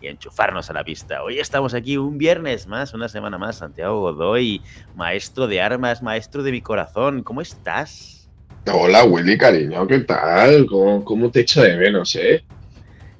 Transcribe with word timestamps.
y 0.00 0.08
enchufarnos 0.08 0.70
a 0.70 0.72
la 0.72 0.84
pista. 0.84 1.22
Hoy 1.22 1.38
estamos 1.38 1.74
aquí 1.74 1.96
un 1.96 2.18
viernes 2.18 2.66
más, 2.66 2.94
una 2.94 3.08
semana 3.08 3.38
más. 3.38 3.58
Santiago 3.58 4.00
Godoy, 4.00 4.62
maestro 4.96 5.46
de 5.46 5.60
armas, 5.60 6.02
maestro 6.02 6.42
de 6.42 6.52
mi 6.52 6.62
corazón. 6.62 7.22
¿Cómo 7.22 7.40
estás? 7.40 8.28
Hola, 8.72 9.04
Willy, 9.04 9.36
cariño, 9.36 9.86
¿qué 9.86 10.00
tal? 10.00 10.66
¿Cómo, 10.66 11.30
te 11.30 11.40
echo 11.40 11.62
de 11.62 11.76
menos, 11.76 12.14
eh? 12.16 12.44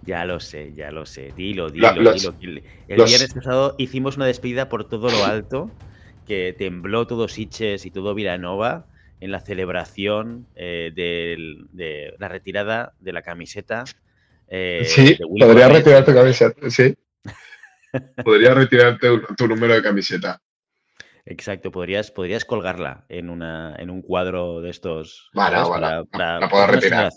Ya 0.07 0.25
lo 0.25 0.41
sé, 0.41 0.73
ya 0.75 0.91
lo 0.91 1.05
sé. 1.07 1.33
Dilo, 1.37 1.71
dilo, 1.71 1.93
dilo. 1.93 2.35
El 2.89 3.05
viernes 3.05 3.35
pasado 3.35 3.75
hicimos 3.79 4.17
una 4.17 4.27
despedida 4.27 4.69
por 4.69 4.89
todo 4.89 5.11
lo 5.11 5.25
alto, 5.25 5.71
que 6.27 6.55
tembló 6.57 7.07
todo 7.07 7.29
Siches 7.29 7.85
y 7.85 7.91
todo 7.91 8.15
Vilanova 8.15 8.87
en 9.21 9.33
la 9.33 9.41
celebración 9.41 10.47
eh, 10.57 10.93
de 10.95 12.15
la 12.19 12.29
retirada 12.29 12.95
de 13.01 13.13
la 13.13 13.23
camiseta 13.23 13.85
eh, 14.51 14.85
sí, 14.85 15.17
podría 15.39 15.69
retirar 15.69 16.05
tu 16.05 16.13
camiseta, 16.13 16.69
sí. 16.71 16.95
podría 18.25 18.53
retirarte 18.53 19.09
tu 19.37 19.47
número 19.47 19.75
de 19.75 19.83
camiseta. 19.83 20.41
Exacto, 21.25 21.71
podrías, 21.71 22.11
podrías 22.11 22.45
colgarla 22.45 23.05
en, 23.09 23.31
una, 23.31 23.77
en 23.79 23.91
un 23.91 24.03
cuadro 24.03 24.61
de 24.61 24.71
estos 24.71 25.31
para, 25.33 25.63
la, 25.63 26.05
puedo 26.51 26.67
retirar. 26.67 27.13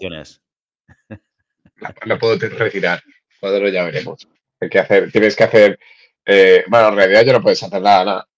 La, 2.05 2.19
puedo 2.19 2.37
retirar. 2.37 3.01
Cuadro 3.39 3.69
ya 3.69 3.85
veremos. 3.85 4.27
Hay 4.59 4.69
que 4.69 4.77
hacer, 4.79 5.11
tienes 5.11 5.35
que 5.35 5.43
hacer. 5.43 5.79
Eh, 6.25 6.63
bueno, 6.67 6.89
en 6.89 6.95
realidad 6.97 7.25
yo 7.25 7.33
no 7.33 7.41
puedes 7.41 7.63
hacer 7.63 7.81
nada, 7.81 8.05
nada. 8.05 8.29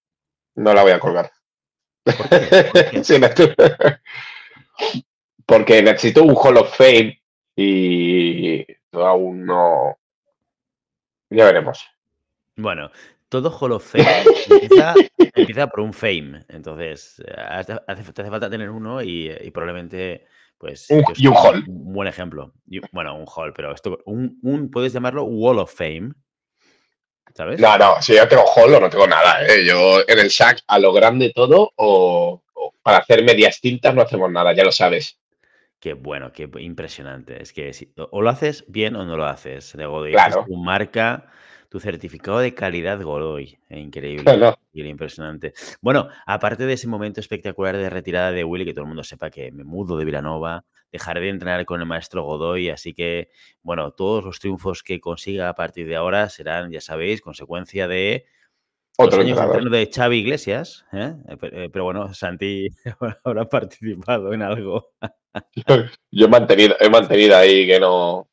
No 0.54 0.72
la 0.72 0.82
voy 0.82 0.92
a 0.92 0.98
colgar. 0.98 1.30
Porque 5.46 5.82
necesito 5.82 6.22
un 6.22 6.34
Hall 6.34 6.56
of 6.56 6.74
Fame 6.74 7.22
y 7.54 8.64
aún 9.04 9.44
no. 9.44 9.98
Ya 11.30 11.44
veremos. 11.44 11.84
Bueno, 12.56 12.90
todo 13.28 13.50
Hall 13.50 13.72
of 13.72 13.84
Fame 13.84 14.24
empieza, 15.34 15.66
por 15.66 15.80
un 15.80 15.92
fame. 15.92 16.44
Entonces, 16.48 17.22
hace, 17.36 17.76
hace 17.86 18.02
falta 18.30 18.48
tener 18.48 18.70
uno 18.70 19.02
y, 19.02 19.30
probablemente, 19.52 20.26
pues. 20.58 20.88
Un, 20.90 21.04
y 21.16 21.26
un 21.26 21.34
hall. 21.34 21.64
Un 21.66 21.92
buen 21.92 22.08
ejemplo. 22.08 22.54
bueno, 22.92 23.16
un 23.16 23.26
hall, 23.26 23.52
pero 23.52 23.72
esto, 23.72 23.98
un, 24.06 24.70
puedes 24.70 24.92
llamarlo 24.92 25.24
Wall 25.24 25.58
of 25.58 25.74
Fame. 25.74 26.12
¿Sabes? 27.34 27.60
No, 27.60 27.76
no, 27.76 28.00
si 28.00 28.14
yo 28.14 28.26
tengo 28.26 28.44
hall 28.44 28.74
o 28.74 28.80
no 28.80 28.88
tengo 28.88 29.06
nada. 29.06 29.46
¿eh? 29.46 29.66
Yo 29.66 30.00
en 30.06 30.18
el 30.18 30.30
sac 30.30 30.60
a 30.66 30.78
lo 30.78 30.92
grande 30.92 31.32
todo 31.34 31.70
o, 31.76 32.42
o 32.54 32.72
para 32.82 32.98
hacer 32.98 33.22
medias 33.24 33.60
tintas 33.60 33.94
no 33.94 34.02
hacemos 34.02 34.30
nada, 34.30 34.54
ya 34.54 34.64
lo 34.64 34.72
sabes. 34.72 35.18
Qué 35.80 35.92
bueno, 35.92 36.32
qué 36.32 36.48
impresionante. 36.58 37.42
Es 37.42 37.52
que 37.52 37.70
o 38.10 38.22
lo 38.22 38.30
haces 38.30 38.64
bien 38.68 38.96
o 38.96 39.04
no 39.04 39.16
lo 39.16 39.26
haces. 39.26 39.76
De 39.76 39.86
Godoy. 39.86 40.12
Claro. 40.12 40.44
tu 40.46 40.56
marca, 40.56 41.26
tu 41.68 41.80
certificado 41.80 42.38
de 42.38 42.54
calidad 42.54 43.00
Godoy. 43.02 43.58
Increíble. 43.70 44.54
impresionante. 44.72 45.52
Bueno, 45.80 46.08
aparte 46.26 46.66
de 46.66 46.72
ese 46.72 46.88
momento 46.88 47.20
espectacular 47.20 47.76
de 47.76 47.90
retirada 47.90 48.32
de 48.32 48.44
Willy, 48.44 48.64
que 48.64 48.72
todo 48.72 48.84
el 48.84 48.88
mundo 48.88 49.04
sepa 49.04 49.30
que 49.30 49.52
me 49.52 49.64
mudo 49.64 49.98
de 49.98 50.04
Villanova, 50.04 50.64
dejaré 50.90 51.20
de 51.20 51.28
entrenar 51.28 51.64
con 51.66 51.80
el 51.80 51.86
maestro 51.86 52.24
Godoy, 52.24 52.70
así 52.70 52.94
que, 52.94 53.28
bueno, 53.62 53.90
todos 53.92 54.24
los 54.24 54.40
triunfos 54.40 54.82
que 54.82 55.00
consiga 55.00 55.48
a 55.48 55.54
partir 55.54 55.86
de 55.88 55.96
ahora 55.96 56.28
serán, 56.30 56.70
ya 56.70 56.80
sabéis, 56.80 57.20
consecuencia 57.20 57.86
de 57.86 58.26
otro 58.98 59.20
años 59.20 59.38
de 59.70 59.90
Xavi 59.94 60.16
Iglesias, 60.16 60.86
¿eh? 60.92 61.14
Eh, 61.28 61.36
eh, 61.42 61.68
pero 61.70 61.84
bueno, 61.84 62.14
Santi 62.14 62.68
habrá 63.24 63.46
participado 63.46 64.32
en 64.32 64.42
algo. 64.42 64.92
Yo 66.10 66.26
he 66.26 66.28
mantenido, 66.28 66.76
he 66.80 66.88
mantenido 66.88 67.36
ahí 67.36 67.66
que 67.66 67.80
no. 67.80 68.28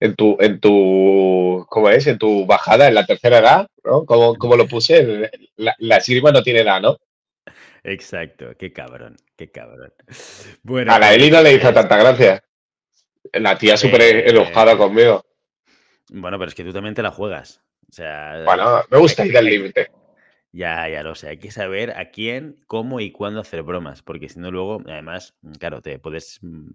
En 0.00 0.14
tu, 0.16 0.36
en 0.40 0.60
tu, 0.60 1.66
¿cómo 1.70 1.88
es? 1.88 2.06
En 2.06 2.18
tu 2.18 2.44
bajada, 2.44 2.88
en 2.88 2.94
la 2.94 3.06
tercera 3.06 3.38
edad, 3.38 3.68
¿no? 3.84 4.04
Como, 4.04 4.56
lo 4.56 4.66
puse, 4.66 5.30
la, 5.56 5.74
la 5.78 6.02
no 6.32 6.42
tiene 6.42 6.60
edad, 6.60 6.80
¿no? 6.80 6.98
Exacto, 7.84 8.54
qué 8.58 8.72
cabrón, 8.72 9.16
qué 9.36 9.50
cabrón. 9.50 9.92
Bueno, 10.62 10.92
a 10.92 10.98
la 10.98 11.14
Eli 11.14 11.30
no 11.30 11.42
le 11.42 11.54
hizo 11.54 11.72
tanta 11.72 11.96
gracia. 11.96 12.42
La 13.32 13.56
tía 13.56 13.76
súper 13.76 14.28
enojada 14.28 14.76
conmigo. 14.76 15.24
Bueno, 16.10 16.38
pero 16.38 16.48
es 16.48 16.54
que 16.54 16.64
tú 16.64 16.72
también 16.72 16.94
te 16.94 17.02
la 17.02 17.10
juegas. 17.10 17.62
O 17.88 17.92
sea, 17.92 18.42
bueno, 18.44 18.82
me 18.90 18.98
gusta 18.98 19.24
ir 19.24 19.36
al 19.36 19.44
límite. 19.44 19.90
Ya, 20.54 20.88
ya 20.88 21.02
lo 21.02 21.16
sé. 21.16 21.30
Hay 21.30 21.38
que 21.38 21.50
saber 21.50 21.90
a 21.98 22.12
quién, 22.12 22.60
cómo 22.68 23.00
y 23.00 23.10
cuándo 23.10 23.40
hacer 23.40 23.64
bromas, 23.64 24.02
porque 24.02 24.28
si 24.28 24.38
no 24.38 24.52
luego, 24.52 24.80
además, 24.86 25.36
claro, 25.58 25.82
te 25.82 25.98
puedes 25.98 26.38
mm, 26.42 26.70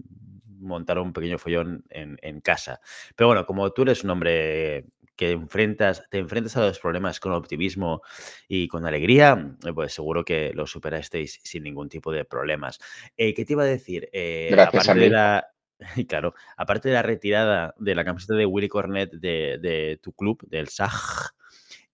montar 0.60 1.00
un 1.00 1.14
pequeño 1.14 1.38
follón 1.38 1.86
en, 1.90 2.42
casa. 2.42 2.82
Pero 3.16 3.28
bueno, 3.28 3.46
como 3.46 3.72
tú 3.72 3.84
eres 3.84 4.04
un 4.04 4.10
hombre 4.10 4.84
que 5.16 5.32
enfrentas, 5.32 6.04
te 6.10 6.18
enfrentas 6.18 6.58
a 6.58 6.66
los 6.66 6.78
problemas 6.78 7.22
con 7.22 7.32
optimismo 7.32 8.02
y 8.50 8.68
con 8.68 8.86
alegría, 8.86 9.56
pues 9.74 9.94
seguro 9.94 10.26
que 10.26 10.52
lo 10.54 10.68
superasteis 10.68 11.40
sin 11.42 11.64
ningún 11.64 11.88
tipo 11.88 12.12
de 12.12 12.26
problemas. 12.26 12.80
Eh, 13.16 13.34
¿Qué 13.34 13.46
te 13.46 13.54
iba 13.54 13.64
a 13.64 13.66
decir? 13.66 14.10
Eh, 14.12 14.54
aparte 14.60 14.94
de 14.94 15.10
la, 15.10 15.48
claro, 16.10 16.34
aparte 16.58 16.90
de 16.90 16.96
la 16.96 17.02
retirada 17.02 17.74
de 17.78 17.96
la 17.96 18.04
camiseta 18.04 18.34
de 18.34 18.46
Willy 18.46 18.68
Cornet 18.68 19.12
de, 19.14 19.98
tu 20.04 20.12
club, 20.12 20.46
del 20.50 20.68
SAG, 20.68 21.32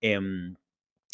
em, 0.02 0.56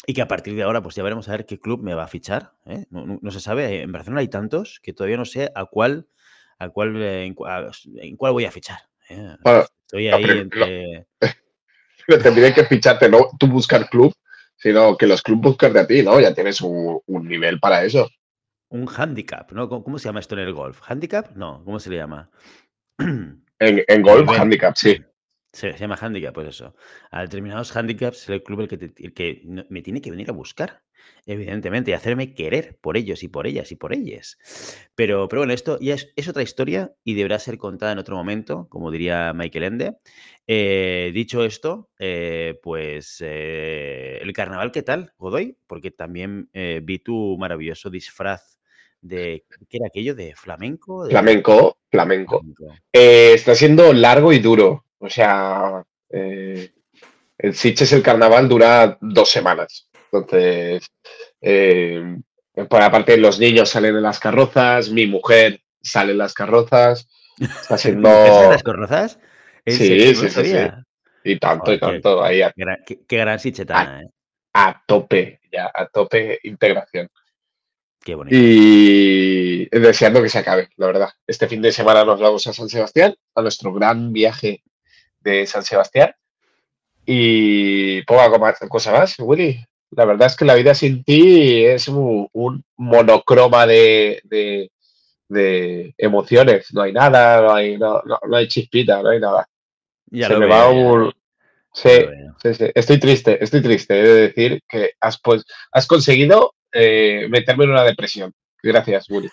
y 0.06 0.14
que 0.14 0.22
a 0.22 0.28
partir 0.28 0.54
de 0.54 0.62
ahora, 0.62 0.82
pues 0.82 0.94
ya 0.94 1.02
veremos 1.02 1.28
a 1.28 1.32
ver 1.32 1.46
qué 1.46 1.60
club 1.60 1.82
me 1.82 1.94
va 1.94 2.04
a 2.04 2.08
fichar. 2.08 2.52
¿eh? 2.66 2.86
No, 2.90 3.30
se 3.30 3.40
sabe. 3.40 3.82
En 3.82 3.92
Barcelona 3.92 4.20
hay 4.20 4.28
tantos 4.28 4.80
que 4.82 4.92
todavía 4.92 5.16
no 5.16 5.24
sé 5.24 5.52
a 5.54 5.66
cuál, 5.66 6.08
a 6.58 6.70
cuál, 6.70 7.00
eh, 7.00 7.24
en, 7.24 7.34
cuál 8.16 8.32
voy 8.32 8.44
a 8.44 8.50
fichar. 8.50 8.80
¿eh? 9.08 9.36
Estoy 9.84 10.08
ahí 10.08 10.24
entre. 10.24 11.06
Tendría 12.22 12.52
que 12.52 12.64
ficharte, 12.64 13.08
no 13.08 13.28
tú 13.38 13.46
buscar 13.46 13.88
club, 13.88 14.12
sino 14.56 14.96
que 14.96 15.06
los 15.06 15.22
clubes 15.22 15.42
buscan 15.42 15.72
de 15.72 15.80
a 15.80 15.86
ti, 15.86 16.02
¿no? 16.02 16.18
Ya 16.20 16.34
tienes 16.34 16.60
un, 16.60 17.00
nivel 17.06 17.60
para 17.60 17.84
eso. 17.84 18.10
Un 18.70 18.88
handicap, 18.88 19.52
¿no? 19.52 19.68
¿Cómo, 19.68 19.98
se 19.98 20.08
llama 20.08 20.20
esto 20.20 20.34
en 20.34 20.40
el 20.40 20.52
golf? 20.52 20.80
¿Handicap? 20.84 21.36
No, 21.36 21.62
¿cómo 21.64 21.78
se 21.78 21.90
le 21.90 21.96
llama? 21.96 22.30
En, 23.64 24.02
golf, 24.02 24.28
handicap, 24.28 24.74
sí. 24.74 25.00
Se, 25.52 25.76
llama 25.76 25.98
handicap, 26.00 26.34
pues 26.34 26.48
eso. 26.48 26.74
A 27.10 27.22
determinados 27.22 27.76
handicaps 27.76 28.22
es 28.22 28.28
el 28.30 28.42
club 28.42 28.60
el 28.60 28.68
que, 28.68 29.12
que 29.12 29.42
me 29.68 29.82
tiene 29.82 30.00
que 30.00 30.10
venir 30.10 30.30
a 30.30 30.32
buscar, 30.32 30.82
evidentemente, 31.26 31.90
y 31.90 31.94
hacerme 31.94 32.32
querer 32.32 32.78
por 32.80 32.96
ellos 32.96 33.22
y 33.22 33.28
por 33.28 33.46
ellas 33.46 33.70
y 33.70 33.76
por 33.76 33.92
ellas. 33.92 34.38
Pero, 34.94 35.28
pero 35.28 35.40
bueno, 35.40 35.52
esto 35.52 35.78
ya 35.78 35.94
es, 35.94 36.28
otra 36.28 36.42
historia 36.42 36.92
y 37.04 37.14
deberá 37.14 37.38
ser 37.38 37.58
contada 37.58 37.92
en 37.92 37.98
otro 37.98 38.16
momento, 38.16 38.66
como 38.70 38.90
diría 38.90 39.34
Michael 39.34 39.64
Ende. 39.64 39.96
Eh, 40.46 41.10
dicho 41.12 41.44
esto, 41.44 41.90
eh, 41.98 42.58
pues 42.62 43.18
eh, 43.20 44.20
el 44.22 44.32
carnaval, 44.32 44.72
¿qué 44.72 44.82
tal, 44.82 45.12
Godoy? 45.18 45.58
Porque 45.66 45.90
también 45.90 46.48
vi 46.82 46.98
tu 46.98 47.36
maravilloso 47.38 47.90
disfraz 47.90 48.58
de, 49.02 49.44
¿qué 49.68 49.76
era 49.76 49.88
aquello? 49.88 50.14
¿De 50.14 50.34
flamenco? 50.34 51.06
Flamenco, 51.10 51.76
flamenco. 51.90 52.40
está 52.90 53.54
siendo 53.54 53.92
largo 53.92 54.32
y 54.32 54.38
duro. 54.38 54.86
O 55.02 55.10
sea, 55.10 55.82
eh, 56.10 56.70
el 57.36 57.54
Sitges 57.54 57.92
el 57.92 58.04
carnaval 58.04 58.48
dura 58.48 58.96
dos 59.00 59.28
semanas. 59.28 59.88
Entonces, 60.12 60.86
eh, 61.40 62.18
por 62.68 62.80
aparte 62.80 63.16
los 63.16 63.40
niños 63.40 63.70
salen 63.70 63.96
en 63.96 64.02
las 64.02 64.20
carrozas, 64.20 64.90
mi 64.90 65.08
mujer 65.08 65.60
sale 65.80 66.12
en 66.12 66.18
las 66.18 66.34
carrozas. 66.34 67.08
Está 67.36 67.76
siendo... 67.78 68.10
las 68.10 68.62
carrozas? 68.62 69.18
Sí, 69.66 70.14
sí, 70.14 70.30
sí, 70.30 70.56
Y 71.24 71.38
tanto, 71.40 71.72
y 71.72 71.80
tanto. 71.80 72.22
Ahí 72.22 72.40
qué, 72.86 72.98
gran 73.08 73.40
sichetana, 73.40 74.02
¿eh? 74.02 74.06
A 74.54 74.82
tope, 74.86 75.40
ya, 75.50 75.70
a 75.74 75.86
tope 75.86 76.38
integración. 76.44 77.08
Qué 78.04 78.14
bonito. 78.14 78.36
Y 78.38 79.66
deseando 79.66 80.22
que 80.22 80.28
se 80.28 80.38
acabe, 80.38 80.68
la 80.76 80.86
verdad. 80.86 81.08
Este 81.26 81.48
fin 81.48 81.62
de 81.62 81.72
semana 81.72 82.04
nos 82.04 82.20
vamos 82.20 82.46
a 82.46 82.52
San 82.52 82.68
Sebastián, 82.68 83.14
a 83.34 83.42
nuestro 83.42 83.72
gran 83.72 84.12
viaje 84.12 84.62
de 85.22 85.46
San 85.46 85.62
Sebastián. 85.62 86.14
Y 87.04 88.02
poca 88.02 88.30
cosa 88.68 88.92
más, 88.92 89.16
Willy. 89.18 89.64
La 89.90 90.04
verdad 90.04 90.28
es 90.28 90.36
que 90.36 90.44
la 90.44 90.54
vida 90.54 90.74
sin 90.74 91.04
ti 91.04 91.64
es 91.64 91.88
un, 91.88 92.28
monocroma 92.76 93.66
de, 93.66 94.22
de, 95.28 95.94
emociones. 95.98 96.72
No 96.72 96.82
hay 96.82 96.92
nada, 96.92 97.42
no 97.42 97.54
hay, 97.54 97.76
no, 97.76 98.02
no, 98.02 98.36
hay 98.36 98.48
chispita, 98.48 99.02
no 99.02 99.10
hay 99.10 99.20
nada. 99.20 99.46
Ya 100.06 100.28
se 100.28 100.36
me 100.36 100.46
va 100.46 100.70
Sí, 101.74 101.88
sí, 102.42 102.54
sí. 102.54 102.66
Estoy 102.74 103.00
triste, 103.00 103.42
estoy 103.42 103.62
triste. 103.62 103.98
He 103.98 104.02
de 104.02 104.14
decir 104.28 104.62
que 104.68 104.92
has, 105.00 105.18
pues, 105.20 105.44
has 105.72 105.86
conseguido 105.86 106.54
eh, 106.70 107.26
meterme 107.30 107.64
en 107.64 107.70
una 107.70 107.84
depresión. 107.84 108.32
Gracias, 108.62 109.08
Willy. 109.10 109.30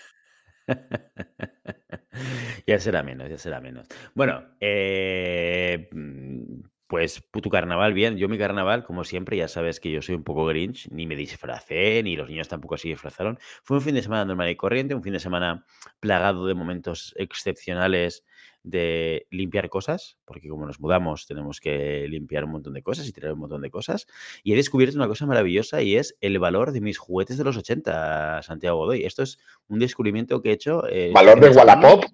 ya 2.68 2.80
será 2.80 3.04
menos, 3.04 3.30
ya 3.30 3.38
será 3.38 3.62
menos. 3.62 3.88
Bueno, 4.13 4.44
eh, 4.60 5.89
mm, 5.92 6.62
pues 6.88 7.24
tu 7.31 7.50
carnaval, 7.50 7.94
bien. 7.94 8.18
Yo 8.18 8.27
mi 8.27 8.38
carnaval, 8.38 8.83
como 8.83 9.04
siempre, 9.04 9.38
ya 9.38 9.48
sabes 9.48 9.80
que 9.80 9.92
yo 9.92 10.01
soy 10.01 10.16
un 10.16 10.24
poco 10.24 10.45
grinch, 10.45 10.89
ni 10.89 11.06
me 11.06 11.16
disfracé, 11.16 12.01
ni 12.04 12.16
los 12.16 12.30
niños 12.30 12.48
tampoco 12.48 12.77
se 12.77 12.88
disfrazaron. 12.88 13.38
Fue 13.63 13.77
un 13.77 13.83
fin 13.83 13.95
de 13.95 14.01
semana 14.01 14.25
normal 14.25 14.50
y 14.50 14.56
corriente, 14.56 14.95
un 14.95 15.04
fin 15.04 15.13
de 15.13 15.19
semana 15.19 15.66
plagado 16.00 16.48
de 16.48 16.56
momentos 16.56 17.13
excepcionales 17.18 18.25
de 18.64 19.28
limpiar 19.30 19.70
cosas, 19.70 20.18
porque 20.26 20.50
como 20.50 20.66
nos 20.66 20.80
mudamos 20.80 21.26
tenemos 21.26 21.60
que 21.60 22.08
limpiar 22.08 22.44
un 22.44 22.52
montón 22.52 22.74
de 22.74 22.84
cosas 22.84 23.08
y 23.08 23.14
tirar 23.14 23.34
un 23.34 23.40
montón 23.40 23.62
de 23.62 23.70
cosas. 23.70 24.08
Y 24.44 24.54
he 24.54 24.56
descubierto 24.56 24.98
una 24.98 25.08
cosa 25.08 25.26
maravillosa 25.26 25.82
y 25.82 25.96
es 25.96 26.18
el 26.22 26.40
valor 26.40 26.72
de 26.72 26.82
mis 26.82 26.98
juguetes 26.98 27.38
de 27.38 27.44
los 27.44 27.58
80, 27.58 28.44
Santiago 28.44 28.78
Godoy. 28.78 29.06
Esto 29.06 29.24
es 29.24 29.40
un 29.68 29.80
descubrimiento 29.80 30.42
que 30.42 30.50
he 30.50 30.54
hecho. 30.54 30.88
Eh, 30.90 31.12
¿Valor 31.14 31.40
de 31.40 31.50
Wallapop? 31.50 32.06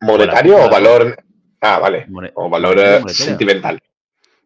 ¿Monetario 0.00 0.64
o 0.64 0.70
valor... 0.70 1.16
Ah, 1.60 1.78
vale. 1.78 2.06
o 2.34 2.50
valor 2.50 2.78
eh, 2.78 3.02
sentimental. 3.08 3.80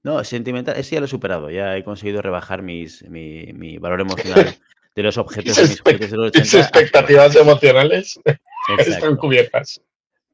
No, 0.03 0.23
sentimental, 0.23 0.77
ese 0.77 0.95
ya 0.95 1.01
lo 1.01 1.07
he 1.07 1.09
superado. 1.09 1.51
Ya 1.51 1.77
he 1.77 1.85
conseguido 1.85 2.23
rebajar 2.23 2.63
mis, 2.63 3.03
mi, 3.09 3.79
valor 3.79 4.01
emocional 4.01 4.57
de 4.95 5.03
los 5.03 5.19
objetos 5.19 5.57
de 5.57 5.63
mis 5.63 5.81
juguetes 5.81 6.11
de 6.11 6.17
los 6.17 6.29
80. 6.29 6.41
Mis 6.41 6.55
expectativas 6.55 7.37
emocionales 7.37 8.21
están 8.79 9.17
cubiertas. 9.17 9.81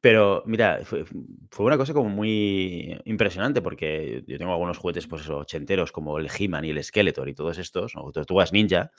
Pero 0.05 0.43
mira, 0.45 0.81
fue, 0.83 1.03
una 1.65 1.77
cosa 1.77 1.91
como 1.95 2.09
muy 2.09 2.95
impresionante 3.05 3.63
porque 3.63 4.23
yo 4.27 4.37
tengo 4.37 4.51
algunos 4.51 4.77
juguetes 4.77 5.07
pues 5.07 5.27
ochenteros 5.27 5.91
como 5.91 6.19
el 6.19 6.29
He-Man 6.29 6.63
y 6.63 6.69
el 6.69 6.83
Skeletor 6.83 7.27
y 7.27 7.33
todos 7.33 7.57
estos, 7.57 7.93
o 7.95 8.11
Tortugas 8.11 8.53
Ninja, 8.53 8.91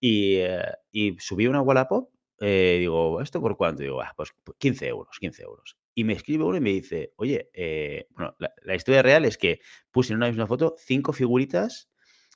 y, 0.00 0.38
eh, 0.38 0.64
y 0.90 1.16
subí 1.20 1.46
una 1.46 1.60
Wallapop, 1.60 2.10
eh, 2.40 2.78
digo, 2.80 3.20
¿esto 3.20 3.40
por 3.40 3.56
cuánto? 3.56 3.84
Digo, 3.84 4.02
ah, 4.02 4.12
pues 4.16 4.34
15 4.58 4.88
euros, 4.88 5.16
15 5.20 5.44
euros. 5.44 5.78
Y 5.94 6.02
me 6.02 6.14
escribe 6.14 6.42
uno 6.42 6.56
y 6.56 6.60
me 6.60 6.70
dice, 6.70 7.12
oye, 7.14 7.50
eh, 7.54 8.08
bueno, 8.10 8.34
la, 8.64 8.74
historia 8.74 9.02
real 9.02 9.26
es 9.26 9.38
que 9.38 9.60
puse 9.92 10.12
en 10.12 10.16
una 10.16 10.26
misma 10.26 10.48
foto 10.48 10.74
cinco 10.76 11.12
figuritas 11.12 11.88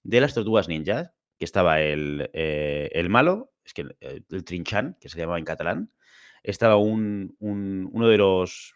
de 0.04 0.20
las 0.20 0.32
Tortugas 0.32 0.68
Ninja, 0.68 1.12
que 1.40 1.44
estaba 1.44 1.80
el, 1.80 2.30
el 2.32 3.08
malo, 3.08 3.50
es 3.64 3.74
que 3.74 3.80
el, 3.80 3.96
el 4.30 4.44
Trinchan, 4.44 4.96
que 5.00 5.08
se 5.08 5.18
llamaba 5.18 5.40
en 5.40 5.44
catalán, 5.44 5.90
estaba 6.42 6.76
un, 6.76 7.36
uno 7.40 8.08
de 8.08 8.18
los, 8.18 8.74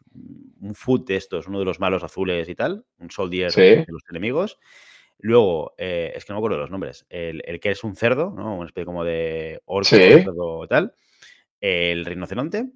un 0.60 0.74
foot 0.74 1.06
de 1.06 1.16
estos, 1.16 1.48
uno 1.48 1.58
de 1.58 1.64
los 1.64 1.80
malos 1.80 2.04
azules 2.04 2.48
y 2.48 2.54
tal, 2.54 2.84
un 2.98 3.10
soldier 3.10 3.52
de 3.52 3.86
los 3.88 4.02
enemigos. 4.10 4.58
Luego, 5.18 5.74
eh, 5.78 6.12
es 6.14 6.24
que 6.24 6.32
no 6.32 6.36
me 6.36 6.40
acuerdo 6.40 6.56
de 6.56 6.62
los 6.62 6.70
nombres, 6.70 7.06
el, 7.08 7.42
que 7.60 7.70
es 7.70 7.82
un 7.84 7.96
cerdo, 7.96 8.30
¿no? 8.36 8.56
Una 8.56 8.66
especie 8.66 8.84
como 8.84 9.04
de 9.04 9.60
orco, 9.64 9.88
cerdo 9.88 10.66
tal, 10.68 10.94
el 11.60 12.04
rinoceronte, 12.04 12.70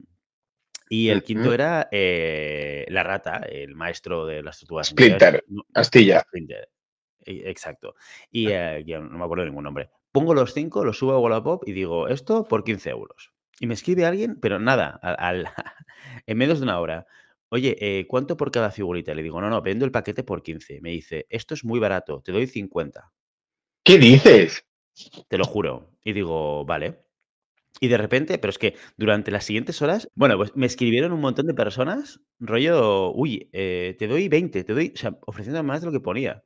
y 0.89 1.11
el 1.11 1.23
quinto 1.23 1.55
era 1.55 1.89
eh, 1.93 2.85
la 2.89 3.05
rata, 3.05 3.47
el 3.49 3.77
maestro 3.77 4.27
de 4.27 4.43
las 4.43 4.59
tortugas. 4.59 4.89
Splinter, 4.89 5.45
Astilla. 5.75 6.25
E, 7.25 7.49
exacto. 7.49 7.95
Y 8.31 8.49
eh, 8.51 8.83
no 8.87 9.19
me 9.19 9.25
acuerdo 9.25 9.45
de 9.45 9.51
ningún 9.51 9.65
nombre. 9.65 9.91
Pongo 10.11 10.35
los 10.35 10.53
cinco, 10.53 10.85
los 10.85 10.99
subo 10.99 11.13
a 11.13 11.21
Wallapop 11.21 11.63
y 11.69 11.73
digo, 11.73 12.09
esto 12.09 12.43
por 12.43 12.65
15 12.65 12.91
euros. 12.91 13.33
Y 13.61 13.67
me 13.67 13.75
escribe 13.75 14.07
alguien, 14.07 14.41
pero 14.41 14.59
nada, 14.59 14.99
al, 15.03 15.47
en 16.27 16.39
menos 16.39 16.59
de 16.59 16.65
una 16.65 16.81
hora. 16.81 17.07
Oye, 17.51 17.77
eh, 17.79 18.07
¿cuánto 18.09 18.37
por 18.37 18.51
cada 18.51 18.71
figurita? 18.71 19.15
Le 19.15 19.23
digo, 19.23 19.39
no, 19.41 19.51
no, 19.51 19.61
vendo 19.61 19.85
el 19.85 19.93
paquete 19.93 20.25
por 20.25 20.43
15. 20.43 20.81
Me 20.81 20.91
dice, 20.91 21.27
esto 21.29 21.53
es 21.53 21.63
muy 21.65 21.79
barato, 21.79 22.23
te 22.23 22.33
doy 22.33 22.47
50. 22.47 23.13
¿Qué 23.85 23.99
dices? 23.99 24.65
Te 25.29 25.37
lo 25.37 25.45
juro. 25.45 25.91
Y 26.03 26.15
digo, 26.15 26.65
vale. 26.65 27.03
Y 27.81 27.89
de 27.89 27.99
repente, 27.99 28.39
pero 28.39 28.51
es 28.51 28.59
que 28.59 28.77
durante 28.97 29.31
las 29.31 29.45
siguientes 29.45 29.83
horas, 29.83 30.09
bueno, 30.15 30.39
pues 30.39 30.57
me 30.57 30.67
escribieron 30.67 31.13
un 31.13 31.21
montón 31.21 31.47
de 31.47 31.55
personas, 31.55 32.21
rollo, 32.39 33.13
uy, 33.13 33.51
eh, 33.53 33.95
te 33.99 34.07
doy 34.07 34.29
20, 34.29 34.65
te 34.65 34.73
doy, 34.75 34.93
o 34.95 34.99
sea, 34.99 35.19
ofreciendo 35.27 35.63
más 35.63 35.81
de 35.81 35.87
lo 35.87 35.93
que 35.93 36.01
ponía. 36.01 36.45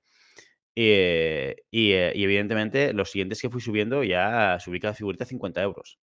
Eh, 0.75 1.57
y, 1.71 1.91
y, 1.93 2.25
evidentemente, 2.25 2.93
los 2.93 3.11
siguientes 3.11 3.41
que 3.41 3.51
fui 3.51 3.61
subiendo 3.61 4.03
ya 4.03 4.59
subí 4.59 4.81
cada 4.81 4.95
figurita 4.95 5.25
a 5.25 5.29
50 5.29 5.63
euros 5.63 5.99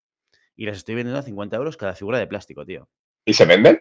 y 0.59 0.65
las 0.65 0.75
estoy 0.75 0.95
vendiendo 0.95 1.17
a 1.17 1.23
50 1.23 1.55
euros 1.55 1.77
cada 1.77 1.95
figura 1.95 2.19
de 2.19 2.27
plástico, 2.27 2.65
tío. 2.65 2.89
¿Y 3.23 3.33
se 3.33 3.45
venden? 3.45 3.79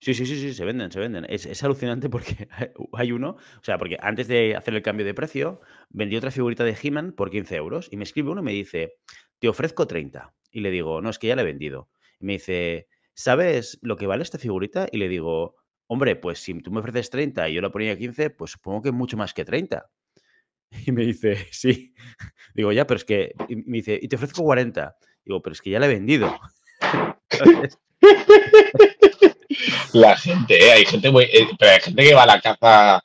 Sí, 0.00 0.14
sí, 0.14 0.24
sí, 0.24 0.40
sí, 0.40 0.54
se 0.54 0.64
venden, 0.64 0.90
se 0.90 0.98
venden. 0.98 1.26
Es, 1.28 1.62
alucinante 1.62 2.08
porque 2.08 2.48
hay 2.94 3.12
uno, 3.12 3.32
o 3.32 3.62
sea, 3.62 3.76
porque 3.76 3.98
antes 4.00 4.26
de 4.26 4.56
hacer 4.56 4.74
el 4.74 4.80
cambio 4.80 5.04
de 5.04 5.12
precio, 5.12 5.60
vendí 5.90 6.16
otra 6.16 6.30
figurita 6.30 6.64
de 6.64 6.74
He-Man 6.82 7.12
por 7.12 7.30
15 7.30 7.56
euros 7.56 7.88
y 7.92 7.98
me 7.98 8.04
escribe 8.04 8.30
uno 8.30 8.40
y 8.40 8.44
me 8.44 8.52
dice, 8.52 8.94
te 9.38 9.48
ofrezco 9.48 9.86
30. 9.86 10.34
Y 10.50 10.60
le 10.60 10.70
digo, 10.70 11.02
no, 11.02 11.10
es 11.10 11.18
que 11.18 11.26
ya 11.26 11.36
la 11.36 11.42
he 11.42 11.44
vendido. 11.44 11.90
Y 12.20 12.24
me 12.24 12.32
dice, 12.34 12.88
¿sabes 13.12 13.78
lo 13.82 13.98
que 13.98 14.06
vale 14.06 14.22
esta 14.22 14.38
figurita? 14.38 14.88
Y 14.90 14.96
le 14.96 15.08
digo, 15.08 15.56
hombre, 15.88 16.16
pues 16.16 16.38
si 16.38 16.58
tú 16.62 16.70
me 16.70 16.80
ofreces 16.80 17.10
30 17.10 17.50
y 17.50 17.54
yo 17.54 17.60
la 17.60 17.70
ponía 17.70 17.92
a 17.92 17.98
15, 17.98 18.30
pues 18.30 18.52
supongo 18.52 18.80
que 18.80 18.92
mucho 18.92 19.18
más 19.18 19.34
que 19.34 19.44
30. 19.44 19.90
Y 20.86 20.90
me 20.92 21.04
dice, 21.04 21.36
sí. 21.50 21.94
Digo, 22.54 22.72
ya, 22.72 22.86
pero 22.86 22.96
es 22.96 23.04
que, 23.04 23.34
y 23.48 23.56
me 23.56 23.76
dice, 23.76 23.98
y 24.00 24.08
te 24.08 24.16
ofrezco 24.16 24.42
40. 24.42 24.96
Digo, 25.24 25.40
pero 25.40 25.52
es 25.54 25.62
que 25.62 25.70
ya 25.70 25.78
la 25.78 25.86
he 25.86 25.90
vendido. 25.90 26.38
la 29.92 30.16
gente, 30.16 30.66
¿eh? 30.66 30.72
hay 30.72 30.84
gente 30.84 31.10
muy. 31.10 31.24
Eh, 31.24 31.48
pero 31.58 31.72
hay 31.72 31.80
gente 31.80 32.04
que 32.04 32.14
va 32.14 32.24
a 32.24 32.26
la 32.26 32.40
caza. 32.40 33.02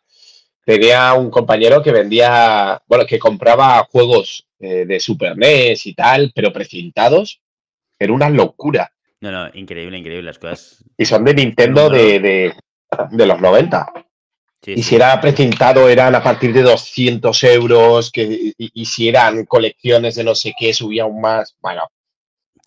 Tenía 0.66 1.13
un 1.13 1.31
compañero 1.31 1.81
que 1.81 1.92
vendía, 1.92 2.81
bueno, 2.88 3.06
que 3.06 3.18
compraba 3.18 3.88
juegos 3.92 4.45
eh, 4.60 4.86
de 4.86 5.00
Super 5.00 5.36
NES 5.38 5.88
y 5.88 5.94
tal, 5.94 6.31
pero 6.36 6.54
precintados. 6.54 7.42
Era 7.98 8.13
una 8.13 8.30
locura. 8.30 8.92
No, 9.22 9.31
no, 9.31 9.50
increíble, 9.54 9.98
increíble 9.98 10.27
las 10.27 10.38
cosas. 10.38 10.83
Y 10.98 11.06
son 11.06 11.25
de 11.25 11.33
Nintendo 11.33 11.89
de, 11.89 12.19
de, 12.19 12.54
de, 13.12 13.25
los 13.25 13.42
90. 13.42 13.92
y 14.68 14.83
si 14.83 14.95
era 14.95 15.19
precintado 15.19 15.89
eran 15.89 16.15
a 16.15 16.24
partir 16.24 16.54
de 16.54 16.62
200 16.62 17.44
euros, 17.45 18.12
que, 18.12 18.24
y, 18.24 18.54
y, 18.57 18.86
si 18.86 19.10
eran 19.10 19.45
colecciones 19.45 20.15
de 20.15 20.24
no 20.24 20.36
sé 20.36 20.54
qué, 20.57 20.74
subía 20.74 21.04
aún 21.04 21.19
más. 21.19 21.56
Bueno, 21.60 21.81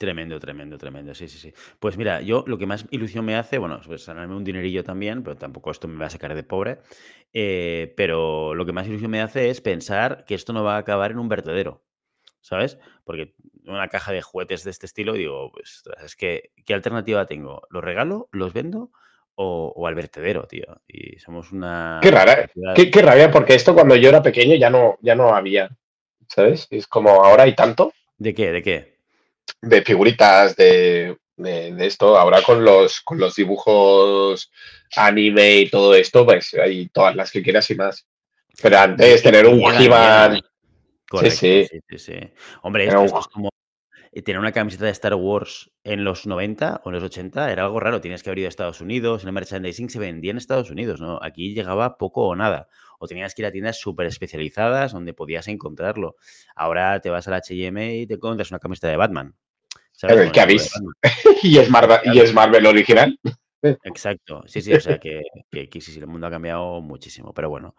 Tremendo, 0.03 0.41
tremendo, 0.41 0.79
tremendo. 0.79 1.15
Sí, 1.15 1.29
sí, 1.29 1.39
sí. 1.39 1.55
Pues 1.79 1.97
mira, 1.97 2.23
yo 2.23 2.43
lo 2.49 2.59
que 2.59 2.67
más 2.67 2.87
ilusión 2.91 3.25
me 3.25 3.37
hace, 3.37 3.59
bueno, 3.59 3.81
pues 3.87 4.05
ganarme 4.05 4.35
un 4.35 4.43
dinerillo 4.43 4.83
también, 4.83 5.23
pero 5.23 5.37
tampoco 5.37 5.71
esto 5.71 5.87
me 5.87 5.97
va 5.97 6.07
a 6.07 6.11
sacar 6.11 6.35
de 6.35 6.43
pobre. 6.43 6.79
Eh, 7.33 7.95
pero 7.97 8.53
lo 8.57 8.67
que 8.67 8.73
más 8.73 8.89
ilusión 8.89 9.13
me 9.13 9.21
hace 9.21 9.49
es 9.49 9.61
pensar 9.61 10.25
que 10.25 10.35
esto 10.35 10.53
no 10.53 10.65
va 10.65 10.75
a 10.75 10.79
acabar 10.79 11.13
en 11.13 11.21
un 11.21 11.29
vertedero. 11.29 11.85
¿Sabes? 12.41 12.81
Porque 13.05 13.37
una 13.65 13.87
caja 13.87 14.11
de 14.11 14.23
juguetes 14.23 14.65
de 14.65 14.73
este 14.73 14.87
estilo, 14.87 15.13
digo, 15.13 15.53
pues 15.53 15.85
es 16.05 16.17
que, 16.17 16.51
¿qué 16.67 16.75
alternativa 16.75 17.25
tengo? 17.27 17.63
¿Los 17.71 17.85
regalo? 17.85 18.29
¿Los 18.33 18.53
vendo? 18.53 18.91
O, 19.37 19.87
al 19.87 19.95
vertedero, 19.95 20.49
tío. 20.49 20.83
Y 20.89 21.21
somos 21.21 21.53
una. 21.53 22.01
Qué 22.03 22.11
rara, 22.11 22.51
qué, 22.75 22.91
qué, 22.91 23.03
rabia, 23.03 23.31
porque 23.31 23.55
esto 23.55 23.73
cuando 23.73 23.95
yo 23.95 24.09
era 24.09 24.21
pequeño 24.21 24.57
ya 24.57 24.69
no, 24.69 24.99
ya 25.01 25.15
no 25.15 25.33
había. 25.33 25.71
¿Sabes? 26.27 26.67
Es 26.71 26.89
como 26.89 27.11
ahora 27.25 27.45
hay 27.45 27.55
tanto. 27.55 27.93
¿De 28.19 28.35
qué? 28.35 28.51
¿De 28.51 28.63
qué? 28.65 28.92
De 29.61 29.83
figuritas 29.83 30.57
de, 30.57 31.17
esto. 31.79 32.19
Ahora 32.19 32.43
con 32.43 32.65
los, 32.65 33.01
con 33.01 33.19
los 33.19 33.35
dibujos 33.35 34.51
anime 34.97 35.57
y 35.57 35.71
todo 35.71 35.95
esto, 35.95 36.25
pues 36.25 36.55
hay 36.55 36.89
todas 36.89 37.17
las 37.17 37.31
que 37.31 37.43
quieras 37.43 37.71
y 37.71 37.75
más. 37.75 38.07
Pero 38.61 38.79
antes 38.79 39.23
tener 39.23 39.47
un 39.47 39.61
he 39.61 40.43
Sí, 41.31 41.31
sí. 41.31 41.99
sí, 41.99 42.15
Hombre, 42.63 42.87
esto, 42.87 43.05
es 43.05 43.29
como 43.29 43.51
eh, 44.13 44.23
tener 44.23 44.39
una 44.39 44.53
camiseta 44.53 44.87
de 44.87 44.93
Star 44.93 45.15
Wars 45.15 45.71
en 45.85 46.05
los 46.05 46.27
90 46.27 46.83
o 46.85 46.89
en 46.89 46.95
los 46.95 47.03
80 47.03 47.53
era 47.53 47.65
algo 47.65 47.81
raro. 47.81 48.01
Tienes 48.01 48.23
que 48.23 48.31
haber 48.31 48.41
ido 48.41 48.49
a 48.49 48.51
Estados 48.51 48.81
Unidos, 48.81 49.23
en 49.23 49.29
el 49.29 49.35
merchandising 49.35 49.91
se 49.91 49.99
vendía 49.99 50.31
en 50.31 50.39
Estados 50.39 50.71
Unidos, 50.71 51.01
¿no? 51.01 51.19
Aquí 51.23 51.55
llegaba 51.55 51.99
poco 51.99 52.27
o 52.29 52.37
nada. 52.37 52.69
O 53.03 53.09
tenías 53.09 53.35
que 53.35 53.43
ir 53.43 53.47
a 53.47 53.51
tiendas 53.51 53.81
súper 53.81 54.07
especializadas 54.07 54.93
donde 54.93 55.13
podías 55.13 55.49
encontrarlo. 55.49 56.15
Ahora 56.55 57.01
te 57.01 57.11
vas 57.11 57.27
al 57.27 57.35
H&M 57.35 57.97
y 57.97 58.07
te 58.07 58.15
encuentras 58.15 58.53
una 58.53 58.61
camiseta 58.61 58.87
de 58.89 58.97
Batman. 58.97 59.35
¿Qué 60.33 60.41
habéis? 60.41 60.71
¿Y, 61.43 61.59
es 61.59 61.69
Marvel, 61.69 61.99
¿Y 62.15 62.21
es 62.21 62.33
Marvel 62.33 62.65
original? 62.65 63.19
Exacto, 63.63 64.43
sí, 64.47 64.61
sí, 64.61 64.73
o 64.73 64.81
sea 64.81 64.99
que, 64.99 65.23
que, 65.51 65.81
sí, 65.81 65.93
sí, 65.93 65.99
el 66.01 66.09
mundo 66.09 66.27
ha 66.27 66.31
cambiado 66.31 66.81
muchísimo, 66.81 67.33
pero 67.33 67.49
bueno. 67.49 67.77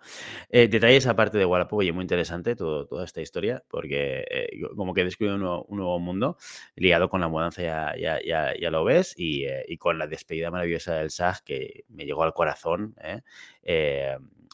Eh, 0.49 0.69
detalles 0.69 1.07
aparte 1.07 1.37
de 1.37 1.45
Wallapop, 1.45 1.79
oye, 1.79 1.91
muy 1.91 2.03
interesante 2.03 2.55
todo, 2.55 2.85
toda 2.85 3.03
esta 3.03 3.21
historia, 3.21 3.63
porque 3.69 4.25
eh, 4.29 4.61
como 4.75 4.93
que 4.93 5.03
descubre 5.03 5.33
un 5.33 5.41
nuevo, 5.41 5.65
un 5.67 5.77
nuevo, 5.77 5.99
mundo, 5.99 6.37
liado 6.75 7.09
con 7.09 7.19
la 7.19 7.27
mudanza 7.27 7.61
ya, 7.61 7.93
ya, 7.97 8.19
ya, 8.25 8.53
ya 8.57 8.71
lo 8.71 8.85
ves, 8.85 9.13
y, 9.17 9.45
eh, 9.45 9.65
y, 9.67 9.77
con 9.77 9.97
la 9.97 10.07
despedida 10.07 10.51
maravillosa 10.51 10.95
del 10.95 11.11
SAG 11.11 11.43
que 11.43 11.83
me 11.89 12.05
llegó 12.05 12.23
al 12.23 12.33
corazón, 12.33 12.95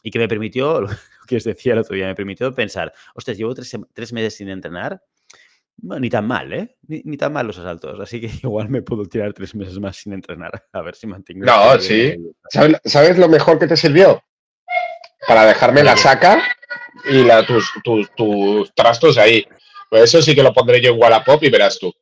y 0.02 0.10
que 0.10 0.18
me 0.18 0.28
permitió, 0.28 0.80
lo 0.80 0.88
que 1.26 1.36
os 1.36 1.44
decía 1.44 1.74
el 1.74 1.80
otro 1.80 1.94
día, 1.94 2.06
me 2.06 2.14
permitió 2.14 2.54
pensar, 2.54 2.92
ostras, 3.14 3.36
llevo 3.36 3.54
tres, 3.54 3.76
tres 3.94 4.12
meses 4.12 4.36
sin 4.36 4.48
entrenar, 4.48 5.02
ni 5.82 6.10
tan 6.10 6.26
mal, 6.26 6.52
¿eh? 6.52 6.76
Ni, 6.86 7.16
tan 7.16 7.32
mal 7.32 7.46
los 7.46 7.58
asaltos. 7.58 7.98
Así 8.00 8.20
que 8.20 8.30
igual 8.42 8.68
me 8.68 8.82
puedo 8.82 9.04
tirar 9.06 9.32
tres 9.32 9.54
meses 9.54 9.78
más 9.78 9.96
sin 9.96 10.12
entrenar. 10.12 10.64
A 10.72 10.82
ver 10.82 10.94
si 10.94 11.06
mantengo. 11.06 11.46
No, 11.46 11.78
sí. 11.78 12.16
¿Sabes, 12.84 13.18
lo 13.18 13.28
mejor 13.28 13.58
que 13.58 13.66
te 13.66 13.76
sirvió? 13.76 14.22
para 15.28 15.44
dejarme 15.44 15.84
la 15.84 15.98
saca 15.98 16.42
y 17.04 17.22
la, 17.22 17.46
tus, 17.46 17.70
tus, 17.84 18.10
tus 18.16 18.74
trastos 18.74 19.18
ahí. 19.18 19.46
Pues 19.90 20.04
eso 20.04 20.22
sí 20.22 20.34
que 20.34 20.42
lo 20.42 20.54
pondré 20.54 20.80
yo 20.80 20.92
en 20.92 20.98
Wallapop 20.98 21.42
y 21.44 21.50
verás 21.50 21.78
tú. 21.78 21.92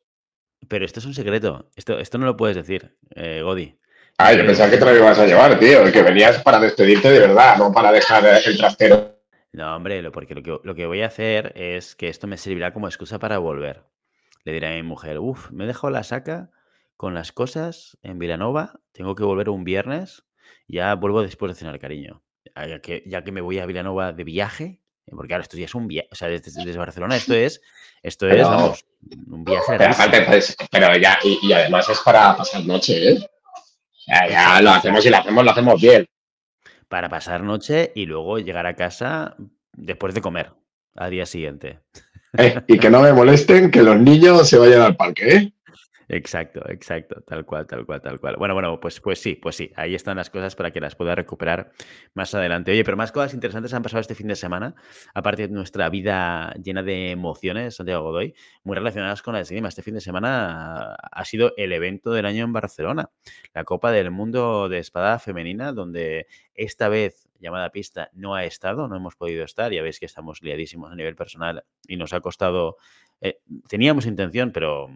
Pero 0.67 0.85
esto 0.85 0.99
es 0.99 1.05
un 1.05 1.13
secreto. 1.13 1.69
Esto, 1.75 1.99
esto 1.99 2.17
no 2.17 2.25
lo 2.25 2.37
puedes 2.37 2.55
decir, 2.55 2.95
eh, 3.15 3.41
Godi. 3.43 3.77
Ah, 4.21 4.33
yo 4.33 4.45
pensaba 4.45 4.69
que 4.69 4.75
te 4.75 4.83
lo 4.83 4.93
ibas 4.93 5.17
a 5.17 5.25
llevar, 5.25 5.57
tío. 5.57 5.89
Que 5.93 6.03
venías 6.03 6.43
para 6.43 6.59
despedirte 6.59 7.09
de 7.09 7.19
verdad, 7.19 7.55
no 7.57 7.71
para 7.71 7.89
dejar 7.89 8.25
el 8.45 8.57
trastero. 8.57 9.17
No, 9.53 9.77
hombre, 9.77 10.01
lo, 10.01 10.11
porque 10.11 10.35
lo 10.35 10.43
que, 10.43 10.59
lo 10.61 10.75
que 10.75 10.85
voy 10.87 11.03
a 11.03 11.07
hacer 11.07 11.53
es 11.55 11.95
que 11.95 12.09
esto 12.09 12.27
me 12.27 12.35
servirá 12.35 12.73
como 12.73 12.89
excusa 12.89 13.17
para 13.17 13.37
volver. 13.37 13.85
Le 14.43 14.51
diré 14.51 14.67
a 14.67 14.75
mi 14.75 14.83
mujer, 14.83 15.19
uff, 15.19 15.49
me 15.51 15.63
he 15.63 15.67
dejado 15.67 15.89
la 15.91 16.03
saca 16.03 16.49
con 16.97 17.13
las 17.13 17.31
cosas 17.31 17.97
en 18.03 18.19
Vilanova, 18.19 18.81
tengo 18.91 19.15
que 19.15 19.23
volver 19.23 19.47
un 19.47 19.63
viernes, 19.63 20.25
ya 20.67 20.93
vuelvo 20.95 21.21
después 21.21 21.53
de 21.53 21.55
cenar, 21.57 21.79
cariño. 21.79 22.21
Ya 22.57 22.81
que, 22.81 23.03
ya 23.05 23.23
que 23.23 23.31
me 23.31 23.39
voy 23.39 23.59
a 23.59 23.65
Vilanova 23.65 24.11
de 24.11 24.25
viaje, 24.25 24.81
porque 25.09 25.33
ahora 25.33 25.43
esto 25.43 25.55
ya 25.55 25.63
es 25.63 25.75
un 25.75 25.87
viaje, 25.87 26.09
o 26.11 26.15
sea, 26.15 26.27
desde, 26.27 26.51
desde 26.65 26.77
Barcelona 26.77 27.15
esto 27.15 27.33
es, 27.33 27.61
esto 28.03 28.27
es, 28.27 28.43
vamos, 28.43 28.85
un 29.27 29.45
viaje. 29.45 29.75
Pero, 29.77 29.93
aparte, 29.93 30.21
pues, 30.23 30.57
pero 30.69 30.97
ya, 30.97 31.17
y, 31.23 31.39
y 31.41 31.53
además 31.53 31.87
es 31.87 31.99
para 31.99 32.35
pasar 32.35 32.65
noche, 32.65 33.11
¿eh? 33.11 33.29
Ya, 34.09 34.27
ya 34.27 34.61
lo 34.61 34.71
hacemos 34.71 35.05
y 35.05 35.09
lo 35.09 35.17
hacemos, 35.17 35.43
lo 35.45 35.51
hacemos 35.51 35.81
bien. 35.81 36.05
para 36.87 37.07
pasar 37.09 37.43
noche 37.43 37.91
y 37.95 38.05
luego 38.05 38.39
llegar 38.39 38.65
a 38.65 38.75
casa 38.75 39.35
después 39.73 40.13
de 40.15 40.21
comer 40.21 40.51
al 40.95 41.11
día 41.11 41.25
siguiente. 41.25 41.79
Eh, 42.37 42.61
y 42.67 42.77
que 42.77 42.89
no 42.89 43.01
me 43.01 43.13
molesten 43.13 43.71
que 43.71 43.81
los 43.81 43.97
niños 43.97 44.47
se 44.49 44.57
vayan 44.57 44.81
al 44.81 44.95
parque, 44.95 45.35
¿eh? 45.35 45.53
Exacto, 46.11 46.67
exacto, 46.71 47.21
tal 47.21 47.45
cual, 47.45 47.67
tal 47.67 47.85
cual, 47.85 48.01
tal 48.01 48.19
cual. 48.19 48.35
Bueno, 48.37 48.55
bueno, 48.55 48.79
pues, 48.79 48.99
pues 48.99 49.21
sí, 49.21 49.35
pues 49.35 49.55
sí, 49.55 49.71
ahí 49.75 49.93
están 49.93 50.17
las 50.17 50.31
cosas 50.31 50.55
para 50.55 50.71
que 50.71 50.81
las 50.81 50.95
pueda 50.95 51.13
recuperar 51.13 51.71
más 52.15 52.33
adelante. 52.33 52.71
Oye, 52.71 52.83
pero 52.83 52.97
más 52.97 53.11
cosas 53.11 53.35
interesantes 53.35 53.75
han 53.75 53.83
pasado 53.83 54.01
este 54.01 54.15
fin 54.15 54.27
de 54.27 54.35
semana, 54.35 54.73
aparte 55.13 55.47
de 55.47 55.53
nuestra 55.53 55.87
vida 55.89 56.51
llena 56.63 56.81
de 56.81 57.11
emociones, 57.11 57.75
Santiago 57.75 58.05
Godoy, 58.05 58.33
muy 58.63 58.75
relacionadas 58.75 59.21
con 59.21 59.35
la 59.35 59.41
esgrima. 59.41 59.67
Este 59.69 59.83
fin 59.83 59.93
de 59.93 60.01
semana 60.01 60.95
ha 60.95 61.25
sido 61.25 61.53
el 61.57 61.71
evento 61.73 62.11
del 62.11 62.25
año 62.25 62.43
en 62.43 62.53
Barcelona, 62.53 63.11
la 63.53 63.63
Copa 63.63 63.91
del 63.91 64.09
Mundo 64.09 64.67
de 64.67 64.79
Espada 64.79 65.19
Femenina, 65.19 65.73
donde 65.73 66.25
esta 66.55 66.89
vez 66.89 67.27
llamada 67.39 67.69
pista 67.69 68.09
no 68.13 68.33
ha 68.33 68.45
estado, 68.45 68.87
no 68.87 68.95
hemos 68.95 69.15
podido 69.15 69.45
estar, 69.45 69.71
ya 69.71 69.83
veis 69.83 69.99
que 69.99 70.07
estamos 70.07 70.41
liadísimos 70.41 70.91
a 70.91 70.95
nivel 70.95 71.15
personal 71.15 71.63
y 71.87 71.97
nos 71.97 72.13
ha 72.13 72.19
costado 72.19 72.77
eh, 73.21 73.39
teníamos 73.67 74.05
intención, 74.05 74.51
pero 74.51 74.89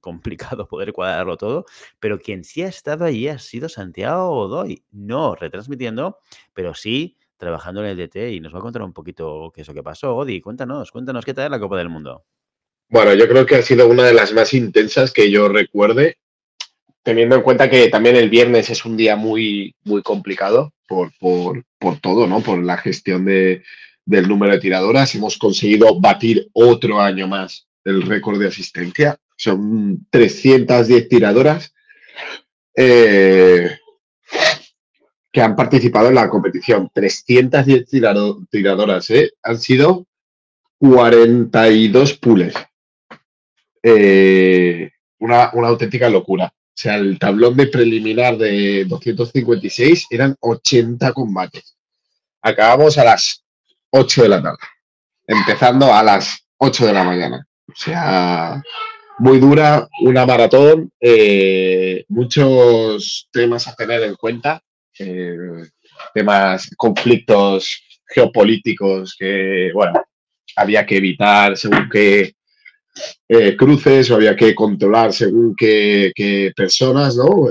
complicado 0.00 0.66
poder 0.68 0.92
cuadrarlo 0.92 1.36
todo. 1.36 1.66
Pero 2.00 2.18
quien 2.18 2.44
sí 2.44 2.62
ha 2.62 2.68
estado 2.68 3.04
allí 3.04 3.28
ha 3.28 3.38
sido 3.38 3.68
Santiago 3.68 4.28
Godoy, 4.30 4.82
no 4.90 5.34
retransmitiendo, 5.34 6.18
pero 6.54 6.74
sí 6.74 7.16
trabajando 7.36 7.84
en 7.84 7.90
el 7.90 7.96
DT 7.96 8.32
y 8.32 8.40
nos 8.40 8.54
va 8.54 8.58
a 8.58 8.62
contar 8.62 8.82
un 8.82 8.92
poquito 8.92 9.52
qué 9.54 9.62
es 9.62 9.68
lo 9.68 9.74
que 9.74 9.82
pasó. 9.82 10.16
Odi, 10.16 10.40
cuéntanos, 10.40 10.90
cuéntanos 10.90 11.24
qué 11.24 11.34
tal 11.34 11.50
la 11.50 11.60
Copa 11.60 11.78
del 11.78 11.88
Mundo. 11.88 12.24
Bueno, 12.90 13.14
yo 13.14 13.28
creo 13.28 13.46
que 13.46 13.56
ha 13.56 13.62
sido 13.62 13.86
una 13.86 14.04
de 14.04 14.14
las 14.14 14.32
más 14.32 14.54
intensas 14.54 15.12
que 15.12 15.30
yo 15.30 15.48
recuerde, 15.48 16.18
teniendo 17.02 17.36
en 17.36 17.42
cuenta 17.42 17.70
que 17.70 17.88
también 17.88 18.16
el 18.16 18.30
viernes 18.30 18.70
es 18.70 18.84
un 18.84 18.96
día 18.96 19.14
muy, 19.14 19.74
muy 19.84 20.02
complicado 20.02 20.72
por, 20.86 21.12
por, 21.18 21.64
por 21.78 22.00
todo, 22.00 22.26
¿no? 22.26 22.40
Por 22.40 22.62
la 22.62 22.78
gestión 22.78 23.24
de, 23.24 23.62
del 24.04 24.26
número 24.26 24.54
de 24.54 24.60
tiradoras. 24.60 25.14
Hemos 25.14 25.36
conseguido 25.36 26.00
batir 26.00 26.48
otro 26.54 27.00
año 27.00 27.28
más 27.28 27.68
el 27.84 28.02
récord 28.02 28.38
de 28.38 28.48
asistencia. 28.48 29.18
Son 29.40 30.06
310 30.10 31.08
tiradoras 31.08 31.72
eh, 32.76 33.70
que 35.32 35.40
han 35.40 35.54
participado 35.54 36.08
en 36.08 36.16
la 36.16 36.28
competición. 36.28 36.90
310 36.92 37.86
tirado- 37.88 38.44
tiradoras, 38.50 39.08
¿eh? 39.10 39.30
Han 39.44 39.58
sido 39.60 40.06
42 40.78 42.14
pules. 42.18 42.54
Eh, 43.82 44.90
una, 45.20 45.50
una 45.54 45.68
auténtica 45.68 46.08
locura. 46.08 46.46
O 46.46 46.80
sea, 46.80 46.96
el 46.96 47.18
tablón 47.18 47.56
de 47.56 47.66
preliminar 47.68 48.36
de 48.38 48.84
256 48.86 50.06
eran 50.10 50.36
80 50.40 51.12
combates. 51.12 51.76
Acabamos 52.42 52.98
a 52.98 53.04
las 53.04 53.44
8 53.90 54.22
de 54.22 54.28
la 54.28 54.42
tarde, 54.42 54.58
empezando 55.26 55.92
a 55.92 56.02
las 56.02 56.38
8 56.58 56.86
de 56.86 56.92
la 56.92 57.04
mañana. 57.04 57.46
O 57.68 57.72
sea, 57.76 58.62
muy 59.18 59.38
dura, 59.38 59.88
una 60.02 60.26
maratón, 60.26 60.90
eh, 61.00 62.04
muchos 62.08 63.28
temas 63.32 63.66
a 63.68 63.74
tener 63.74 64.02
en 64.02 64.14
cuenta, 64.16 64.62
eh, 64.98 65.36
temas, 66.14 66.70
conflictos 66.76 67.82
geopolíticos 68.06 69.16
que, 69.18 69.70
bueno, 69.74 70.02
había 70.56 70.86
que 70.86 70.96
evitar 70.96 71.56
según 71.56 71.88
qué 71.90 72.32
eh, 73.28 73.56
cruces 73.56 74.10
o 74.10 74.16
había 74.16 74.36
que 74.36 74.54
controlar 74.54 75.12
según 75.12 75.54
qué, 75.56 76.12
qué 76.14 76.52
personas, 76.56 77.16
¿no? 77.16 77.48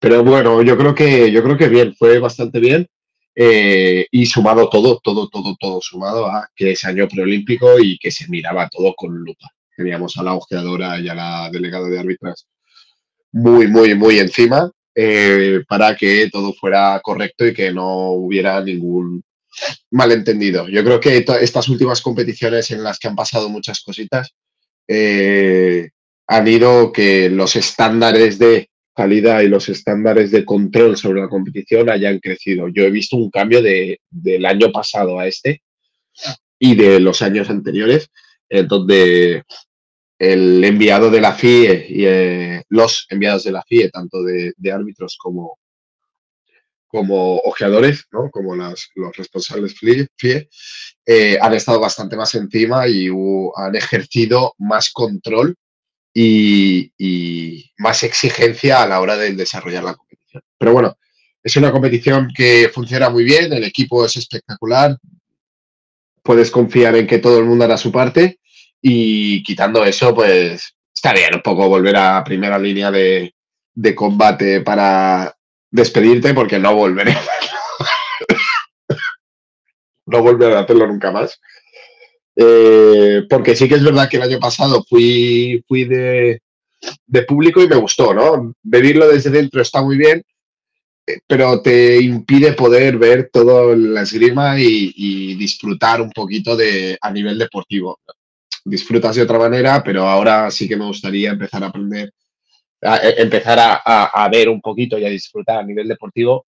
Pero 0.00 0.22
bueno, 0.22 0.62
yo 0.62 0.76
creo 0.76 0.94
que 0.94 1.32
yo 1.32 1.42
creo 1.42 1.56
que 1.56 1.68
bien, 1.68 1.94
fue 1.96 2.18
bastante 2.18 2.60
bien. 2.60 2.86
eh, 3.34 4.06
y 4.10 4.26
sumado 4.26 4.68
todo, 4.68 5.00
todo, 5.02 5.28
todo, 5.28 5.56
todo 5.58 5.80
sumado 5.80 6.26
a 6.26 6.48
que 6.54 6.72
es 6.72 6.84
año 6.84 7.08
preolímpico 7.08 7.78
y 7.80 7.98
que 7.98 8.10
se 8.10 8.28
miraba 8.28 8.68
todo 8.68 8.94
con 8.94 9.14
lupa. 9.16 9.48
Teníamos 9.76 10.16
a 10.16 10.22
la 10.22 10.34
ojeadora 10.34 10.98
y 11.00 11.08
a 11.08 11.14
la 11.14 11.50
delegada 11.50 11.88
de 11.88 11.98
árbitras 11.98 12.46
muy, 13.32 13.66
muy, 13.66 13.94
muy 13.94 14.20
encima 14.20 14.70
eh, 14.94 15.62
para 15.68 15.96
que 15.96 16.30
todo 16.30 16.52
fuera 16.52 17.00
correcto 17.02 17.46
y 17.46 17.52
que 17.52 17.72
no 17.72 18.10
hubiera 18.12 18.62
ningún 18.62 19.24
malentendido. 19.90 20.68
Yo 20.68 20.84
creo 20.84 21.00
que 21.00 21.24
estas 21.40 21.68
últimas 21.68 22.00
competiciones 22.00 22.70
en 22.70 22.82
las 22.82 22.98
que 22.98 23.08
han 23.08 23.16
pasado 23.16 23.48
muchas 23.48 23.82
cositas 23.82 24.34
eh, 24.86 25.90
han 26.26 26.48
ido 26.48 26.92
que 26.92 27.28
los 27.28 27.56
estándares 27.56 28.38
de 28.38 28.68
calidad 28.94 29.40
y 29.40 29.48
los 29.48 29.68
estándares 29.68 30.30
de 30.30 30.44
control 30.44 30.96
sobre 30.96 31.20
la 31.20 31.28
competición 31.28 31.90
hayan 31.90 32.20
crecido. 32.20 32.68
Yo 32.68 32.84
he 32.84 32.90
visto 32.90 33.16
un 33.16 33.30
cambio 33.30 33.62
de, 33.62 34.00
del 34.10 34.46
año 34.46 34.70
pasado 34.70 35.18
a 35.18 35.26
este 35.26 35.62
y 36.58 36.76
de 36.76 37.00
los 37.00 37.20
años 37.20 37.50
anteriores, 37.50 38.10
en 38.54 38.68
donde 38.68 39.42
el 40.16 40.62
enviado 40.62 41.10
de 41.10 41.20
la 41.20 41.34
FIE 41.34 41.86
y 41.88 42.06
eh, 42.06 42.62
los 42.68 43.06
enviados 43.10 43.42
de 43.42 43.50
la 43.50 43.64
FIE, 43.64 43.90
tanto 43.90 44.22
de, 44.22 44.54
árbitros 44.72 45.16
como, 45.20 45.58
como 46.86 47.38
ojeadores, 47.38 48.04
¿no? 48.12 48.30
como 48.30 48.54
los 48.54 49.16
responsables 49.16 49.74
FIE, 49.74 50.48
eh, 51.04 51.36
han 51.40 51.52
estado 51.54 51.80
bastante 51.80 52.14
más 52.14 52.32
encima 52.36 52.86
y 52.86 53.08
han 53.56 53.74
ejercido 53.74 54.54
más 54.58 54.92
control 54.92 55.56
y, 56.14 56.92
y 56.96 57.72
más 57.78 58.04
exigencia 58.04 58.82
a 58.82 58.86
la 58.86 59.00
hora 59.00 59.16
de 59.16 59.32
desarrollar 59.32 59.82
la 59.82 59.96
competición. 59.96 60.44
Pero 60.56 60.72
bueno, 60.72 60.96
es 61.42 61.56
una 61.56 61.72
competición 61.72 62.28
que 62.32 62.70
funciona 62.72 63.10
muy 63.10 63.24
bien, 63.24 63.52
el 63.52 63.64
equipo 63.64 64.04
es 64.04 64.16
espectacular, 64.16 64.96
puedes 66.22 66.52
confiar 66.52 66.94
en 66.94 67.08
que 67.08 67.18
todo 67.18 67.40
el 67.40 67.46
mundo 67.46 67.64
hará 67.64 67.76
su 67.76 67.90
parte 67.90 68.38
y 68.86 69.42
quitando 69.42 69.82
eso, 69.82 70.14
pues 70.14 70.74
está 70.94 71.14
bien 71.14 71.36
un 71.36 71.40
poco 71.40 71.70
volver 71.70 71.96
a 71.96 72.22
primera 72.22 72.58
línea 72.58 72.90
de, 72.90 73.34
de 73.72 73.94
combate 73.94 74.60
para 74.60 75.34
despedirte 75.70 76.34
porque 76.34 76.58
no 76.58 76.74
volveré. 76.74 77.16
no 80.06 80.22
volveré 80.22 80.56
a 80.56 80.60
hacerlo 80.60 80.86
nunca 80.86 81.10
más. 81.10 81.40
Eh, 82.36 83.22
porque 83.30 83.56
sí 83.56 83.70
que 83.70 83.76
es 83.76 83.82
verdad 83.82 84.06
que 84.06 84.18
el 84.18 84.24
año 84.24 84.38
pasado 84.38 84.84
fui, 84.86 85.64
fui 85.66 85.84
de, 85.84 86.42
de 87.06 87.22
público 87.22 87.62
y 87.62 87.68
me 87.68 87.76
gustó, 87.76 88.12
¿no? 88.12 88.54
Vivirlo 88.62 89.08
desde 89.08 89.30
dentro 89.30 89.62
está 89.62 89.80
muy 89.80 89.96
bien, 89.96 90.22
eh, 91.06 91.20
pero 91.26 91.62
te 91.62 92.02
impide 92.02 92.52
poder 92.52 92.98
ver 92.98 93.30
todo 93.32 93.74
la 93.74 94.02
esgrima 94.02 94.60
y, 94.60 94.92
y 94.94 95.36
disfrutar 95.36 96.02
un 96.02 96.10
poquito 96.10 96.54
de, 96.54 96.98
a 97.00 97.10
nivel 97.10 97.38
deportivo. 97.38 97.98
Disfrutas 98.64 99.14
de 99.16 99.22
otra 99.22 99.38
manera, 99.38 99.82
pero 99.84 100.08
ahora 100.08 100.50
sí 100.50 100.66
que 100.68 100.76
me 100.76 100.86
gustaría 100.86 101.30
empezar 101.30 101.62
a 101.64 101.66
aprender, 101.66 102.10
a- 102.82 102.94
a- 102.94 103.10
empezar 103.10 103.58
a, 103.58 103.74
a- 103.84 104.24
a 104.24 104.28
ver 104.28 104.48
un 104.48 104.60
poquito 104.60 104.98
y 104.98 105.04
a 105.04 105.10
disfrutar 105.10 105.58
a 105.58 105.62
nivel 105.62 105.86
deportivo 105.88 106.46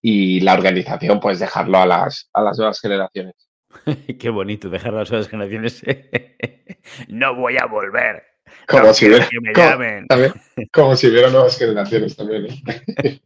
y 0.00 0.40
la 0.40 0.54
organización, 0.54 1.20
pues 1.20 1.38
dejarlo 1.38 1.78
a 1.78 1.86
las, 1.86 2.28
a 2.32 2.42
las 2.42 2.58
nuevas 2.58 2.80
generaciones. 2.80 3.34
Qué 4.18 4.28
bonito 4.30 4.68
dejar 4.68 4.92
las 4.92 5.10
nuevas 5.10 5.28
generaciones. 5.28 5.82
no 7.08 7.34
voy 7.36 7.56
a 7.58 7.66
volver. 7.66 8.22
Como 8.66 8.84
no 8.84 8.94
si 8.94 9.06
hubiera- 9.08 9.28
que 9.28 9.40
me 9.40 9.52
como- 9.52 9.66
llamen. 9.68 10.06
también, 10.06 10.32
como 10.72 10.96
si 10.96 11.08
hubiera 11.08 11.30
nuevas 11.30 11.58
generaciones 11.58 12.16
también. 12.16 12.46
¿eh? 12.46 13.20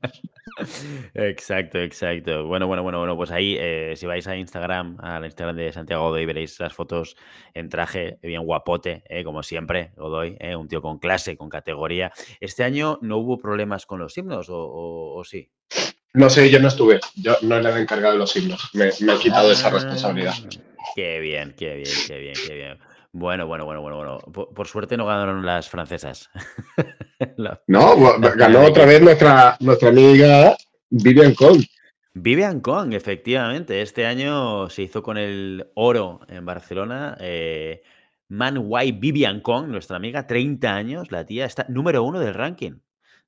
Exacto, 1.14 1.78
exacto. 1.78 2.46
Bueno, 2.46 2.66
bueno, 2.66 2.82
bueno, 2.82 2.98
bueno, 2.98 3.16
pues 3.16 3.30
ahí, 3.30 3.56
eh, 3.58 3.92
si 3.96 4.06
vais 4.06 4.26
a 4.26 4.36
Instagram, 4.36 4.96
al 5.00 5.24
Instagram 5.24 5.56
de 5.56 5.72
Santiago 5.72 6.04
Godoy, 6.08 6.24
veréis 6.26 6.58
las 6.60 6.72
fotos 6.72 7.16
en 7.54 7.68
traje, 7.68 8.18
bien 8.22 8.42
guapote, 8.44 9.02
eh, 9.08 9.22
como 9.24 9.42
siempre, 9.42 9.92
Godoy, 9.96 10.36
un 10.56 10.68
tío 10.68 10.80
con 10.80 10.98
clase, 10.98 11.36
con 11.36 11.48
categoría. 11.48 12.12
Este 12.40 12.64
año 12.64 12.98
no 13.02 13.18
hubo 13.18 13.38
problemas 13.38 13.86
con 13.86 13.98
los 14.00 14.16
himnos, 14.16 14.48
o, 14.48 14.56
o- 14.58 15.18
o 15.18 15.24
sí. 15.24 15.50
No 16.14 16.30
sé, 16.30 16.48
yo 16.48 16.58
no 16.60 16.68
estuve. 16.68 17.00
Yo 17.16 17.36
no 17.42 17.60
le 17.60 17.68
he 17.68 17.78
encargado 17.78 18.14
de 18.14 18.18
los 18.20 18.34
himnos. 18.36 18.70
Me, 18.72 18.86
he 18.88 19.18
quitado 19.18 19.52
esa 19.52 19.68
responsabilidad. 19.68 20.32
Ah, 20.42 20.48
qué 20.94 21.20
bien, 21.20 21.54
qué 21.58 21.74
bien, 21.74 21.94
qué 22.06 22.18
bien, 22.18 22.34
qué 22.46 22.54
bien. 22.54 22.78
Bueno, 23.18 23.46
bueno, 23.46 23.64
bueno, 23.64 23.80
bueno, 23.80 23.96
bueno. 23.96 24.18
Por, 24.30 24.66
suerte 24.66 24.98
no 24.98 25.06
ganaron 25.06 25.46
las 25.46 25.70
francesas. 25.70 26.28
no, 27.66 27.96
ganó 28.36 28.60
otra 28.60 28.84
vez 28.84 29.00
nuestra, 29.00 29.56
nuestra 29.60 29.88
amiga 29.88 30.54
Vivian 30.90 31.34
Kong. 31.34 31.64
Vivian 32.12 32.60
Kong, 32.60 32.92
efectivamente. 32.92 33.80
Este 33.80 34.04
año 34.04 34.68
se 34.68 34.82
hizo 34.82 35.02
con 35.02 35.16
el 35.16 35.66
oro 35.76 36.20
en 36.28 36.44
Barcelona. 36.44 37.16
Eh, 37.18 37.82
Man 38.28 38.58
White 38.60 38.98
Vivian 39.00 39.40
Kong, 39.40 39.68
nuestra 39.68 39.96
amiga, 39.96 40.26
30 40.26 40.74
años, 40.74 41.10
la 41.10 41.24
tía 41.24 41.46
está 41.46 41.64
número 41.70 42.02
uno 42.02 42.20
del 42.20 42.34
ranking 42.34 42.80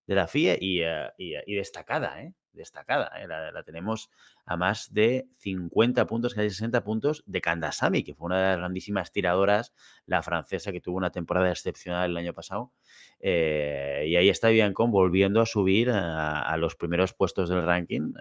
de 0.07 0.15
la 0.15 0.29
FIA 0.29 0.59
y, 0.61 0.83
eh, 0.83 1.13
y, 1.17 1.55
destacada, 1.55 2.21
¿eh? 2.21 2.35
Destacada. 2.53 3.11
¿eh? 3.19 3.27
La, 3.27 3.63
tenemos 3.63 4.11
a 4.49 4.57
más 4.57 4.95
de 4.95 5.29
50 5.37 6.07
puntos, 6.07 6.33
casi 6.33 6.49
60 6.49 6.83
puntos 6.83 7.23
de 7.27 7.43
Kandasamy, 7.43 8.03
que 8.03 8.15
fue 8.15 8.27
una 8.27 8.39
de 8.39 8.49
las 8.49 8.57
grandísimas 8.57 9.13
tiradoras, 9.13 9.75
la 10.07 10.23
francesa, 10.23 10.73
que 10.73 10.81
tuvo 10.81 10.97
una 10.97 11.11
temporada 11.11 11.51
excepcional 11.51 12.11
el 12.11 12.17
año 12.17 12.33
pasado. 12.33 12.73
Eh, 13.21 14.07
y 14.07 14.17
ahí 14.17 14.31
está 14.31 14.49
Biancon 14.49 14.91
volviendo 14.91 15.43
a 15.43 15.47
subir 15.47 15.91
a, 15.91 16.57
los 16.57 16.77
primeros 16.77 17.13
puestos 17.13 17.51
del 17.51 17.63
ranking, 17.63 18.15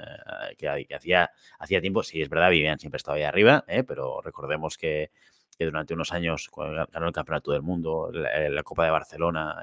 que, 0.58 0.68
hacía, 0.94 1.32
hacía 1.60 1.80
tiempo, 1.80 2.04
sí, 2.04 2.22
es 2.22 2.28
verdad, 2.28 2.50
Vivian 2.50 2.78
siempre 2.78 2.98
estaba 2.98 3.16
ahí 3.16 3.24
arriba, 3.24 3.64
pero 3.88 4.20
recordemos 4.22 4.78
que, 4.78 5.12
durante 5.58 5.94
unos 5.94 6.12
años 6.12 6.52
ganó 6.92 7.08
el 7.08 7.14
Campeonato 7.14 7.54
del 7.54 7.62
Mundo, 7.62 8.12
la, 8.12 8.64
Copa 8.64 8.84
de 8.84 8.92
Barcelona 8.92 9.56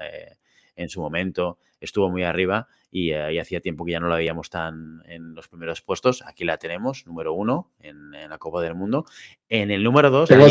en 0.75 0.89
su 0.89 1.01
momento, 1.01 1.57
estuvo 1.79 2.09
muy 2.09 2.23
arriba 2.23 2.67
eh, 2.91 3.33
y, 3.33 3.39
hacía 3.39 3.59
tiempo 3.59 3.85
que 3.85 3.91
ya 3.91 3.99
no 3.99 4.07
la 4.07 4.15
veíamos 4.15 4.49
tan 4.49 5.01
en 5.05 5.35
los 5.35 5.47
primeros 5.47 5.81
puestos. 5.81 6.23
Aquí 6.25 6.45
la 6.45 6.57
tenemos, 6.57 7.05
número 7.05 7.33
uno 7.33 7.71
en, 7.79 8.11
la 8.11 8.37
Copa 8.37 8.61
del 8.61 8.75
Mundo. 8.75 9.05
En 9.49 9.71
el 9.71 9.83
número 9.83 10.09
dos... 10.09 10.29
Tengo, 10.29 10.49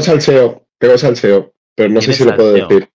salseo, 0.00 0.66
tengo 0.78 0.98
salseo, 0.98 1.54
pero 1.74 1.88
no 1.88 2.00
sé 2.00 2.12
si 2.12 2.24
lo 2.24 2.36
puedo 2.36 2.52
decir. 2.52 2.90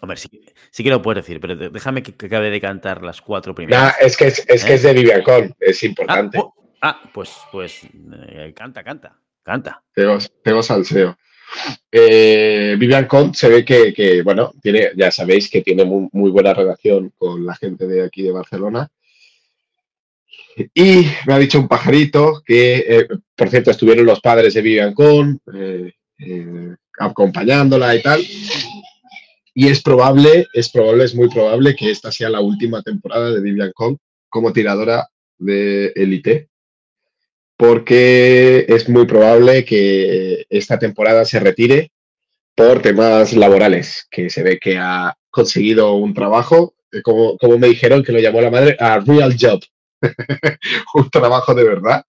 Hombre, 0.00 0.16
sí, 0.16 0.44
sí, 0.70 0.84
que 0.84 0.90
lo 0.90 1.02
puedes 1.02 1.24
decir, 1.24 1.40
pero 1.40 1.56
déjame 1.56 2.02
que, 2.02 2.12
acabe 2.26 2.48
de 2.50 2.60
cantar 2.60 3.02
las 3.02 3.20
cuatro 3.20 3.56
primeras. 3.56 3.96
es 4.00 4.16
que 4.16 4.28
es, 4.28 4.44
que 4.44 4.52
¿Eh? 4.52 4.74
es 4.74 4.82
de 4.82 4.92
Vivian 4.92 5.22
es 5.58 5.82
ah, 5.82 5.86
importante. 5.86 6.38
Oh, 6.38 6.54
ah, 6.80 7.02
pues, 7.12 7.32
pues 7.50 7.80
eh, 8.28 8.52
canta, 8.54 8.84
canta, 8.84 9.18
canta. 9.42 9.82
Tengo, 9.92 10.18
tengo 10.44 10.62
salseo. 10.62 11.18
Eh, 11.90 12.76
Vivian 12.78 13.06
Cont 13.06 13.34
se 13.34 13.48
ve 13.48 13.64
que, 13.64 14.22
bueno, 14.22 14.52
tiene, 14.60 14.90
ya 14.96 15.10
sabéis 15.10 15.48
que 15.48 15.62
tiene 15.62 15.84
muy, 15.84 16.30
buena 16.30 16.52
relación 16.52 17.12
con 17.16 17.46
la 17.46 17.54
gente 17.54 17.86
de 17.86 18.04
aquí 18.04 18.22
de 18.22 18.32
Barcelona. 18.32 18.88
Y 20.72 21.06
me 21.26 21.34
ha 21.34 21.38
dicho 21.38 21.58
un 21.58 21.68
pajarito 21.68 22.42
que, 22.44 22.76
eh, 22.76 23.08
por 23.34 23.48
cierto, 23.48 23.70
estuvieron 23.70 24.06
los 24.06 24.20
padres 24.20 24.54
de 24.54 24.62
Vivian 24.62 24.94
Con 24.94 25.40
eh, 25.52 25.92
acompañándola 26.98 27.94
y 27.94 28.02
tal. 28.02 28.20
Y 29.54 29.68
es 29.68 29.82
probable, 29.82 30.46
es 30.52 30.70
probable, 30.70 31.04
es 31.04 31.14
muy 31.14 31.28
probable 31.28 31.76
que 31.76 31.90
esta 31.90 32.10
sea 32.10 32.28
la 32.28 32.40
última 32.40 32.82
temporada 32.82 33.30
de 33.30 33.40
Vivian 33.40 33.72
Con 33.72 33.98
como 34.28 34.52
tiradora 34.52 35.08
de 35.38 35.92
élite 35.94 36.48
porque 37.56 38.66
es 38.68 38.88
muy 38.88 39.06
probable 39.06 39.64
que 39.64 40.46
esta 40.50 40.78
temporada 40.78 41.24
se 41.24 41.40
retire 41.40 41.90
por 42.54 42.82
temas 42.82 43.32
laborales, 43.32 44.06
que 44.10 44.30
se 44.30 44.42
ve 44.42 44.58
que 44.58 44.78
ha 44.78 45.16
conseguido 45.30 45.94
un 45.94 46.14
trabajo, 46.14 46.74
eh, 46.92 47.02
como, 47.02 47.36
como 47.38 47.58
me 47.58 47.68
dijeron 47.68 48.02
que 48.02 48.12
lo 48.12 48.20
llamó 48.20 48.40
la 48.40 48.50
madre, 48.50 48.76
a 48.78 49.00
real 49.00 49.34
job, 49.38 49.60
un 50.94 51.10
trabajo 51.10 51.54
de 51.54 51.64
verdad. 51.64 52.04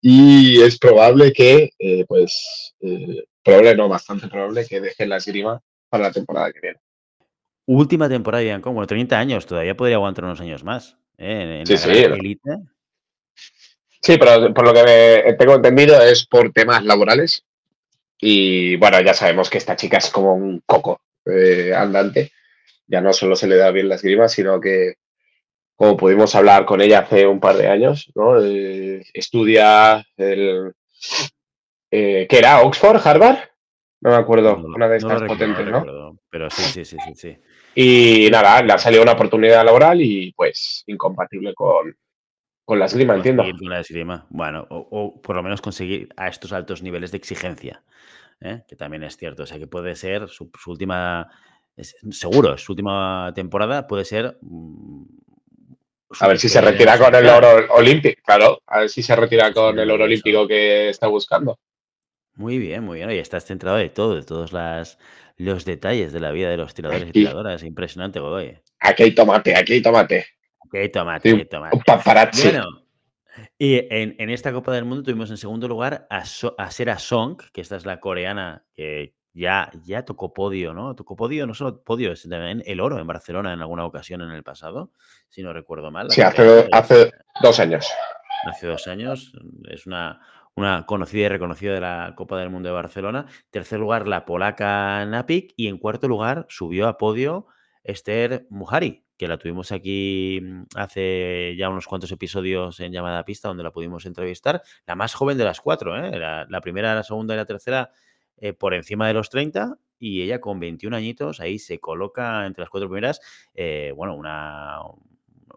Y 0.00 0.60
es 0.60 0.78
probable 0.78 1.32
que, 1.32 1.70
eh, 1.78 2.04
pues, 2.06 2.74
eh, 2.80 3.24
probable 3.42 3.74
no, 3.76 3.88
bastante 3.88 4.28
probable 4.28 4.66
que 4.66 4.80
deje 4.80 5.06
la 5.06 5.16
esgrima 5.16 5.60
para 5.88 6.04
la 6.04 6.12
temporada 6.12 6.52
que 6.52 6.60
viene. 6.60 6.78
Última 7.66 8.08
temporada, 8.08 8.44
de 8.44 8.60
como 8.60 8.86
30 8.86 9.18
años, 9.18 9.46
todavía 9.46 9.76
podría 9.76 9.96
aguantar 9.96 10.24
unos 10.24 10.40
años 10.40 10.62
más. 10.62 10.98
En, 11.16 11.64
sí, 11.66 11.76
sí. 11.78 12.06
Sí, 14.04 14.18
pero 14.18 14.52
por 14.52 14.66
lo 14.66 14.74
que 14.74 15.34
tengo 15.38 15.54
entendido 15.54 16.02
es 16.02 16.26
por 16.26 16.52
temas 16.52 16.84
laborales. 16.84 17.42
Y 18.20 18.76
bueno, 18.76 19.00
ya 19.00 19.14
sabemos 19.14 19.48
que 19.48 19.56
esta 19.56 19.76
chica 19.76 19.96
es 19.96 20.10
como 20.10 20.34
un 20.34 20.62
coco 20.66 21.00
eh, 21.24 21.72
andante. 21.74 22.30
Ya 22.86 23.00
no 23.00 23.14
solo 23.14 23.34
se 23.34 23.46
le 23.46 23.56
da 23.56 23.70
bien 23.70 23.88
la 23.88 23.94
esgrima, 23.94 24.28
sino 24.28 24.60
que, 24.60 24.96
como 25.74 25.96
pudimos 25.96 26.34
hablar 26.34 26.66
con 26.66 26.82
ella 26.82 26.98
hace 26.98 27.26
un 27.26 27.40
par 27.40 27.56
de 27.56 27.66
años, 27.66 28.12
¿no? 28.14 28.44
Eh, 28.44 29.02
estudia 29.14 30.04
el. 30.18 30.74
Eh, 31.90 32.26
¿Qué 32.28 32.38
era? 32.38 32.60
¿Oxford? 32.60 33.00
¿Harvard? 33.06 33.38
No 34.02 34.10
me 34.10 34.16
acuerdo. 34.16 34.56
una 34.56 34.86
de 34.86 34.98
estas 34.98 35.22
potentes, 35.22 35.66
¿no? 35.66 36.18
pero 36.28 36.50
sí, 36.50 36.62
sí, 36.62 36.84
sí, 36.84 36.98
sí, 37.06 37.14
sí. 37.14 37.38
Y 37.74 38.28
nada, 38.30 38.60
le 38.62 38.74
ha 38.74 38.78
salido 38.78 39.02
una 39.02 39.12
oportunidad 39.12 39.64
laboral 39.64 40.02
y 40.02 40.30
pues 40.32 40.84
incompatible 40.88 41.54
con, 41.54 41.96
con 42.64 42.78
la 42.78 42.86
esgrima, 42.86 43.14
entiendo. 43.14 43.42
Con 43.42 43.68
la 43.68 43.80
esgrima. 43.80 44.26
Bueno, 44.30 44.66
o, 44.70 45.20
por 45.20 45.36
lo 45.36 45.42
menos 45.42 45.60
conseguir 45.60 46.08
a 46.16 46.28
estos 46.28 46.52
altos 46.52 46.82
niveles 46.82 47.10
de 47.10 47.18
exigencia, 47.18 47.82
¿eh? 48.40 48.62
que 48.66 48.76
también 48.76 49.02
es 49.02 49.16
cierto. 49.16 49.42
O 49.42 49.46
sea, 49.46 49.58
que 49.58 49.66
puede 49.66 49.94
ser 49.96 50.28
su, 50.28 50.50
última, 50.66 51.30
seguro, 52.10 52.56
su 52.56 52.72
última 52.72 53.32
temporada 53.34 53.86
puede 53.86 54.04
ser... 54.04 54.38
Mm, 54.40 55.04
a 56.20 56.28
ver 56.28 56.38
si 56.38 56.48
se 56.48 56.60
retira 56.60 56.96
con 56.96 57.14
el 57.14 57.28
oro 57.28 57.66
olímpico, 57.74 58.22
claro. 58.24 58.62
A 58.66 58.80
ver 58.80 58.88
si 58.88 59.02
se 59.02 59.16
retira 59.16 59.52
con 59.52 59.78
el 59.78 59.90
oro 59.90 60.04
olímpico 60.04 60.46
que 60.46 60.88
está 60.88 61.08
buscando. 61.08 61.58
Muy 62.36 62.58
bien, 62.58 62.84
muy 62.84 62.98
bien. 62.98 63.10
Y 63.10 63.18
estás 63.18 63.44
centrado 63.44 63.78
de 63.78 63.88
todo, 63.90 64.14
de 64.14 64.22
todos 64.22 64.52
las, 64.52 64.98
los 65.36 65.64
detalles 65.64 66.12
de 66.12 66.20
la 66.20 66.30
vida 66.30 66.50
de 66.50 66.56
los 66.56 66.72
tiradores 66.72 67.08
y 67.08 67.12
tiradoras. 67.12 67.62
Impresionante, 67.62 68.20
Godoy. 68.20 68.58
Aquí 68.78 69.02
hay 69.02 69.14
tomate, 69.14 69.56
aquí 69.56 69.74
hay 69.74 69.82
tomate. 69.82 70.26
Qué 70.74 70.88
tomate, 70.88 71.36
qué 71.36 71.44
tomate. 71.44 71.78
Bueno, 72.42 72.84
y 73.56 73.86
en, 73.90 74.28
esta 74.30 74.52
Copa 74.52 74.72
del 74.72 74.84
Mundo 74.84 75.04
tuvimos 75.04 75.30
en 75.30 75.36
segundo 75.36 75.68
lugar 75.68 76.08
a, 76.10 76.24
a 76.58 76.70
Sera 76.72 76.98
Song, 76.98 77.40
que 77.52 77.60
esta 77.60 77.76
es 77.76 77.86
la 77.86 78.00
coreana 78.00 78.64
que 78.74 79.14
ya, 79.32 79.70
ya 79.84 80.04
tocó 80.04 80.34
podio, 80.34 80.74
¿no? 80.74 80.96
Tocó 80.96 81.14
podio, 81.14 81.46
no 81.46 81.54
solo 81.54 81.80
podio, 81.84 82.16
sino 82.16 82.34
también 82.34 82.64
el 82.66 82.80
oro 82.80 82.98
en 82.98 83.06
Barcelona 83.06 83.52
en 83.52 83.60
alguna 83.60 83.84
ocasión 83.84 84.20
en 84.22 84.32
el 84.32 84.42
pasado, 84.42 84.90
si 85.28 85.44
no 85.44 85.52
recuerdo 85.52 85.92
mal. 85.92 86.10
Sí, 86.10 86.22
hace, 86.22 86.68
hace 86.72 87.12
dos 87.40 87.60
años. 87.60 87.88
Hace 88.44 88.66
dos 88.66 88.88
años. 88.88 89.32
Es 89.70 89.86
una, 89.86 90.22
una 90.56 90.86
conocida 90.86 91.26
y 91.26 91.28
reconocida 91.28 91.72
de 91.72 91.80
la 91.80 92.14
Copa 92.16 92.36
del 92.36 92.50
Mundo 92.50 92.68
de 92.68 92.74
Barcelona. 92.74 93.26
Tercer 93.50 93.78
lugar, 93.78 94.08
la 94.08 94.24
polaca 94.24 95.06
Napik. 95.06 95.54
Y 95.56 95.68
en 95.68 95.78
cuarto 95.78 96.08
lugar, 96.08 96.46
subió 96.48 96.88
a 96.88 96.98
podio 96.98 97.46
Esther 97.84 98.46
Mujari, 98.50 99.03
la 99.28 99.38
tuvimos 99.38 99.72
aquí 99.72 100.40
mm, 100.42 100.62
hace 100.76 101.54
ya 101.56 101.68
unos 101.68 101.86
cuantos 101.86 102.12
episodios 102.12 102.80
en 102.80 102.92
llamada 102.92 103.24
pista, 103.24 103.48
donde 103.48 103.62
la 103.62 103.72
pudimos 103.72 104.06
entrevistar, 104.06 104.62
la 104.86 104.94
más 104.94 105.14
joven 105.14 105.38
de 105.38 105.44
las 105.44 105.60
cuatro, 105.60 105.96
¿eh? 105.96 106.18
la, 106.18 106.60
primera, 106.60 106.94
la 106.94 107.02
segunda 107.02 107.34
y 107.34 107.36
la 107.36 107.46
tercera 107.46 107.90
eh, 108.36 108.52
por 108.52 108.74
encima 108.74 109.06
de 109.08 109.14
los 109.14 109.30
30 109.30 109.78
y 109.98 110.22
ella 110.22 110.40
con 110.40 110.60
21 110.60 110.96
añitos 110.96 111.40
ahí 111.40 111.58
se 111.58 111.78
coloca 111.78 112.46
entre 112.46 112.62
las 112.62 112.70
cuatro 112.70 112.88
primeras, 112.88 113.20
eh, 113.54 113.92
bueno, 113.96 114.16
una, 114.16 114.80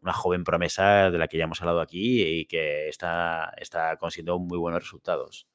una 0.01 0.13
joven 0.13 0.43
promesa 0.43 1.11
de 1.11 1.17
la 1.17 1.27
que 1.27 1.37
ya 1.37 1.45
hemos 1.45 1.61
hablado 1.61 1.81
aquí 1.81 2.21
y 2.21 2.45
que 2.45 2.87
está, 2.87 3.53
está 3.57 3.97
consiguiendo 3.97 4.39
muy 4.39 4.57
buenos 4.57 4.81
resultados. 4.81 5.47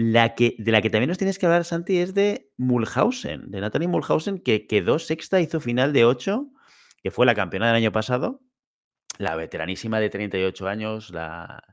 La 0.00 0.36
que, 0.36 0.54
de 0.58 0.70
la 0.70 0.80
que 0.80 0.90
también 0.90 1.08
nos 1.08 1.18
tienes 1.18 1.40
que 1.40 1.46
hablar, 1.46 1.64
Santi, 1.64 1.98
es 1.98 2.14
de 2.14 2.52
Mulhausen, 2.56 3.50
de 3.50 3.60
Natalie 3.60 3.88
Mulhausen, 3.88 4.38
que 4.38 4.68
quedó 4.68 5.00
sexta, 5.00 5.40
hizo 5.40 5.58
final 5.58 5.92
de 5.92 6.04
8, 6.04 6.46
que 7.02 7.10
fue 7.10 7.26
la 7.26 7.34
campeona 7.34 7.66
del 7.66 7.74
año 7.74 7.90
pasado, 7.90 8.40
la 9.18 9.34
veteranísima 9.34 9.98
de 9.98 10.08
38 10.08 10.68
años, 10.68 11.10
la 11.10 11.64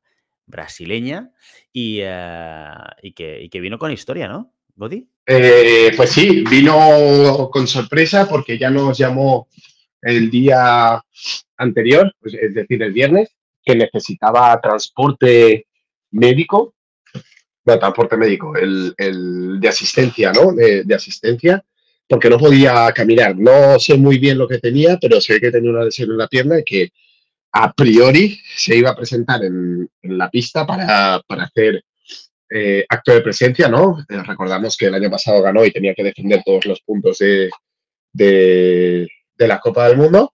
brasileña, 0.48 1.34
y, 1.72 2.00
eh, 2.02 2.72
que, 3.16 3.48
que, 3.52 3.60
vino 3.60 3.78
con 3.78 3.92
historia, 3.92 4.28
¿no, 4.28 4.56
Godi? 4.76 5.08
Eh, 5.28 5.92
pues 5.96 6.10
sí, 6.10 6.44
vino 6.50 7.52
con 7.52 7.68
sorpresa 7.68 8.28
porque 8.28 8.58
ya 8.58 8.72
nos 8.72 8.98
llamó 8.98 9.50
el 10.02 10.32
día 10.32 11.00
anterior, 11.58 12.12
pues, 12.20 12.34
es 12.34 12.56
decir, 12.56 12.82
el 12.82 12.92
viernes, 12.92 13.30
que 13.64 13.76
necesitaba 13.76 14.60
transporte 14.60 15.68
médico 16.10 16.74
transporte 17.66 18.18
médico, 18.18 18.56
el, 18.56 18.94
de 19.60 19.68
asistencia, 19.68 20.32
¿no? 20.32 20.54
De, 20.54 20.96
asistencia, 20.96 21.64
porque 22.08 22.30
no 22.30 22.38
podía 22.38 22.92
caminar. 22.94 23.36
No 23.38 23.80
sé 23.80 23.98
muy 23.98 24.18
bien 24.18 24.38
lo 24.38 24.48
que 24.48 24.60
tenía, 24.60 24.98
pero 25.00 25.20
sé 25.20 25.40
que 25.40 25.52
tenía 25.52 25.72
una 25.72 25.84
lesión 25.84 26.12
en 26.12 26.18
la 26.18 26.28
pierna 26.28 26.60
y 26.60 26.64
que 26.64 26.90
a 27.52 27.74
priori 27.74 28.40
se 28.56 28.76
iba 28.76 28.92
a 28.92 28.96
presentar 28.96 29.44
en, 29.44 29.90
la 30.04 30.30
pista 30.30 30.66
para, 30.66 31.16
hacer 31.16 31.84
eh, 32.50 32.86
acto 32.88 33.14
de 33.14 33.22
presencia, 33.22 33.68
¿no? 33.68 33.98
Eh, 34.08 34.22
recordamos 34.24 34.78
que 34.78 34.86
el 34.86 34.96
año 34.96 35.10
pasado 35.10 35.42
ganó 35.42 35.66
y 35.66 35.72
tenía 35.72 35.96
que 35.96 36.04
defender 36.04 36.44
todos 36.46 36.66
los 36.66 36.82
puntos 36.82 37.18
de, 37.18 37.50
de, 38.14 39.08
de 39.36 39.48
la 39.48 39.60
Copa 39.60 39.88
del 39.88 39.98
Mundo 39.98 40.34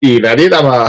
y 0.00 0.18
nadie 0.18 0.48
daba, 0.48 0.86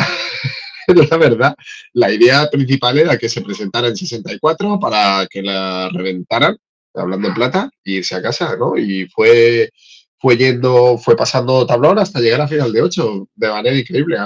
la 1.11 1.17
verdad, 1.17 1.55
la 1.93 2.11
idea 2.11 2.49
principal 2.49 2.97
era 2.99 3.17
que 3.17 3.29
se 3.29 3.41
presentara 3.41 3.87
en 3.87 3.95
64 3.95 4.79
para 4.79 5.27
que 5.29 5.41
la 5.41 5.89
reventaran, 5.89 6.57
hablando 6.93 7.27
en 7.27 7.33
plata, 7.33 7.69
y 7.83 7.97
irse 7.97 8.15
a 8.15 8.21
casa, 8.21 8.55
¿no? 8.57 8.77
Y 8.77 9.07
fue, 9.07 9.71
fue 10.19 10.37
yendo, 10.37 10.97
fue 10.97 11.15
pasando 11.15 11.65
tablón 11.65 11.99
hasta 11.99 12.19
llegar 12.19 12.41
a 12.41 12.47
final 12.47 12.71
de 12.71 12.81
8 12.81 13.27
de 13.35 13.49
manera 13.49 13.75
increíble. 13.77 14.17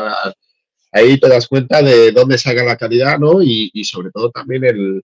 Ahí 0.91 1.19
te 1.19 1.29
das 1.29 1.47
cuenta 1.47 1.81
de 1.81 2.11
dónde 2.11 2.37
saca 2.37 2.63
la 2.63 2.77
calidad, 2.77 3.19
¿no? 3.19 3.41
Y, 3.43 3.83
sobre 3.83 4.11
todo 4.11 4.31
también 4.31 4.63
el, 4.65 5.01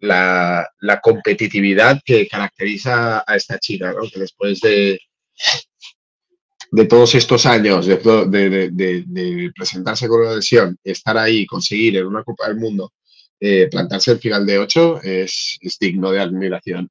la, 0.00 0.68
la, 0.80 1.00
competitividad 1.00 2.00
que 2.04 2.26
caracteriza 2.28 3.24
a 3.26 3.36
esta 3.36 3.58
chica, 3.58 3.92
¿no? 3.92 4.08
Que 4.10 4.20
después 4.20 4.60
de, 4.60 4.98
de 6.76 6.84
todos 6.84 7.14
estos 7.14 7.46
años 7.46 7.86
de, 7.86 9.52
presentarse 9.56 10.06
con 10.08 10.20
una 10.20 10.34
lesión, 10.34 10.76
estar 10.84 11.16
ahí, 11.16 11.46
conseguir 11.46 11.96
en 11.96 12.06
una 12.06 12.22
Copa 12.22 12.48
del 12.48 12.58
Mundo, 12.58 12.92
eh, 13.40 13.66
plantarse 13.70 14.12
el 14.12 14.18
final 14.18 14.44
de 14.44 14.58
ocho, 14.58 15.00
es, 15.02 15.56
es 15.58 15.78
digno 15.78 16.10
de 16.10 16.20
admiración. 16.20 16.90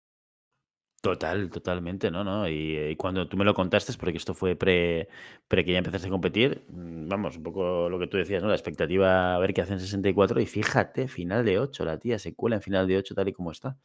Total, 1.05 1.51
totalmente, 1.51 2.09
¿no? 2.09 2.23
¿no? 2.23 2.49
Y, 2.49 2.95
cuando 2.97 3.27
tú 3.27 3.37
me 3.37 3.45
lo 3.45 3.53
contaste, 3.53 3.93
porque 3.93 4.17
esto 4.17 4.33
fue 4.33 4.55
pre, 4.55 5.07
pre 5.47 5.63
que 5.63 5.71
ya 5.71 5.77
empezaste 5.77 6.07
a 6.07 6.09
competir, 6.09 6.65
mm, 6.67 7.07
vamos, 7.07 7.37
un 7.37 7.43
poco 7.43 7.87
lo 7.89 7.99
que 7.99 8.07
tú 8.07 8.17
decías, 8.17 8.41
¿no? 8.41 8.49
La 8.49 8.55
expectativa 8.55 9.35
a 9.35 9.37
ver 9.37 9.53
qué 9.53 9.61
hacen 9.61 9.79
64 9.79 10.41
y 10.41 10.47
fíjate, 10.47 11.07
final 11.07 11.45
de 11.45 11.59
8, 11.59 11.85
la 11.85 11.99
tía 11.99 12.17
se 12.17 12.33
cuela 12.33 12.55
en 12.55 12.63
final 12.63 12.87
de 12.87 12.97
8 12.97 13.13
tal 13.13 13.27
y 13.27 13.33
como 13.33 13.51
está. 13.51 13.77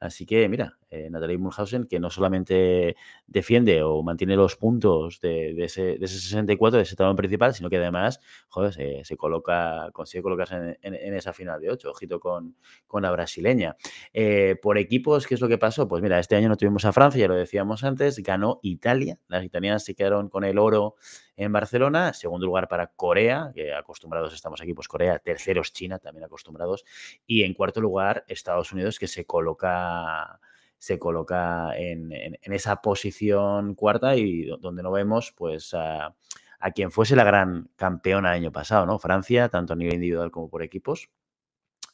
Así 0.00 0.26
que, 0.26 0.46
mira, 0.50 0.76
eh, 0.90 1.08
Natalie 1.10 1.38
Mulhausen, 1.38 1.86
que 1.86 1.98
no 1.98 2.10
solamente 2.10 2.96
defiende 3.26 3.82
o 3.82 4.02
mantiene 4.02 4.36
los 4.36 4.56
puntos 4.56 5.18
de, 5.22 5.54
ese, 5.64 5.96
de 5.96 6.04
ese 6.04 6.18
64, 6.20 6.76
de 6.76 6.82
ese 6.82 6.94
talón 6.94 7.16
principal, 7.16 7.54
sino 7.54 7.70
que 7.70 7.78
además, 7.78 8.20
joder, 8.48 8.74
se, 9.02 9.16
coloca, 9.16 9.88
consigue 9.94 10.22
colocarse 10.22 10.78
en, 10.82 11.14
esa 11.14 11.32
final 11.32 11.58
de 11.58 11.70
8, 11.70 11.90
ojito 11.90 12.20
con, 12.20 12.54
con 12.86 13.02
la 13.02 13.10
brasileña. 13.10 13.76
Eh, 14.12 14.56
por 14.60 14.76
equipos, 14.76 15.26
¿qué 15.26 15.36
es 15.36 15.40
lo 15.40 15.48
que 15.48 15.56
pasó? 15.56 15.88
Pues 15.88 16.02
mira, 16.02 16.18
este 16.18 16.36
año 16.36 16.50
no 16.50 16.56
tuvimos 16.66 16.84
a 16.84 16.92
Francia, 16.92 17.20
ya 17.20 17.28
lo 17.28 17.36
decíamos 17.36 17.84
antes, 17.84 18.18
ganó 18.18 18.58
Italia, 18.60 19.20
las 19.28 19.44
italianas 19.44 19.84
se 19.84 19.94
quedaron 19.94 20.28
con 20.28 20.42
el 20.42 20.58
oro 20.58 20.96
en 21.36 21.52
Barcelona, 21.52 22.12
segundo 22.12 22.44
lugar 22.44 22.66
para 22.66 22.88
Corea, 22.88 23.52
que 23.54 23.72
acostumbrados 23.72 24.34
estamos 24.34 24.60
aquí, 24.60 24.74
pues 24.74 24.88
Corea, 24.88 25.20
terceros 25.20 25.72
China, 25.72 26.00
también 26.00 26.24
acostumbrados, 26.24 26.84
y 27.24 27.44
en 27.44 27.54
cuarto 27.54 27.80
lugar 27.80 28.24
Estados 28.26 28.72
Unidos, 28.72 28.98
que 28.98 29.06
se 29.06 29.24
coloca 29.24 30.40
se 30.76 30.98
coloca 30.98 31.70
en, 31.78 32.12
esa 32.42 32.82
posición 32.82 33.76
cuarta 33.76 34.16
y 34.16 34.46
donde 34.60 34.82
no 34.82 34.90
vemos 34.90 35.32
pues 35.36 35.72
a, 35.72 36.16
a, 36.58 36.70
quien 36.72 36.90
fuese 36.90 37.14
la 37.14 37.24
gran 37.24 37.70
campeona 37.76 38.30
el 38.30 38.42
año 38.42 38.52
pasado, 38.52 38.86
¿no? 38.86 38.98
Francia, 38.98 39.48
tanto 39.48 39.72
a 39.72 39.76
nivel 39.76 39.94
individual 39.94 40.32
como 40.32 40.50
por 40.50 40.64
equipos, 40.64 41.10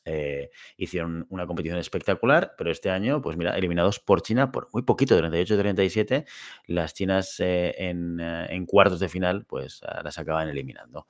eh, 0.04 0.50
hicieron 0.76 1.26
una 1.30 1.46
competición 1.46 1.78
espectacular, 1.78 2.54
pero 2.58 2.72
este 2.72 2.90
año, 2.90 3.22
pues 3.22 3.36
mira, 3.36 3.56
eliminados 3.56 4.00
por 4.00 4.20
China 4.22 4.50
por 4.50 4.68
muy 4.72 4.82
poquito, 4.82 5.16
38-37, 5.18 6.24
las 6.66 6.92
chinas 6.94 7.38
eh, 7.38 7.74
eh, 7.78 8.46
en, 8.50 8.66
cuartos 8.66 8.98
de 8.98 9.08
final, 9.08 9.44
pues 9.44 9.80
ah, 9.86 10.00
las 10.02 10.18
acaban 10.18 10.48
eliminando. 10.48 11.06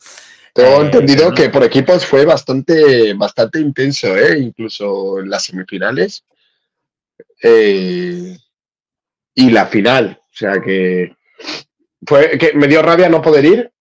Tengo 0.52 0.82
entendido 0.82 1.32
que 1.32 1.48
por 1.48 1.64
equipos 1.64 2.04
fue 2.04 2.26
bastante, 2.26 3.14
bastante 3.14 3.60
intenso, 3.60 4.08
incluso 4.36 5.20
en 5.20 5.30
las 5.30 5.44
semifinales. 5.44 6.24
y 9.34 9.50
la 9.50 9.66
final, 9.66 10.20
o 10.20 10.36
sea 10.36 10.60
que 10.60 11.16
fue 12.06 12.38
que 12.38 12.52
me 12.54 12.68
dio 12.68 12.82
rabia 12.82 13.08
no 13.08 13.22
poder 13.22 13.44
ir, 13.44 13.71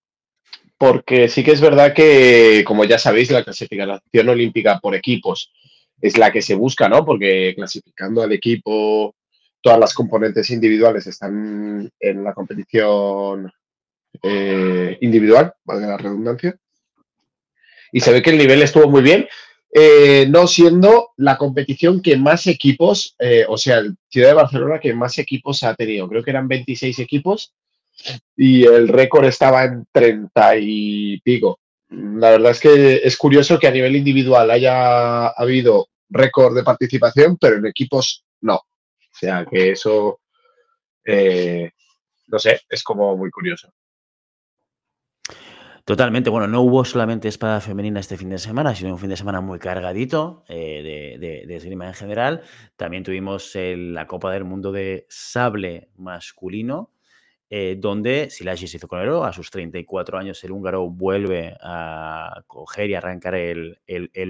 porque 0.82 1.30
sí 1.30 1.44
que 1.44 1.52
es 1.52 1.62
verdad 1.62 1.94
que, 1.94 2.64
como 2.66 2.86
ya 2.86 2.98
sabéis, 2.98 3.30
la 3.30 3.44
clasificación 3.44 4.30
olímpica 4.30 4.80
por 4.80 4.96
equipos 4.96 5.54
es 6.02 6.18
la 6.18 6.32
que 6.32 6.42
se 6.42 6.56
busca, 6.56 6.90
¿no? 6.90 7.06
Porque 7.06 7.54
clasificando 7.56 8.24
al 8.24 8.32
equipo, 8.32 9.14
todas 9.62 9.80
las 9.80 9.94
componentes 9.94 10.50
individuales 10.50 11.06
están 11.06 11.88
en 12.00 12.24
la 12.24 12.34
competición 12.34 13.52
eh, 14.24 14.98
individual, 15.02 15.54
valga 15.64 15.86
la 15.86 15.98
redundancia. 15.98 16.58
Y 17.92 18.00
se 18.00 18.12
ve 18.12 18.24
que 18.24 18.32
el 18.32 18.40
nivel 18.40 18.64
estuvo 18.64 18.90
muy 18.90 19.04
bien, 19.04 19.28
eh, 19.72 20.26
no 20.32 20.48
siendo 20.48 21.10
la 21.16 21.38
competición 21.38 22.02
que 22.02 22.18
más 22.18 22.48
equipos, 22.48 23.16
eh, 23.20 23.46
o 23.48 23.56
sea, 23.56 23.78
el 23.78 23.98
Ciudad 24.10 24.30
de 24.30 24.34
Barcelona 24.34 24.80
que 24.80 24.96
más 24.96 25.20
equipos 25.20 25.62
ha 25.62 25.76
tenido. 25.76 26.10
Creo 26.10 26.24
que 26.24 26.32
eran 26.32 26.48
26 26.48 26.98
equipos 26.98 27.54
y 28.36 28.64
el 28.66 28.88
récord 28.88 29.26
estaba 29.26 29.64
en 29.64 29.86
30 29.92 30.58
y 30.58 31.22
pico. 31.22 31.60
La 31.90 32.32
verdad 32.32 32.52
es 32.52 32.60
que 32.60 33.02
es 33.04 33.18
curioso 33.18 33.60
que 33.60 33.68
a 33.68 33.72
nivel 33.72 33.96
individual 33.96 34.50
haya 34.50 35.28
habido 35.28 35.88
récord 36.10 36.56
de 36.56 36.64
participación, 36.64 37.38
pero 37.40 37.58
en 37.58 37.66
equipos 37.66 38.26
no. 38.42 38.56
O 38.56 39.14
sea 39.14 39.46
que 39.46 39.72
eso, 39.72 40.22
eh, 41.06 41.72
no 42.28 42.40
sé, 42.40 42.62
es 42.70 42.84
como 42.84 43.16
muy 43.18 43.30
curioso. 43.30 43.74
Totalmente. 45.84 46.30
Bueno, 46.30 46.48
no 46.48 46.62
hubo 46.62 46.86
solamente 46.86 47.28
espada 47.28 47.60
femenina 47.60 48.00
este 48.00 48.16
fin 48.16 48.30
de 48.30 48.38
semana, 48.38 48.76
sino 48.76 48.92
un 48.92 49.00
fin 49.00 49.10
de 49.10 49.18
semana 49.18 49.42
muy 49.42 49.60
cargadito 49.60 50.46
eh, 50.48 51.18
de, 51.20 51.46
de, 51.46 51.56
esgrima 51.56 51.88
en 51.88 51.94
general. 51.94 52.44
También 52.78 53.04
tuvimos 53.04 53.52
la 53.56 54.08
Copa 54.08 54.32
del 54.32 54.46
Mundo 54.46 54.72
de 54.72 55.06
sable 55.10 55.90
masculino, 55.96 56.92
eh, 57.54 57.76
donde 57.78 58.30
Silasi 58.30 58.66
se 58.66 58.78
hizo 58.78 58.88
con 58.88 59.02
el 59.02 59.10
oro. 59.10 59.26
A 59.26 59.34
sus 59.34 59.52
34 59.52 60.18
años, 60.18 60.42
el 60.46 60.54
húngaro 60.54 60.90
vuelve 60.90 61.58
a 61.62 62.44
coger 62.48 62.90
y 62.90 62.94
arrancar 62.94 63.36
el, 63.36 63.78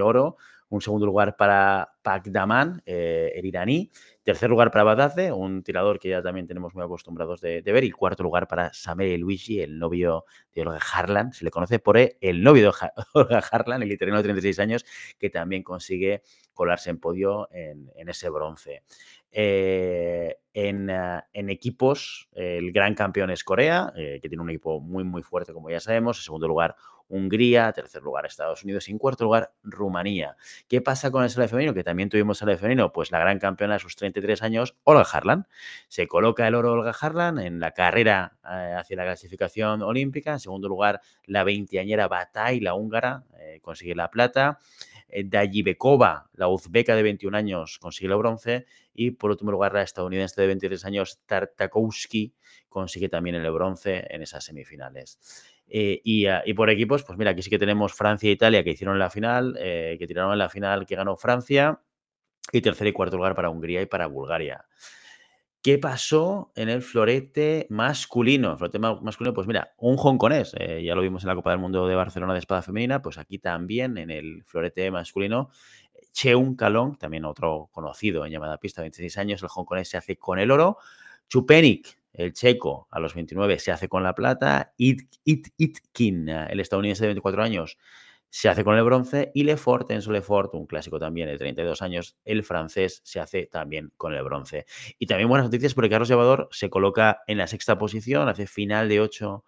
oro. 0.02 0.38
Un 0.70 0.82
segundo 0.82 1.06
lugar 1.06 1.36
para 1.36 1.92
Pakdaman, 2.02 2.82
eh, 2.84 3.32
el 3.36 3.46
iraní. 3.46 3.92
Tercer 4.24 4.50
lugar 4.50 4.72
para 4.72 4.86
Badaze, 4.86 5.32
un 5.32 5.62
tirador 5.62 6.00
que 6.00 6.10
ya 6.10 6.24
también 6.24 6.48
tenemos 6.48 6.74
muy 6.74 6.84
acostumbrados 6.84 7.42
de, 7.42 7.62
ver. 7.62 7.84
Y 7.84 7.92
cuarto 7.92 8.24
lugar 8.24 8.48
para 8.48 8.74
Samuel 8.74 9.22
Luigi, 9.22 9.62
el 9.62 9.78
novio 9.78 10.26
de 10.56 10.64
Olga 10.64 10.80
Harlan. 10.92 11.32
Se 11.32 11.46
le 11.46 11.52
conoce 11.52 11.78
por 11.78 12.00
el 12.00 12.42
novio 12.42 12.72
de 12.72 12.90
Olga 13.14 13.44
Harlan, 13.52 13.84
el 13.84 13.92
italiano 13.92 14.18
de 14.18 14.24
36 14.24 14.58
años, 14.58 14.84
que 15.20 15.30
también 15.30 15.62
consigue 15.62 16.24
colarse 16.54 16.90
en 16.90 17.00
podio 17.00 17.50
en 17.52 18.10
ese 18.10 18.30
bronce. 18.30 18.82
Eh, 19.32 20.38
ah, 20.90 21.26
en, 21.34 21.50
equipos, 21.50 22.28
el 22.34 22.72
gran 22.72 22.94
campeón 22.96 23.30
es 23.30 23.44
Corea, 23.44 23.94
eh, 23.96 24.20
que 24.22 24.28
tiene 24.28 24.42
un 24.42 24.50
equipo 24.50 24.80
muy, 24.82 25.04
muy 25.04 25.24
fuerte, 25.24 25.54
como 25.54 25.70
ya 25.70 25.80
sabemos. 25.80 26.18
En 26.20 26.24
segundo 26.24 26.48
lugar, 26.48 26.76
Hungría. 27.12 27.72
Tercer 27.74 28.02
lugar, 28.02 28.26
Estados 28.26 28.64
Unidos. 28.64 28.88
Y 28.88 28.92
en 28.92 28.98
cuarto 28.98 29.26
lugar, 29.26 29.54
Rumanía. 29.64 30.36
¿Qué 30.68 30.82
pasa 30.82 31.12
con 31.12 31.24
el 31.24 31.30
sale 31.30 31.48
femenino? 31.48 31.74
Que 31.74 31.84
también 31.84 32.10
tuvimos 32.10 32.40
sale 32.40 32.58
femenino. 32.58 32.92
Pues 32.92 33.12
la 33.12 33.20
gran 33.20 33.38
campeona 33.38 33.76
de 33.76 33.80
sus 33.80 33.96
33 33.96 34.42
años, 34.42 34.76
Olga 34.84 35.06
Harlan. 35.12 35.48
Se 35.88 36.08
coloca 36.08 36.48
el 36.48 36.56
oro 36.56 36.72
Olga 36.72 36.96
Harlan 37.00 37.38
en 37.40 37.60
la 37.60 37.72
carrera 37.72 38.38
eh, 38.44 38.76
hacia 38.78 38.96
la 38.96 39.04
clasificación 39.04 39.82
olímpica. 39.82 40.34
En 40.34 40.40
segundo 40.40 40.68
lugar, 40.68 41.02
la 41.26 41.44
veinteañera 41.44 42.08
Batay, 42.08 42.60
la 42.60 42.74
húngara, 42.74 43.24
consigue 43.62 43.96
la 43.96 44.10
plata. 44.10 44.60
Dayibekova, 45.26 46.30
la 46.34 46.48
uzbeka 46.48 46.96
de 46.96 47.04
21 47.04 47.38
años, 47.38 47.80
consigue 47.80 48.12
el 48.12 48.18
bronce. 48.18 48.66
Y 48.94 49.12
por 49.12 49.32
último 49.32 49.52
lugar, 49.52 49.74
la 49.74 49.82
estadounidense 49.82 50.40
de 50.40 50.48
23 50.48 50.86
años, 50.86 51.20
Tartakovsky, 51.26 52.34
consigue 52.70 53.10
también 53.10 53.36
el 53.36 53.52
bronce 53.52 54.06
en 54.10 54.22
esas 54.22 54.46
semifinales. 54.46 55.20
Eh, 55.74 56.28
ah, 56.30 56.44
y, 56.46 56.54
por 56.54 56.70
equipos, 56.70 57.04
pues 57.04 57.18
mira, 57.18 57.32
aquí 57.32 57.42
sí 57.42 57.50
que 57.50 57.58
tenemos 57.58 57.94
Francia 57.94 58.28
e 58.30 58.34
Italia 58.34 58.62
que 58.62 58.72
hicieron 58.72 59.00
la 59.00 59.10
final, 59.10 59.56
eh, 59.58 59.96
que 59.98 60.06
tiraron 60.06 60.34
en 60.34 60.40
la 60.40 60.50
final 60.50 60.86
que 60.86 60.96
ganó 60.96 61.16
Francia. 61.16 61.80
Y 62.52 62.60
tercer 62.60 62.88
y 62.88 62.92
cuarto 62.92 63.16
lugar 63.16 63.36
para 63.36 63.50
Hungría 63.50 63.82
y 63.82 63.86
para 63.86 64.08
Bulgaria. 64.08 64.66
¿Qué 65.62 65.78
pasó 65.78 66.52
en 66.56 66.70
el 66.70 66.82
florete 66.82 67.68
masculino? 67.70 68.58
Florete 68.58 68.80
masculino, 68.80 69.34
pues 69.34 69.48
mira, 69.48 69.74
un 69.78 69.96
hongkonés, 69.96 70.56
eh, 70.58 70.84
ya 70.84 70.96
lo 70.96 71.02
vimos 71.02 71.24
en 71.24 71.28
la 71.28 71.36
Copa 71.36 71.52
del 71.52 71.60
Mundo 71.60 71.88
de 71.88 71.94
Barcelona 71.94 72.34
de 72.34 72.40
espada 72.40 72.64
femenina, 72.64 73.02
pues 73.02 73.20
aquí 73.20 73.38
también 73.38 74.00
en 74.00 74.10
el 74.10 74.44
florete 74.44 74.90
masculino, 74.90 75.52
Cheung 76.12 76.56
Kalong, 76.56 76.98
también 76.98 77.26
otro 77.26 77.70
conocido 77.72 78.26
en 78.26 78.32
llamada 78.32 78.58
pista, 78.58 78.82
26 78.82 79.18
años, 79.20 79.44
el 79.44 79.50
hongkonés 79.56 79.88
se 79.88 79.98
hace 79.98 80.18
con 80.18 80.40
el 80.40 80.50
oro, 80.50 80.78
Chupenik, 81.30 82.01
el 82.14 82.34
checo, 82.34 82.88
a 82.92 83.00
los 83.00 83.14
29 83.16 83.60
se 83.60 83.72
hace 83.72 83.88
con 83.88 84.04
la 84.04 84.14
plata, 84.14 84.74
It, 84.78 85.02
It, 85.24 85.48
Itkin, 85.58 86.30
el 86.30 86.60
estadounidense 86.60 87.04
de 87.04 87.10
24 87.10 87.44
años, 87.44 87.78
se 88.30 88.48
hace 88.48 88.64
con 88.64 88.78
el 88.78 88.84
bronce 88.84 89.30
y 89.34 89.44
Lefort, 89.44 89.92
Enzo 89.92 90.12
Lefort, 90.12 90.54
un 90.54 90.66
clásico 90.66 90.98
también 91.00 91.28
de 91.28 91.38
32 91.38 91.82
años, 91.82 92.16
el 92.24 92.44
francés 92.44 93.02
se 93.04 93.20
hace 93.20 93.48
también 93.48 93.92
con 93.98 94.14
el 94.14 94.24
bronce. 94.24 94.66
Y 94.98 95.06
también 95.06 95.28
buenas 95.28 95.48
noticias 95.48 95.74
porque 95.74 95.90
Carlos 95.90 96.08
Llevador 96.08 96.48
se 96.52 96.70
coloca 96.70 97.24
en 97.28 97.38
la 97.38 97.48
sexta 97.48 97.78
posición, 97.78 98.30
hace 98.30 98.48
final 98.48 98.88
de 98.88 99.02
8 99.02 99.44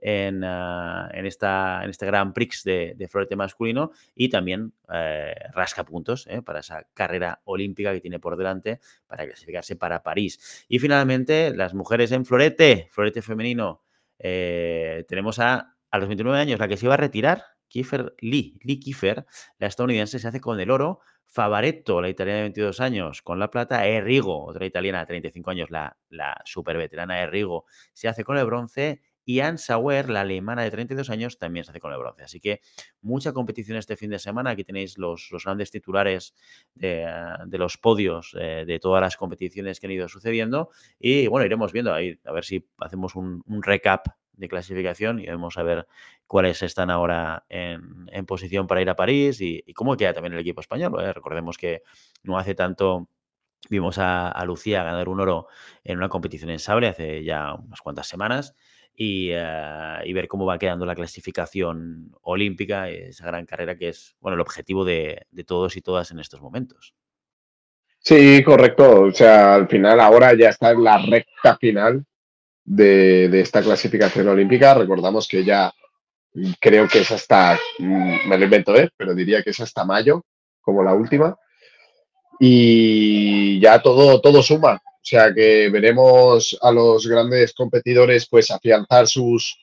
en, 0.00 0.44
ah, 0.44 1.10
en, 1.12 1.26
esta, 1.26 1.82
en 1.82 1.90
este 1.90 2.06
Grand 2.06 2.32
Prix 2.32 2.64
de, 2.64 3.08
florete 3.10 3.36
masculino 3.36 3.92
y 4.14 4.28
también 4.28 4.72
eh, 4.92 5.34
rasca 5.52 5.84
puntos 5.84 6.26
eh, 6.28 6.42
para 6.42 6.60
esa 6.60 6.86
carrera 6.94 7.40
olímpica 7.44 7.92
que 7.92 8.00
tiene 8.00 8.18
por 8.18 8.36
delante 8.36 8.80
para 9.06 9.26
clasificarse 9.26 9.76
para 9.76 10.02
París. 10.02 10.64
Y 10.68 10.78
finalmente, 10.78 11.54
las 11.54 11.74
mujeres 11.74 12.12
en 12.12 12.24
florete, 12.24 12.88
florete 12.90 13.22
femenino, 13.22 13.82
eh, 14.18 15.04
tenemos 15.08 15.38
a, 15.38 15.76
a 15.90 15.98
los 15.98 16.08
29 16.08 16.38
años 16.38 16.58
la 16.58 16.68
que 16.68 16.76
se 16.76 16.86
iba 16.86 16.94
a 16.94 16.98
retirar 16.98 17.42
Kiefer 17.68 18.14
Lee, 18.20 18.58
Lee 18.62 18.78
Kiefer, 18.78 19.26
la 19.58 19.66
estadounidense, 19.66 20.18
se 20.18 20.28
hace 20.28 20.40
con 20.40 20.60
el 20.60 20.70
oro. 20.70 21.00
Favaretto, 21.28 22.00
la 22.00 22.08
italiana 22.08 22.38
de 22.38 22.42
22 22.44 22.80
años, 22.80 23.20
con 23.20 23.38
la 23.38 23.50
plata. 23.50 23.84
Errigo, 23.86 24.44
otra 24.46 24.64
italiana 24.64 25.00
de 25.00 25.06
35 25.06 25.50
años, 25.50 25.70
la, 25.70 25.96
la 26.08 26.40
super 26.44 26.78
veterana 26.78 27.20
Errigo, 27.20 27.66
se 27.92 28.08
hace 28.08 28.24
con 28.24 28.38
el 28.38 28.46
bronce. 28.46 29.02
Y 29.28 29.40
Anne 29.40 29.58
Sauer, 29.58 30.08
la 30.08 30.20
alemana 30.20 30.62
de 30.62 30.70
32 30.70 31.10
años, 31.10 31.36
también 31.36 31.64
se 31.64 31.72
hace 31.72 31.80
con 31.80 31.92
el 31.92 31.98
bronce. 31.98 32.22
Así 32.22 32.38
que 32.38 32.60
mucha 33.02 33.32
competición 33.32 33.76
este 33.76 33.96
fin 33.96 34.08
de 34.08 34.20
semana. 34.20 34.50
Aquí 34.50 34.62
tenéis 34.62 34.98
los, 34.98 35.30
los 35.32 35.42
grandes 35.42 35.72
titulares 35.72 36.32
de, 36.74 37.12
de 37.44 37.58
los 37.58 37.76
podios 37.76 38.36
eh, 38.38 38.62
de 38.64 38.78
todas 38.78 39.00
las 39.00 39.16
competiciones 39.16 39.80
que 39.80 39.88
han 39.88 39.90
ido 39.90 40.08
sucediendo. 40.08 40.70
Y 41.00 41.26
bueno, 41.26 41.44
iremos 41.44 41.72
viendo 41.72 41.92
ahí, 41.92 42.20
a 42.24 42.30
ver 42.30 42.44
si 42.44 42.68
hacemos 42.78 43.16
un, 43.16 43.42
recap 43.62 44.06
de 44.34 44.48
clasificación 44.48 45.18
y 45.18 45.26
vamos 45.26 45.58
a 45.58 45.64
ver 45.64 45.88
cuáles 46.28 46.62
están 46.62 46.90
ahora 46.90 47.46
en, 47.48 48.26
posición 48.26 48.68
para 48.68 48.80
ir 48.80 48.90
a 48.90 48.94
París 48.94 49.40
y, 49.40 49.60
y, 49.66 49.72
cómo 49.72 49.96
queda 49.96 50.12
también 50.12 50.34
el 50.34 50.40
equipo 50.40 50.60
español. 50.60 50.94
¿eh? 51.02 51.12
Recordemos 51.12 51.58
que 51.58 51.82
no 52.22 52.38
hace 52.38 52.54
tanto 52.54 53.08
vimos 53.70 53.98
a, 53.98 54.28
a, 54.28 54.44
Lucía 54.44 54.84
ganar 54.84 55.08
un 55.08 55.18
oro 55.18 55.48
en 55.82 55.98
una 55.98 56.08
competición 56.08 56.50
en 56.50 56.60
sable 56.60 56.86
hace 56.86 57.24
ya 57.24 57.54
unas 57.54 57.80
cuantas 57.80 58.06
semanas 58.06 58.54
y, 58.96 59.32
uh, 59.32 60.04
y, 60.04 60.12
ver 60.12 60.26
cómo 60.26 60.46
va 60.46 60.58
quedando 60.58 60.86
la 60.86 60.94
clasificación 60.94 62.12
olímpica, 62.22 62.88
esa 62.88 63.26
gran 63.26 63.44
carrera 63.44 63.76
que 63.76 63.88
es 63.88 64.16
bueno 64.20 64.34
el 64.34 64.40
objetivo 64.40 64.84
de, 64.84 65.26
todos 65.46 65.76
y 65.76 65.82
todas 65.82 66.10
en 66.10 66.18
estos 66.18 66.40
momentos. 66.40 66.94
Sí, 67.98 68.42
correcto. 68.42 69.02
O 69.02 69.12
sea, 69.12 69.54
al 69.54 69.68
final 69.68 70.00
ahora 70.00 70.34
ya 70.34 70.48
está 70.48 70.70
en 70.70 70.82
la 70.82 70.98
recta 70.98 71.56
final 71.58 72.04
de, 72.64 73.28
de, 73.28 73.40
esta 73.40 73.62
clasificación 73.62 74.28
olímpica. 74.28 74.74
Recordamos 74.74 75.28
que 75.28 75.44
ya 75.44 75.72
creo 76.60 76.88
que 76.88 77.00
es 77.00 77.10
hasta, 77.10 77.58
mm, 77.78 78.28
me 78.28 78.38
lo 78.38 78.44
invento, 78.44 78.74
¿eh? 78.76 78.90
pero 78.96 79.14
diría 79.14 79.42
que 79.42 79.50
es 79.50 79.60
hasta 79.60 79.84
mayo, 79.84 80.24
como 80.60 80.82
la 80.82 80.94
última. 80.94 81.36
Y 82.38 83.60
ya 83.60 83.80
todo, 83.80 84.20
todo 84.20 84.42
suma. 84.42 84.74
O 84.74 85.08
sea 85.08 85.32
que 85.32 85.68
veremos 85.70 86.58
a 86.60 86.72
los 86.72 87.06
grandes 87.06 87.52
competidores 87.54 88.26
pues 88.28 88.50
afianzar 88.50 89.06
sus, 89.06 89.56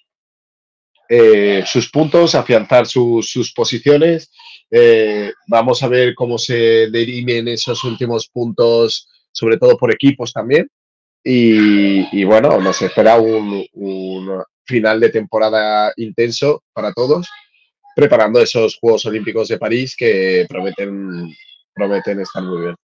eh, 1.09 1.63
sus 1.65 1.89
puntos, 1.89 2.33
afianzar 2.33 2.87
sus, 2.87 3.29
sus 3.29 3.53
posiciones. 3.53 4.31
Eh, 4.71 5.31
vamos 5.47 5.83
a 5.83 5.87
ver 5.87 6.15
cómo 6.15 6.37
se 6.37 6.89
derimen 6.89 7.47
esos 7.47 7.83
últimos 7.83 8.27
puntos, 8.27 9.07
sobre 9.31 9.57
todo 9.57 9.77
por 9.77 9.93
equipos 9.93 10.33
también. 10.33 10.67
Y, 11.23 12.23
bueno, 12.25 12.59
nos 12.59 12.81
espera 12.81 13.17
un, 13.17 13.65
final 14.65 14.99
de 14.99 15.09
temporada 15.09 15.93
intenso 15.97 16.63
para 16.73 16.93
todos, 16.93 17.27
preparando 17.95 18.39
esos 18.39 18.77
Juegos 18.77 19.05
Olímpicos 19.05 19.49
de 19.49 19.57
París 19.57 19.95
que 19.95 20.45
prometen, 20.47 21.29
prometen 21.73 22.19
estar 22.19 22.43
muy 22.43 22.61
bien. 22.61 22.75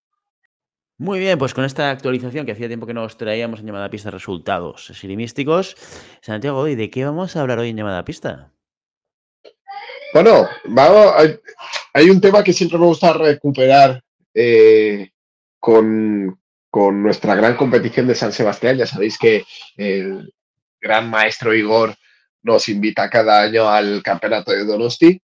Muy 0.97 1.19
bien, 1.19 1.39
pues 1.39 1.54
con 1.54 1.63
esta 1.63 1.91
actualización 1.91 2.45
que 2.45 2.52
hacía 2.52 2.67
tiempo 2.67 2.86
que 2.86 2.93
nos 2.93 3.15
traíamos 3.15 3.62
en 3.62 3.67
llamada 3.67 3.89
pista 3.89 4.12
resultados 4.12 4.88
sirimísticos, 4.88 5.78
Santiago, 6.21 6.67
¿y 6.67 6.75
de 6.75 6.89
qué 6.89 7.06
vamos 7.06 7.36
a 7.36 7.41
hablar 7.41 7.60
hoy 7.60 7.69
en 7.69 7.78
llamada 7.78 8.04
pista? 8.04 8.52
Bueno, 10.13 10.49
vamos, 10.65 11.13
hay, 11.15 11.39
hay 11.93 12.10
un 12.10 12.19
tema 12.19 12.43
que 12.43 12.52
siempre 12.52 12.78
me 12.78 12.86
gusta 12.86 13.13
recuperar 13.13 14.04
eh, 14.34 15.10
con, 15.60 16.38
con 16.69 17.02
nuestra 17.02 17.36
gran 17.36 17.56
competición 17.56 18.08
de 18.08 18.15
San 18.15 18.34
Sebastián. 18.34 18.78
Ya 18.78 18.86
sabéis 18.86 19.17
que 19.17 19.45
el 19.78 20.34
gran 20.82 21.10
maestro 21.10 21.54
Igor 21.54 21.95
nos 22.41 22.69
invita 22.69 23.10
cada 23.10 23.41
año 23.41 23.69
al 23.69 24.02
campeonato 24.04 24.52
de 24.52 24.65
Donosti. 24.65 25.21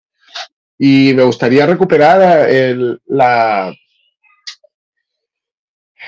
Y 0.79 1.13
me 1.15 1.23
gustaría 1.23 1.67
recuperar 1.67 2.51
el, 2.51 3.01
la, 3.07 3.73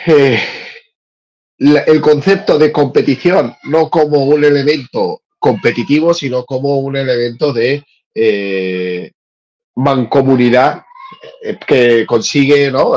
eh, 0.07 0.41
el 1.59 2.01
concepto 2.01 2.59
de 2.59 2.71
competición, 2.73 3.55
no 3.65 3.89
como 3.89 4.25
un 4.25 4.45
elemento 4.45 5.23
competitivo, 5.39 6.13
sino 6.13 6.45
como 6.45 6.79
un 6.81 6.97
elemento 6.97 7.53
de 7.53 7.85
eh, 8.15 9.13
mancomunidad 9.77 10.83
eh, 11.43 11.59
que 11.67 12.07
consigue 12.07 12.71
¿no? 12.71 12.93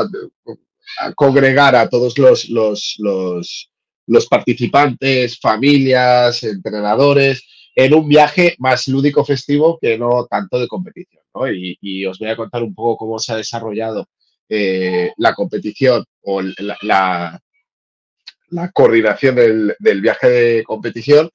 congregar 1.14 1.76
a 1.76 1.88
todos 1.88 2.18
los, 2.18 2.48
los, 2.48 2.96
los, 2.98 3.70
los, 4.06 4.26
participantes, 4.26 5.38
familias, 5.38 6.42
entrenadores, 6.42 7.44
en 7.74 7.94
un 7.94 8.08
viaje 8.08 8.56
más 8.58 8.88
lúdico 8.88 9.24
festivo 9.24 9.78
que 9.80 9.96
no 9.96 10.26
tanto 10.28 10.58
de 10.58 10.68
competición. 10.68 11.19
Y, 11.52 12.06
os 12.06 12.18
voy 12.18 12.28
a 12.28 12.36
contar 12.36 12.62
un 12.62 12.74
poco 12.74 12.96
cómo 12.96 13.18
se 13.18 13.32
ha 13.32 13.36
desarrollado 13.36 14.08
eh, 14.48 15.12
la 15.16 15.34
competición 15.34 16.04
o 16.22 16.42
la, 16.42 17.40
la, 18.48 18.70
coordinación 18.72 19.36
del, 19.36 19.76
del, 19.78 20.00
viaje 20.00 20.28
de 20.28 20.64
competición 20.64 21.30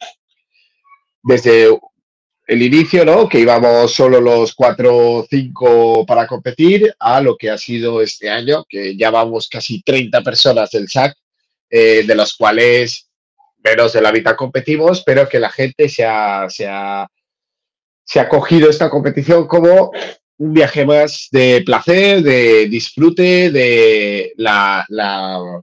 desde 1.24 1.70
el 2.48 2.62
inicio, 2.62 3.06
¿no? 3.06 3.28
Que 3.28 3.40
íbamos 3.40 3.94
solo 3.94 4.22
los 4.22 4.54
cuatro 4.54 4.96
o 4.96 5.28
cinco 5.28 6.06
para 6.06 6.28
competir, 6.28 6.94
a 7.00 7.22
lo 7.22 7.38
que 7.38 7.50
ha 7.50 7.58
sido 7.58 8.02
este 8.02 8.30
año, 8.30 8.64
que 8.70 8.96
ya 8.96 9.10
vamos 9.10 9.48
casi 9.50 9.82
30 9.82 10.22
personas 10.22 10.70
del 10.72 10.88
SAC, 10.88 11.16
eh, 11.70 12.04
de 12.06 12.16
los 12.16 12.36
cuales 12.36 13.10
menos 13.64 13.94
de 13.94 14.02
la 14.02 14.12
mitad 14.12 14.36
competimos, 14.36 15.04
pero 15.04 15.28
que 15.28 15.40
la 15.40 15.50
gente 15.50 15.90
se 15.90 16.06
ha, 16.06 16.48
se 16.50 16.68
ha, 16.68 17.08
se 18.06 18.20
ha 18.20 18.30
cogido 18.30 18.70
esta 18.70 18.90
competición 18.90 19.48
como 19.48 19.92
un 20.38 20.54
viaje 20.54 20.86
más 20.86 21.28
de 21.32 21.64
placer, 21.66 22.22
de 22.22 22.68
disfrute, 22.68 23.52
de 23.52 24.34
la, 24.38 24.86
la 24.90 25.62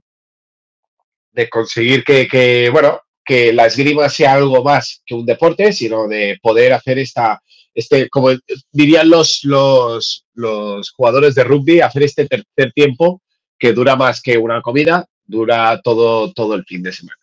de 1.31 1.49
conseguir 1.49 2.03
que, 2.03 2.27
que, 2.27 2.69
bueno, 2.69 3.01
que 3.25 3.53
la 3.53 3.67
esgrima 3.67 4.09
sea 4.09 4.33
algo 4.33 4.63
más 4.63 5.01
que 5.05 5.15
un 5.15 5.25
deporte, 5.25 5.71
sino 5.73 6.07
de 6.07 6.37
poder 6.41 6.73
hacer 6.73 6.99
esta, 6.99 7.41
este, 7.73 8.09
como 8.09 8.29
dirían 8.71 9.09
los, 9.09 9.41
los, 9.43 10.25
los 10.33 10.91
jugadores 10.91 11.35
de 11.35 11.43
rugby, 11.43 11.81
hacer 11.81 12.03
este 12.03 12.27
tercer 12.27 12.73
tiempo 12.73 13.21
que 13.57 13.73
dura 13.73 13.95
más 13.95 14.21
que 14.21 14.37
una 14.37 14.61
comida, 14.61 15.05
dura 15.23 15.79
todo, 15.81 16.33
todo 16.33 16.55
el 16.55 16.65
fin 16.65 16.83
de 16.83 16.91
semana. 16.91 17.17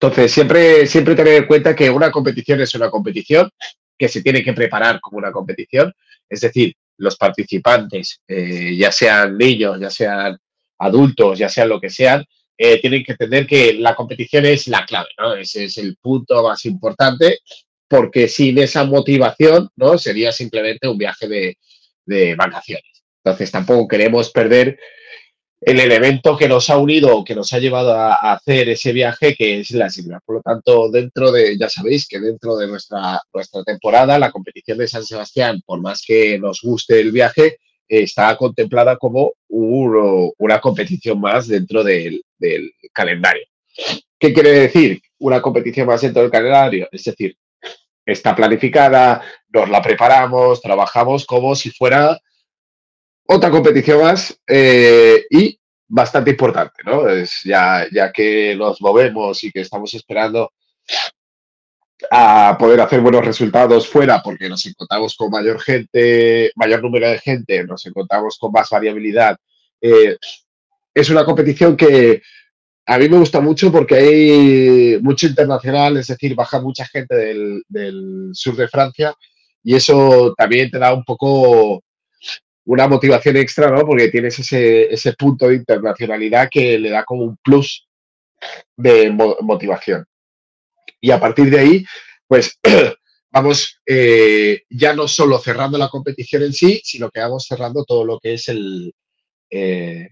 Entonces, 0.00 0.30
siempre, 0.30 0.86
siempre 0.86 1.16
tener 1.16 1.34
en 1.34 1.46
cuenta 1.46 1.74
que 1.74 1.90
una 1.90 2.12
competición 2.12 2.60
es 2.60 2.72
una 2.74 2.88
competición, 2.88 3.50
que 3.98 4.08
se 4.08 4.22
tiene 4.22 4.44
que 4.44 4.52
preparar 4.52 5.00
como 5.00 5.18
una 5.18 5.32
competición, 5.32 5.92
es 6.28 6.40
decir, 6.40 6.72
los 6.98 7.16
participantes, 7.16 8.20
eh, 8.28 8.76
ya 8.76 8.92
sean 8.92 9.36
niños, 9.36 9.80
ya 9.80 9.90
sean 9.90 10.38
adultos, 10.78 11.38
ya 11.38 11.48
sean 11.48 11.68
lo 11.68 11.80
que 11.80 11.90
sean, 11.90 12.24
eh, 12.56 12.80
tienen 12.80 13.02
que 13.02 13.12
entender 13.12 13.46
que 13.46 13.74
la 13.74 13.96
competición 13.96 14.46
es 14.46 14.68
la 14.68 14.84
clave, 14.84 15.08
¿no? 15.18 15.34
Ese 15.34 15.64
es 15.64 15.78
el 15.78 15.96
punto 15.96 16.44
más 16.44 16.64
importante, 16.64 17.40
porque 17.88 18.28
sin 18.28 18.58
esa 18.58 18.84
motivación, 18.84 19.68
¿no? 19.76 19.98
Sería 19.98 20.30
simplemente 20.30 20.86
un 20.86 20.98
viaje 20.98 21.26
de, 21.26 21.58
de 22.04 22.36
vacaciones. 22.36 23.02
Entonces, 23.24 23.50
tampoco 23.50 23.88
queremos 23.88 24.30
perder 24.30 24.78
el 25.60 25.80
elemento 25.80 26.36
que 26.36 26.48
nos 26.48 26.70
ha 26.70 26.78
unido, 26.78 27.24
que 27.24 27.34
nos 27.34 27.52
ha 27.52 27.58
llevado 27.58 27.92
a, 27.92 28.14
hacer 28.32 28.68
ese 28.68 28.92
viaje, 28.92 29.34
que 29.34 29.60
es 29.60 29.70
la 29.72 29.90
sigla. 29.90 30.20
Por 30.24 30.36
lo 30.36 30.42
tanto, 30.42 30.90
dentro 30.90 31.32
de, 31.32 31.58
ya 31.58 31.68
sabéis 31.68 32.06
que 32.06 32.20
dentro 32.20 32.56
de 32.56 32.68
nuestra, 32.68 33.20
nuestra 33.32 33.64
temporada, 33.64 34.18
la 34.18 34.30
competición 34.30 34.78
de 34.78 34.88
San 34.88 35.04
Sebastián, 35.04 35.60
por 35.66 35.80
más 35.80 36.02
que 36.06 36.38
nos 36.38 36.60
guste 36.62 37.00
el 37.00 37.10
viaje, 37.10 37.58
está 37.88 38.36
contemplada 38.36 38.96
como 38.96 39.32
una 39.48 40.60
competición 40.60 41.20
más 41.20 41.48
dentro 41.48 41.82
del, 41.82 42.22
del, 42.38 42.70
calendario. 42.92 43.44
¿Qué 44.18 44.32
quiere 44.32 44.50
decir? 44.50 45.00
Una 45.18 45.40
competición 45.40 45.86
más 45.86 46.02
dentro 46.02 46.22
del 46.22 46.30
calendario. 46.30 46.88
Es 46.92 47.04
decir, 47.04 47.36
está 48.04 48.34
planificada, 48.34 49.22
nos 49.48 49.68
la 49.68 49.82
preparamos, 49.82 50.60
trabajamos 50.60 51.24
como 51.26 51.54
si 51.54 51.70
fuera 51.70 52.18
otra 53.30 53.50
competición 53.50 54.00
más 54.00 54.40
eh, 54.46 55.26
y 55.30 55.58
bastante 55.86 56.30
importante, 56.30 56.82
¿no? 56.84 57.08
Es 57.08 57.42
ya, 57.44 57.86
ya 57.92 58.10
que 58.10 58.56
nos 58.56 58.80
movemos 58.80 59.44
y 59.44 59.50
que 59.50 59.60
estamos 59.60 59.92
esperando 59.92 60.52
a 62.10 62.56
poder 62.58 62.80
hacer 62.80 63.00
buenos 63.00 63.24
resultados 63.24 63.86
fuera 63.86 64.22
porque 64.22 64.48
nos 64.48 64.64
encontramos 64.64 65.14
con 65.14 65.30
mayor 65.30 65.60
gente, 65.60 66.52
mayor 66.54 66.82
número 66.82 67.08
de 67.10 67.18
gente, 67.18 67.64
nos 67.64 67.84
encontramos 67.84 68.38
con 68.38 68.50
más 68.50 68.70
variabilidad. 68.70 69.36
Eh, 69.80 70.16
es 70.94 71.10
una 71.10 71.24
competición 71.24 71.76
que 71.76 72.22
a 72.86 72.98
mí 72.98 73.08
me 73.10 73.18
gusta 73.18 73.40
mucho 73.40 73.70
porque 73.70 73.94
hay 73.96 74.98
mucho 75.02 75.26
internacional, 75.26 75.98
es 75.98 76.06
decir, 76.06 76.34
baja 76.34 76.60
mucha 76.62 76.86
gente 76.86 77.14
del, 77.14 77.62
del 77.68 78.30
sur 78.32 78.56
de 78.56 78.68
Francia 78.68 79.14
y 79.62 79.74
eso 79.74 80.32
también 80.34 80.70
te 80.70 80.78
da 80.78 80.94
un 80.94 81.04
poco 81.04 81.82
una 82.68 82.86
motivación 82.86 83.38
extra, 83.38 83.70
¿no? 83.70 83.86
Porque 83.86 84.08
tienes 84.08 84.38
ese, 84.38 84.92
ese 84.92 85.14
punto 85.14 85.48
de 85.48 85.54
internacionalidad 85.54 86.50
que 86.50 86.78
le 86.78 86.90
da 86.90 87.02
como 87.02 87.24
un 87.24 87.38
plus 87.38 87.88
de 88.76 89.10
motivación. 89.40 90.04
Y 91.00 91.10
a 91.10 91.18
partir 91.18 91.48
de 91.48 91.58
ahí, 91.58 91.86
pues 92.26 92.58
vamos 93.32 93.80
eh, 93.86 94.64
ya 94.68 94.92
no 94.92 95.08
solo 95.08 95.38
cerrando 95.38 95.78
la 95.78 95.88
competición 95.88 96.42
en 96.42 96.52
sí, 96.52 96.82
sino 96.84 97.08
que 97.08 97.20
vamos 97.20 97.46
cerrando 97.46 97.84
todo 97.84 98.04
lo 98.04 98.18
que 98.18 98.34
es 98.34 98.48
el, 98.48 98.92
eh, 99.48 100.10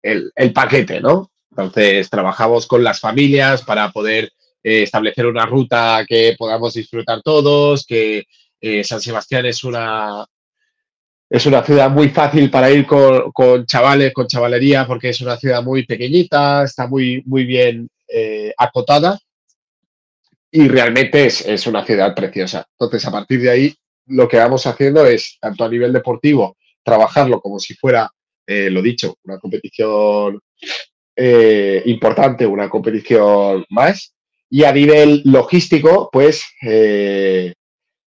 el, 0.00 0.52
paquete, 0.52 1.00
¿no? 1.00 1.32
Entonces, 1.50 2.08
trabajamos 2.08 2.68
con 2.68 2.84
las 2.84 3.00
familias 3.00 3.62
para 3.62 3.90
poder 3.90 4.30
eh, 4.62 4.84
establecer 4.84 5.26
una 5.26 5.44
ruta 5.44 6.04
que 6.08 6.36
podamos 6.38 6.74
disfrutar 6.74 7.20
todos, 7.22 7.84
que 7.84 8.26
San 8.82 8.98
Sebastián 8.98 9.44
es 9.44 9.62
una, 9.62 10.24
es 11.30 11.46
una 11.46 11.64
ciudad 11.64 11.90
muy 11.90 12.08
fácil 12.10 12.50
para 12.50 12.70
ir 12.70 12.86
con, 12.86 13.32
con, 13.32 13.66
chavales, 13.66 14.12
con 14.12 14.26
chavalería, 14.26 14.86
porque 14.86 15.10
es 15.10 15.20
una 15.20 15.36
ciudad 15.36 15.62
muy 15.62 15.84
pequeñita, 15.84 16.64
está 16.64 16.86
muy, 16.86 17.22
muy 17.26 17.44
bien 17.44 17.88
acotada 18.56 19.18
y 20.56 20.68
realmente 20.68 21.26
es, 21.26 21.44
es, 21.44 21.66
una 21.66 21.84
ciudad 21.84 22.14
preciosa. 22.14 22.64
Entonces, 22.78 23.04
a 23.08 23.10
partir 23.10 23.40
de 23.40 23.50
ahí, 23.50 23.74
lo 24.06 24.28
que 24.28 24.36
vamos 24.36 24.64
haciendo 24.68 25.04
es, 25.04 25.36
tanto 25.40 25.64
a 25.64 25.68
nivel 25.68 25.92
deportivo, 25.92 26.56
trabajarlo 26.84 27.40
como 27.40 27.58
si 27.58 27.74
fuera, 27.74 28.08
eh, 28.46 28.70
lo 28.70 28.80
dicho, 28.80 29.16
una 29.24 29.40
competición 29.40 30.40
eh, 31.16 31.82
importante, 31.86 32.46
una 32.46 32.70
competición 32.70 33.64
más, 33.70 34.14
y 34.48 34.62
a 34.62 34.72
nivel 34.72 35.22
logístico, 35.24 36.08
pues 36.12 36.44
eh, 36.62 37.54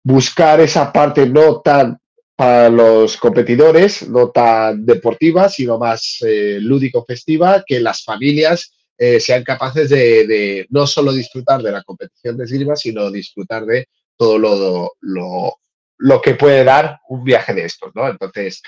buscar 0.02 0.62
esa 0.62 0.93
parte 0.93 1.28
no 1.28 1.60
tan 1.60 1.98
para 2.39 2.69
los 2.69 3.17
competidores, 3.17 4.08
no 4.08 4.30
tan 4.30 4.86
deportiva, 4.86 5.49
sino 5.49 5.78
más 5.78 6.19
eh, 6.25 6.58
lúdico-festiva, 6.62 7.65
que 7.67 7.82
las 7.82 8.02
familias 8.06 8.71
eh, 8.97 9.19
sean 9.19 9.43
capaces 9.43 9.89
de, 9.89 10.65
no 10.69 10.88
solo 10.88 11.12
disfrutar 11.12 11.62
de 11.62 11.73
la 11.73 11.84
competición 11.84 12.38
de 12.38 12.45
esgrima, 12.45 12.78
sino 12.78 13.12
disfrutar 13.12 13.65
de 13.65 13.89
todo 14.15 14.38
lo, 14.38 14.93
lo, 15.02 15.54
lo, 15.97 16.21
que 16.21 16.36
puede 16.36 16.63
dar 16.63 16.99
un 17.10 17.25
viaje 17.25 17.54
de 17.54 17.65
estos, 17.65 17.91
¿no? 17.93 18.08
Entonces, 18.08 18.62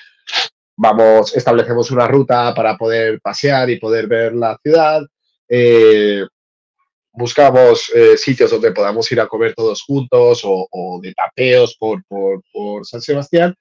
vamos, 0.76 1.34
establecemos 1.34 1.92
una 1.92 2.10
ruta 2.10 2.54
para 2.54 2.76
poder 2.76 3.22
pasear 3.22 3.70
y 3.70 3.80
poder 3.80 4.08
ver 4.08 4.36
la 4.36 4.60
ciudad. 4.62 5.02
Eh, 5.48 6.26
buscamos 7.14 7.92
eh, 7.94 8.18
sitios 8.18 8.52
donde 8.52 8.72
podamos 8.72 9.12
ir 9.12 9.20
a 9.20 9.28
comer 9.28 9.54
todos 9.54 9.82
juntos 9.82 10.42
o, 10.44 10.68
o 10.72 11.00
de 11.02 11.14
tapeos 11.14 11.76
por, 11.78 12.04
por, 12.06 12.42
por 12.52 12.86
San 12.86 13.02
Sebastián 13.02 13.56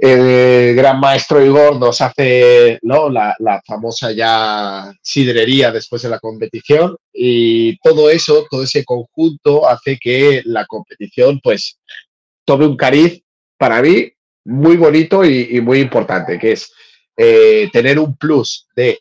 el 0.00 0.74
gran 0.74 0.98
maestro 0.98 1.44
Igor 1.44 1.78
nos 1.78 2.00
hace 2.00 2.78
¿no? 2.82 3.10
la, 3.10 3.36
la, 3.38 3.60
famosa 3.66 4.12
ya 4.12 4.90
sidrería 5.02 5.70
después 5.70 6.00
de 6.00 6.08
la 6.08 6.18
competición 6.18 6.96
y 7.12 7.76
todo 7.80 8.08
eso, 8.08 8.46
todo 8.50 8.62
ese 8.62 8.82
conjunto 8.82 9.68
hace 9.68 9.98
que 9.98 10.40
la 10.46 10.64
competición 10.64 11.38
pues 11.42 11.78
tome 12.46 12.66
un 12.66 12.78
cariz 12.78 13.22
para 13.58 13.82
mí 13.82 14.10
muy 14.44 14.78
bonito 14.78 15.22
y, 15.22 15.48
y 15.50 15.60
muy 15.60 15.80
importante, 15.80 16.38
que 16.38 16.52
es 16.52 16.72
eh, 17.14 17.68
tener 17.70 17.98
un 17.98 18.16
plus 18.16 18.68
de 18.74 19.00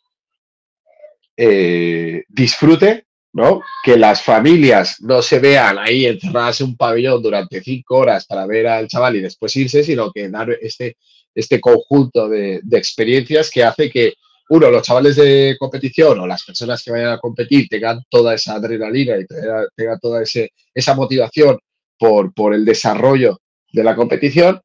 eh, 1.38 2.26
disfrute 2.28 3.06
¿no? 3.34 3.62
Que 3.84 3.98
las 3.98 4.22
familias 4.22 4.98
no 5.02 5.22
se 5.22 5.40
vean 5.40 5.78
ahí 5.78 6.06
encerradas 6.06 6.62
en 6.62 6.68
un 6.68 6.78
pabellón 6.78 7.22
durante 7.22 7.62
cinco 7.62 7.98
horas 7.98 8.26
para 8.26 8.46
ver 8.46 8.68
al 8.68 8.88
chaval 8.88 9.16
y 9.18 9.22
después 9.22 9.56
irse, 9.56 9.84
sino 9.84 10.12
que 10.12 10.30
dar 10.30 10.50
este, 10.62 10.98
este 11.34 11.60
conjunto 11.60 12.28
de, 12.28 12.60
de 12.64 12.78
experiencias 12.78 13.50
que 13.52 13.64
hace 13.64 13.90
que, 13.90 14.14
uno, 14.50 14.72
los 14.72 14.82
chavales 14.82 15.16
de 15.16 15.56
competición 15.60 16.20
o 16.20 16.28
las 16.28 16.44
personas 16.44 16.84
que 16.84 16.92
vayan 16.92 17.14
a 17.14 17.20
competir 17.20 17.68
tengan 17.70 18.02
toda 18.10 18.34
esa 18.34 18.56
adrenalina 18.56 19.16
y 19.18 19.26
tengan, 19.28 20.00
toda 20.00 20.24
ese, 20.24 20.54
esa 20.74 20.96
motivación 20.96 21.60
por, 22.00 22.34
por 22.34 22.56
el 22.56 22.66
desarrollo 22.66 23.42
de 23.72 23.84
la 23.84 23.96
competición 23.96 24.60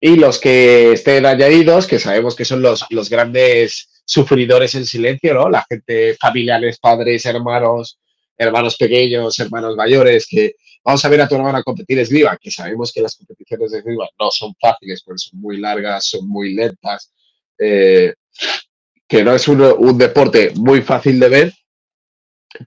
y 0.00 0.16
los 0.16 0.38
que 0.38 0.92
estén 0.92 1.26
añadidos, 1.26 1.86
que 1.86 1.98
sabemos 1.98 2.34
que 2.34 2.46
son 2.46 2.62
los, 2.62 2.86
los 2.88 3.10
grandes 3.10 4.02
sufridores 4.06 4.74
en 4.74 4.86
silencio, 4.86 5.34
¿no? 5.34 5.50
La 5.50 5.66
gente, 5.68 6.16
familiares, 6.18 6.78
padres, 6.78 7.26
hermanos, 7.26 7.98
hermanos 8.36 8.76
pequeños, 8.76 9.38
hermanos 9.38 9.76
mayores, 9.76 10.26
que 10.28 10.56
vamos 10.84 11.04
a 11.04 11.08
ver 11.08 11.20
a 11.20 11.28
tu 11.28 11.34
hermana 11.34 11.62
competir 11.62 11.98
esgrima, 11.98 12.36
que 12.36 12.50
sabemos 12.50 12.92
que 12.92 13.02
las 13.02 13.16
competiciones 13.16 13.72
de 13.72 13.78
esgrima 13.78 14.06
no 14.18 14.30
son 14.30 14.54
fáciles, 14.60 15.02
porque 15.02 15.18
son 15.18 15.40
muy 15.40 15.58
largas, 15.58 16.06
son 16.06 16.28
muy 16.28 16.54
lentas, 16.54 17.12
eh, 17.58 18.14
que 19.08 19.24
no 19.24 19.34
es 19.34 19.48
un, 19.48 19.60
un, 19.62 19.98
deporte 19.98 20.52
muy 20.56 20.82
fácil 20.82 21.18
de 21.18 21.28
ver, 21.28 21.54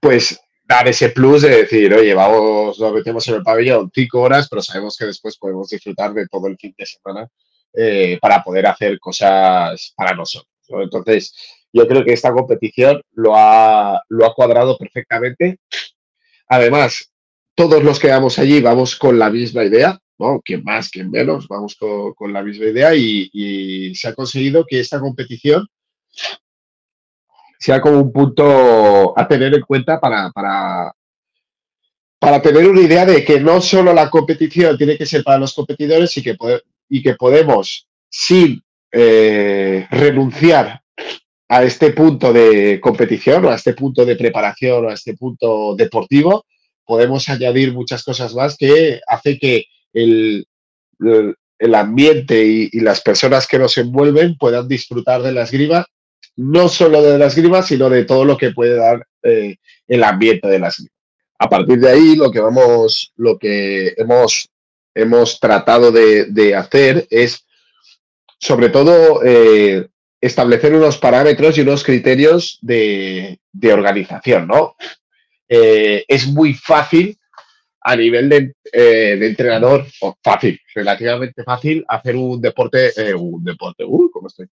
pues 0.00 0.38
dar 0.64 0.86
ese 0.88 1.10
plus 1.10 1.42
de 1.42 1.62
decir, 1.62 1.92
oye, 1.94 2.14
vamos, 2.14 2.78
nos 2.78 2.92
metemos 2.92 3.26
en 3.28 3.34
el 3.36 3.42
pabellón 3.42 3.90
cinco 3.92 4.20
horas, 4.20 4.48
pero 4.48 4.62
sabemos 4.62 4.96
que 4.96 5.06
después 5.06 5.36
podemos 5.36 5.68
disfrutar 5.68 6.14
de 6.14 6.26
todo 6.28 6.46
el 6.46 6.56
fin 6.56 6.74
de 6.76 6.86
semana 6.86 7.28
eh, 7.72 8.18
para 8.20 8.42
poder 8.42 8.66
hacer 8.66 8.98
cosas 8.98 9.92
para 9.96 10.14
nosotros. 10.14 10.49
Entonces, 10.82 11.34
yo 11.72 11.86
creo 11.86 12.04
que 12.04 12.12
esta 12.12 12.32
competición 12.32 13.00
lo 13.12 13.36
ha, 13.36 14.02
lo 14.08 14.26
ha 14.26 14.34
cuadrado 14.34 14.76
perfectamente. 14.76 15.58
Además, 16.48 17.12
todos 17.54 17.82
los 17.82 17.98
que 17.98 18.08
vamos 18.08 18.38
allí 18.38 18.60
vamos 18.60 18.96
con 18.96 19.18
la 19.18 19.30
misma 19.30 19.64
idea, 19.64 19.98
¿no? 20.18 20.40
Quien 20.40 20.64
más, 20.64 20.90
quien 20.90 21.10
menos, 21.10 21.46
vamos 21.48 21.76
con, 21.76 22.14
con 22.14 22.32
la 22.32 22.42
misma 22.42 22.66
idea 22.66 22.94
y, 22.94 23.94
se 23.94 24.08
ha 24.08 24.14
conseguido 24.14 24.64
que 24.66 24.80
esta 24.80 25.00
competición 25.00 25.66
sea 27.58 27.80
como 27.80 27.98
un 27.98 28.12
punto 28.12 29.18
a 29.18 29.28
tener 29.28 29.54
en 29.54 29.60
cuenta 29.60 30.00
para, 30.00 30.30
para, 30.30 30.94
para 32.18 32.40
tener 32.40 32.66
una 32.66 32.80
idea 32.80 33.04
de 33.04 33.24
que 33.24 33.38
no 33.40 33.60
solo 33.60 33.92
la 33.92 34.08
competición 34.08 34.78
tiene 34.78 34.96
que 34.96 35.06
ser 35.06 35.22
para 35.22 35.38
los 35.38 35.54
competidores 35.54 36.16
y 36.16 36.22
que, 36.22 36.36
y 36.88 37.02
que 37.02 37.14
podemos, 37.14 37.86
sin 38.08 38.62
eh, 38.92 39.86
renunciar 39.90 40.82
a 41.48 41.64
este 41.64 41.92
punto 41.92 42.32
de 42.32 42.80
competición 42.80 43.44
o 43.44 43.50
a 43.50 43.56
este 43.56 43.74
punto 43.74 44.04
de 44.04 44.16
preparación 44.16 44.84
o 44.84 44.88
a 44.88 44.94
este 44.94 45.16
punto 45.16 45.74
deportivo, 45.76 46.44
podemos 46.84 47.28
añadir 47.28 47.72
muchas 47.72 48.04
cosas 48.04 48.34
más 48.34 48.56
que 48.56 49.00
hace 49.06 49.38
que 49.38 49.66
el, 49.92 50.46
el 51.58 51.74
ambiente 51.74 52.44
y, 52.44 52.80
las 52.80 53.00
personas 53.00 53.46
que 53.46 53.58
nos 53.58 53.76
envuelven 53.78 54.36
puedan 54.36 54.68
disfrutar 54.68 55.22
de 55.22 55.32
la 55.32 55.42
esgrima, 55.42 55.86
no 56.36 56.68
solo 56.68 57.02
de 57.02 57.18
la 57.18 57.26
esgrima, 57.26 57.62
sino 57.62 57.90
de 57.90 58.04
todo 58.04 58.24
lo 58.24 58.36
que 58.36 58.52
puede 58.52 58.76
dar 58.76 59.06
eh, 59.22 59.56
el 59.88 60.04
ambiente 60.04 60.48
de 60.48 60.58
la 60.58 60.68
esgrima. 60.68 60.94
A 61.38 61.48
partir 61.48 61.80
de 61.80 61.90
ahí, 61.90 62.16
lo 62.16 62.30
que 62.30 62.40
vamos, 62.40 63.12
lo 63.16 63.38
que 63.38 63.94
hemos, 63.96 64.48
hemos 64.94 65.40
tratado 65.40 65.90
de 65.90 66.54
hacer 66.54 67.06
es, 67.10 67.44
sobre 68.40 68.70
todo, 68.70 69.20
eh, 69.22 69.86
establecer 70.20 70.74
unos 70.74 70.96
parámetros 70.96 71.56
y 71.58 71.60
unos 71.60 71.84
criterios 71.84 72.58
de, 72.62 73.38
de 73.52 73.72
organización, 73.72 74.48
¿no? 74.48 74.76
Eh, 75.46 76.04
es 76.08 76.26
muy 76.26 76.54
fácil 76.54 77.18
a 77.82 77.96
nivel 77.96 78.28
de, 78.28 78.54
eh, 78.72 79.16
de, 79.18 79.26
entrenador, 79.26 79.86
o 80.00 80.16
fácil, 80.22 80.58
relativamente 80.74 81.42
fácil, 81.44 81.84
hacer 81.86 82.16
un 82.16 82.40
deporte, 82.40 82.92
un 83.14 83.44
deporte, 83.44 83.84
uh, 83.84 84.10
¿cómo 84.10 84.28
estoy? 84.28 84.46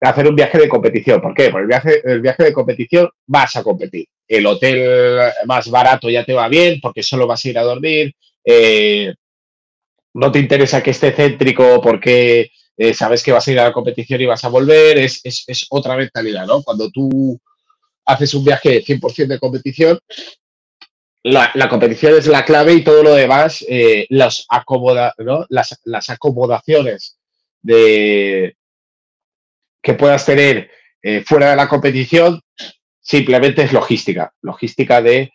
Hacer 0.00 0.28
un 0.28 0.36
viaje 0.36 0.58
de 0.58 0.68
competición. 0.68 1.20
¿Por 1.20 1.34
qué? 1.34 1.50
Porque 1.50 1.62
el 1.62 1.68
viaje, 1.68 2.02
el 2.04 2.20
viaje 2.20 2.44
de 2.44 2.52
competición 2.52 3.08
vas 3.26 3.56
a 3.56 3.62
competir. 3.62 4.06
El 4.28 4.46
hotel 4.46 5.32
más 5.46 5.70
barato 5.70 6.10
ya 6.10 6.24
te 6.24 6.34
va 6.34 6.48
bien 6.48 6.80
porque 6.82 7.02
solo 7.02 7.26
vas 7.26 7.44
a 7.44 7.48
ir 7.48 7.58
a 7.58 7.62
dormir. 7.62 8.14
No 10.12 10.30
te 10.30 10.38
interesa 10.38 10.82
que 10.82 10.90
esté 10.90 11.12
céntrico 11.12 11.80
porque 11.80 12.50
eh, 12.76 12.92
sabes 12.92 13.22
que 13.22 13.32
vas 13.32 13.46
a 13.46 13.52
ir 13.52 13.60
a 13.60 13.64
la 13.64 13.72
competición 13.72 14.20
y 14.20 14.26
vas 14.26 14.44
a 14.44 14.48
volver, 14.48 14.98
es, 14.98 15.20
es, 15.24 15.44
es 15.46 15.66
otra 15.70 15.96
mentalidad, 15.96 16.46
¿no? 16.46 16.62
Cuando 16.62 16.90
tú 16.90 17.40
haces 18.04 18.34
un 18.34 18.44
viaje 18.44 18.82
100% 18.84 19.26
de 19.26 19.38
competición, 19.38 19.98
la, 21.22 21.68
competición 21.70 22.16
es 22.18 22.26
la 22.26 22.44
clave 22.44 22.74
y 22.74 22.84
todo 22.84 23.02
lo 23.02 23.14
demás, 23.14 23.64
eh, 23.66 24.06
acomoda, 24.50 25.14
¿no? 25.18 25.46
las, 25.48 25.80
las, 25.84 26.10
acomodaciones 26.10 27.18
de, 27.62 28.56
que 29.80 29.94
puedas 29.94 30.26
tener 30.26 30.70
eh, 31.02 31.22
fuera 31.24 31.50
de 31.50 31.56
la 31.56 31.68
competición 31.68 32.42
simplemente 33.00 33.62
es 33.62 33.72
logística, 33.72 34.34
logística 34.42 35.00
de, 35.00 35.32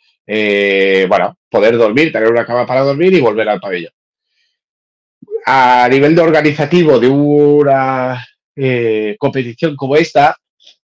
bueno, 1.07 1.37
poder 1.49 1.75
dormir, 1.75 2.11
tener 2.11 2.29
una 2.29 2.45
cama 2.45 2.67
para 2.67 2.81
dormir 2.81 3.13
y 3.13 3.21
volver 3.21 3.49
al 3.49 3.59
pabellón 3.59 3.93
a 5.51 5.89
nivel 5.89 6.13
de 6.13 6.21
organizativo 6.21 6.99
de 6.99 7.07
una 7.07 8.23
eh, 8.55 9.15
competición 9.17 9.75
como 9.75 9.95
esta, 9.95 10.37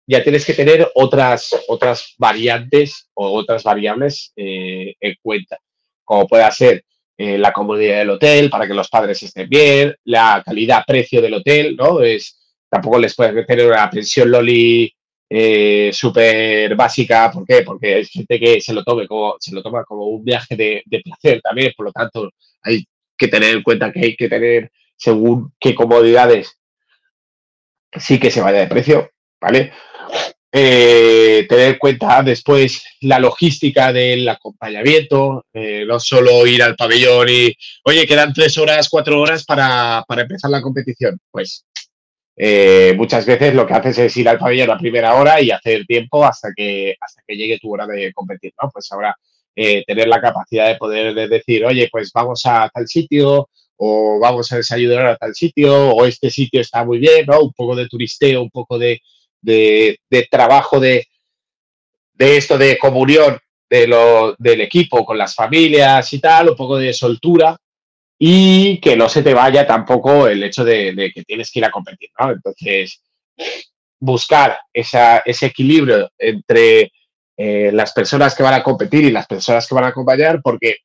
ya 0.08 0.24
tienes 0.24 0.46
que 0.46 0.54
tener 0.54 0.90
otras, 0.96 1.54
otras 1.68 2.14
variantes 2.18 3.10
o 3.14 3.30
otras 3.34 3.62
variables 3.62 4.32
eh, 4.38 4.96
en 5.02 5.16
cuenta, 5.22 5.58
como 6.06 6.28
pueda 6.28 6.50
ser 6.50 6.86
eh, 7.18 7.38
la 7.38 7.52
comodidad 7.52 7.98
del 7.98 8.12
hotel 8.12 8.50
para 8.50 8.66
que 8.66 8.74
los 8.74 8.88
padres 8.88 9.22
estén 9.22 9.50
bien, 9.50 9.96
la 10.06 10.42
calidad-precio 10.46 11.22
del 11.22 11.34
hotel, 11.34 11.76
¿no? 11.76 12.00
Es, 12.00 12.56
tampoco 12.70 13.00
les 13.00 13.14
puedes 13.16 13.34
meter 13.34 13.68
una 13.68 13.90
pensión 13.90 14.32
Loli 14.32 14.90
eh, 15.30 15.92
súper 15.92 16.74
básica. 16.74 17.30
¿Por 17.30 17.46
qué? 17.46 17.64
Porque 17.64 17.96
hay 17.96 18.06
gente 18.06 18.40
que 18.40 18.62
se 18.62 18.74
lo, 18.74 18.82
tome 18.82 19.08
como, 19.08 19.36
se 19.42 19.54
lo 19.54 19.62
toma 19.62 19.84
como 19.84 20.06
un 20.06 20.24
viaje 20.24 20.56
de 20.56 21.02
placer 21.04 21.42
también. 21.42 21.74
Por 21.76 21.88
lo 21.88 21.92
tanto, 21.92 22.30
hay 22.62 22.86
que 23.24 23.30
tener 23.30 23.56
en 23.56 23.64
cuenta 23.64 23.92
que 23.92 24.00
hay 24.00 24.16
que 24.16 24.28
tener 24.28 24.72
según 24.98 25.54
qué 25.60 25.74
comodidades 25.74 26.58
sí 28.00 28.20
que 28.20 28.32
se 28.32 28.42
vaya 28.42 28.60
de 28.60 28.68
precio, 28.68 29.12
¿vale? 29.40 29.72
Eh, 30.52 31.46
tener 31.50 31.74
en 31.74 31.80
cuenta 31.80 32.22
después 32.22 32.84
la 33.02 33.18
logística 33.18 33.92
del 33.92 34.28
acompañamiento, 34.30 35.46
eh, 35.54 35.84
no 35.88 36.00
solo 36.00 36.46
ir 36.46 36.62
al 36.62 36.76
pabellón 36.76 37.28
y, 37.30 37.56
oye, 37.86 38.06
quedan 38.06 38.34
tres 38.34 38.58
horas, 38.58 38.88
cuatro 38.90 39.20
horas 39.20 39.46
para, 39.46 40.04
para 40.08 40.22
empezar 40.22 40.52
la 40.52 40.62
competición. 40.62 41.20
Pues 41.32 41.66
eh, 42.36 42.94
muchas 42.96 43.26
veces 43.26 43.56
lo 43.56 43.66
que 43.66 43.74
haces 43.74 43.98
es 43.98 44.18
ir 44.18 44.30
al 44.30 44.38
pabellón 44.38 44.72
a 44.72 44.78
primera 44.78 45.16
hora 45.16 45.42
y 45.42 45.50
hacer 45.50 45.86
tiempo 45.86 46.24
hasta 46.24 46.50
que, 46.56 46.96
hasta 47.00 47.22
que 47.28 47.36
llegue 47.36 47.60
tu 47.60 47.74
hora 47.74 47.88
de 47.88 48.14
competir, 48.14 48.54
¿no? 48.62 48.70
Pues 48.72 48.92
ahora 48.92 49.16
tener 49.56 50.08
la 50.08 50.22
capacidad 50.22 50.68
de 50.68 50.76
poder 50.76 51.30
decir, 51.30 51.66
oye, 51.66 51.88
pues 51.92 52.12
vamos 52.14 52.42
a 52.46 52.70
tal 52.74 52.88
sitio, 52.88 53.50
o 53.78 54.20
vamos 54.20 54.52
a 54.52 54.58
desayunar 54.58 55.06
a 55.06 55.16
tal 55.18 55.34
sitio, 55.34 55.90
o 55.92 56.06
este 56.06 56.30
sitio 56.30 56.62
está 56.62 56.84
muy 56.84 57.00
bien, 57.00 57.26
¿no? 57.28 57.42
Un 57.42 57.54
poco 57.54 57.76
de 57.76 57.88
turisteo, 57.88 58.42
un 58.42 58.50
poco 58.50 58.78
de, 58.78 59.02
de, 59.42 60.28
trabajo 60.30 60.80
de, 60.80 61.08
de, 62.14 62.38
esto 62.38 62.58
de 62.58 62.78
comunión 62.78 63.38
de 63.70 63.88
lo, 63.88 64.36
del 64.38 64.62
equipo 64.62 65.04
con 65.06 65.18
las 65.18 65.36
familias 65.36 66.12
y 66.14 66.20
tal, 66.20 66.50
un 66.50 66.56
poco 66.56 66.78
de 66.78 66.94
soltura 66.94 67.58
y 68.18 68.80
que 68.80 68.96
no 68.96 69.10
se 69.10 69.22
te 69.22 69.34
vaya 69.34 69.68
tampoco 69.68 70.28
el 70.28 70.44
hecho 70.44 70.64
de, 70.64 71.12
que 71.14 71.24
tienes 71.24 71.52
que 71.52 71.60
ir 71.60 71.66
a 71.66 71.72
competir, 71.72 72.10
¿no? 72.20 72.32
Entonces, 72.32 73.02
buscar 74.00 74.60
esa, 74.72 75.20
ese 75.20 75.48
equilibrio 75.48 76.10
entre 76.18 76.92
eh, 77.38 77.72
las 77.74 77.94
personas 77.94 78.36
que 78.36 78.44
van 78.44 78.54
a 78.54 78.64
competir 78.64 79.06
y 79.06 79.12
las 79.12 79.28
personas 79.28 79.68
que 79.68 79.76
van 79.76 79.86
a 79.86 79.88
acompañar, 79.88 80.42
porque 80.42 80.78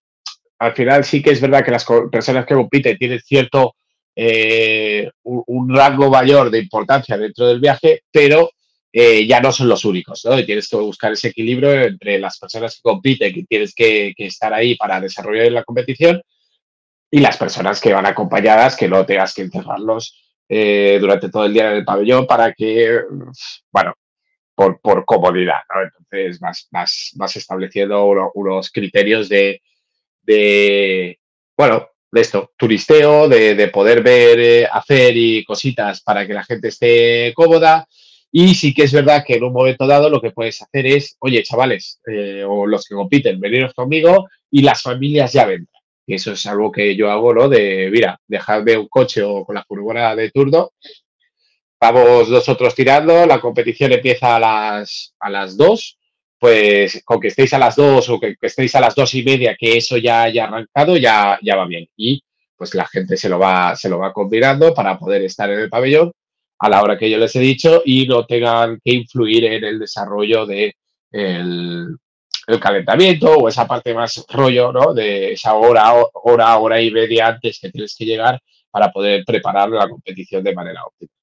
al 0.58 0.74
final 0.74 1.04
sí 1.04 1.22
que 1.22 1.30
es 1.30 1.40
verdad 1.40 1.64
que 1.64 1.70
las 1.70 1.84
personas 2.10 2.46
que 2.46 2.54
compiten 2.54 2.98
tienen 2.98 3.20
cierto 3.20 3.74
eh, 4.16 5.08
un, 5.22 5.72
rango 5.74 6.10
mayor 6.10 6.50
de 6.50 6.58
importancia 6.58 7.16
dentro 7.16 7.46
del 7.46 7.60
viaje, 7.60 8.02
pero 8.10 8.50
eh, 8.92 9.24
ya 9.26 9.40
no 9.40 9.52
son 9.52 9.68
los 9.68 9.84
únicos, 9.84 10.24
¿no? 10.24 10.36
Y 10.36 10.44
tienes 10.44 10.68
que 10.68 10.76
buscar 10.76 11.12
ese 11.12 11.28
equilibrio 11.28 11.72
entre 11.72 12.18
las 12.18 12.36
personas 12.38 12.74
que 12.74 12.82
compiten, 12.82 13.32
que 13.32 13.44
tienes 13.44 13.72
que, 13.74 14.12
estar 14.16 14.52
ahí 14.52 14.74
para 14.74 15.00
desarrollar 15.00 15.52
la 15.52 15.62
competición, 15.62 16.20
y 17.10 17.20
las 17.20 17.36
personas 17.36 17.80
que 17.80 17.92
van 17.92 18.06
acompañadas, 18.06 18.76
que 18.76 18.88
no 18.88 19.06
tengas 19.06 19.34
que 19.34 19.42
encerrarlos 19.42 20.20
eh, 20.48 20.98
durante 21.00 21.30
todo 21.30 21.44
el 21.44 21.54
día 21.54 21.70
en 21.70 21.76
el 21.76 21.84
pabellón 21.84 22.26
para 22.26 22.52
que, 22.52 23.00
bueno, 23.70 23.94
por, 24.58 25.04
comodidad, 25.04 25.60
¿no? 25.72 25.82
Entonces 25.82 26.40
vas, 26.40 26.68
vas, 27.14 27.36
estableciendo 27.36 28.04
unos 28.34 28.70
criterios 28.70 29.28
de, 29.28 29.62
de, 30.22 31.18
bueno, 31.56 31.88
de 32.10 32.20
esto, 32.20 32.52
turisteo, 32.56 33.28
de, 33.28 33.68
poder 33.68 34.02
ver, 34.02 34.40
eh, 34.40 34.66
hacer 34.70 35.16
y 35.16 35.44
cositas 35.44 36.02
para 36.02 36.26
que 36.26 36.34
la 36.34 36.44
gente 36.44 36.68
esté 36.68 37.32
cómoda. 37.34 37.86
Y 38.30 38.54
sí 38.54 38.74
que 38.74 38.82
es 38.82 38.92
verdad 38.92 39.24
que 39.26 39.34
en 39.34 39.44
un 39.44 39.52
momento 39.52 39.86
dado 39.86 40.10
lo 40.10 40.20
que 40.20 40.32
puedes 40.32 40.60
hacer 40.60 40.86
es, 40.86 41.16
oye, 41.20 41.42
chavales, 41.42 42.00
eh, 42.06 42.44
o 42.46 42.66
los 42.66 42.86
que 42.86 42.94
compiten, 42.94 43.40
veniros 43.40 43.72
conmigo 43.74 44.28
y 44.50 44.62
las 44.62 44.82
familias 44.82 45.32
ya 45.32 45.46
vendrán. 45.46 45.82
Y 46.06 46.14
eso 46.14 46.32
es 46.32 46.44
algo 46.46 46.72
que 46.72 46.96
yo 46.96 47.10
hago, 47.10 47.32
¿no? 47.32 47.48
De, 47.48 47.90
mira, 47.92 48.18
dejarme 48.26 48.76
un 48.76 48.88
coche 48.88 49.22
o 49.22 49.44
con 49.44 49.54
la 49.54 49.64
furgoneta 49.64 50.16
de 50.16 50.30
turno, 50.30 50.72
vamos 51.80 52.28
nosotros 52.28 52.74
tirando, 52.74 53.26
la 53.26 53.40
competición 53.40 53.92
empieza 53.92 54.36
a 54.36 54.40
las, 54.40 55.14
a 55.20 55.30
las 55.30 55.56
2 55.56 55.98
pues 56.38 57.02
con 57.04 57.20
que 57.20 57.28
estéis 57.28 57.52
a 57.54 57.58
las 57.58 57.76
dos 57.76 58.08
o 58.08 58.20
que, 58.20 58.36
estéis 58.40 58.74
a 58.74 58.80
las 58.80 58.94
dos 58.94 59.14
y 59.14 59.22
media, 59.24 59.56
que 59.58 59.76
eso 59.76 59.96
ya 59.96 60.22
haya 60.22 60.44
arrancado, 60.44 60.96
ya, 60.96 61.38
ya 61.42 61.56
va 61.56 61.66
bien. 61.66 61.88
Y 61.96 62.22
pues 62.56 62.74
la 62.74 62.86
gente 62.86 63.16
se 63.16 63.28
lo, 63.28 63.38
va, 63.38 63.74
se 63.76 63.88
lo 63.88 63.98
va 63.98 64.12
combinando 64.12 64.74
para 64.74 64.98
poder 64.98 65.22
estar 65.22 65.50
en 65.50 65.60
el 65.60 65.70
pabellón 65.70 66.12
a 66.60 66.68
la 66.68 66.82
hora 66.82 66.98
que 66.98 67.10
yo 67.10 67.18
les 67.18 67.34
he 67.36 67.40
dicho 67.40 67.82
y 67.84 68.06
no 68.06 68.26
tengan 68.26 68.80
que 68.84 68.92
influir 68.92 69.44
en 69.44 69.64
el 69.64 69.78
desarrollo 69.78 70.46
de 70.46 70.74
el, 71.12 71.96
calentamiento 72.60 73.30
o 73.36 73.48
esa 73.48 73.66
parte 73.66 73.92
más 73.94 74.24
rollo, 74.28 74.72
¿no? 74.72 74.94
De 74.94 75.32
esa 75.32 75.54
hora, 75.54 75.92
hora, 76.14 76.56
hora 76.58 76.80
y 76.80 76.90
media 76.90 77.28
antes 77.28 77.60
que 77.60 77.70
tienes 77.70 77.94
que 77.96 78.06
llegar 78.06 78.40
para 78.70 78.90
poder 78.90 79.22
preparar 79.24 79.68
la 79.68 79.88
competición 79.88 80.42
de 80.42 80.54
manera 80.54 80.82
óptima. 80.84 81.17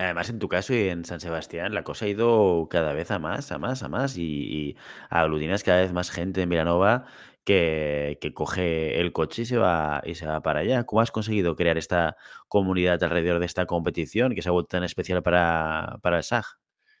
Además, 0.00 0.30
en 0.30 0.38
tu 0.38 0.48
caso 0.48 0.72
y 0.74 0.88
en 0.88 1.04
San 1.04 1.20
Sebastián, 1.20 1.74
la 1.74 1.84
cosa 1.84 2.06
ha 2.06 2.08
ido 2.08 2.68
cada 2.70 2.94
vez 2.94 3.10
a 3.10 3.18
más, 3.18 3.52
a 3.52 3.58
más, 3.58 3.82
a 3.82 3.88
más, 3.88 4.16
y, 4.16 4.74
aglutinas 5.10 5.62
cada 5.62 5.82
vez 5.82 5.92
más 5.92 6.10
gente 6.10 6.40
en 6.40 6.48
Villanova 6.48 7.04
que, 7.44 8.16
que 8.18 8.32
coge 8.32 8.98
el 8.98 9.12
coche 9.12 9.42
y 9.42 9.44
se 9.44 9.58
va 9.58 10.00
y 10.06 10.14
se 10.14 10.26
va 10.26 10.40
para 10.40 10.60
allá. 10.60 10.84
¿Cómo 10.84 11.02
has 11.02 11.10
conseguido 11.10 11.54
crear 11.54 11.76
esta 11.76 12.16
comunidad 12.48 13.02
alrededor 13.04 13.40
de 13.40 13.46
esta 13.46 13.66
competición 13.66 14.34
que 14.34 14.40
se 14.40 14.48
ha 14.48 14.52
vuelto 14.52 14.68
tan 14.68 14.84
especial 14.84 15.22
para, 15.22 15.98
para 16.00 16.16
el 16.16 16.24
SAG? 16.24 16.46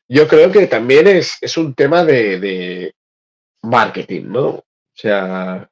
Yo 0.06 0.28
creo 0.28 0.52
que 0.52 0.66
también 0.66 1.06
es, 1.06 1.38
es 1.40 1.56
un 1.56 1.74
tema 1.74 2.04
de, 2.04 2.38
de 2.38 2.94
marketing, 3.62 4.24
¿no? 4.26 4.46
O 4.48 4.64
sea, 4.92 5.70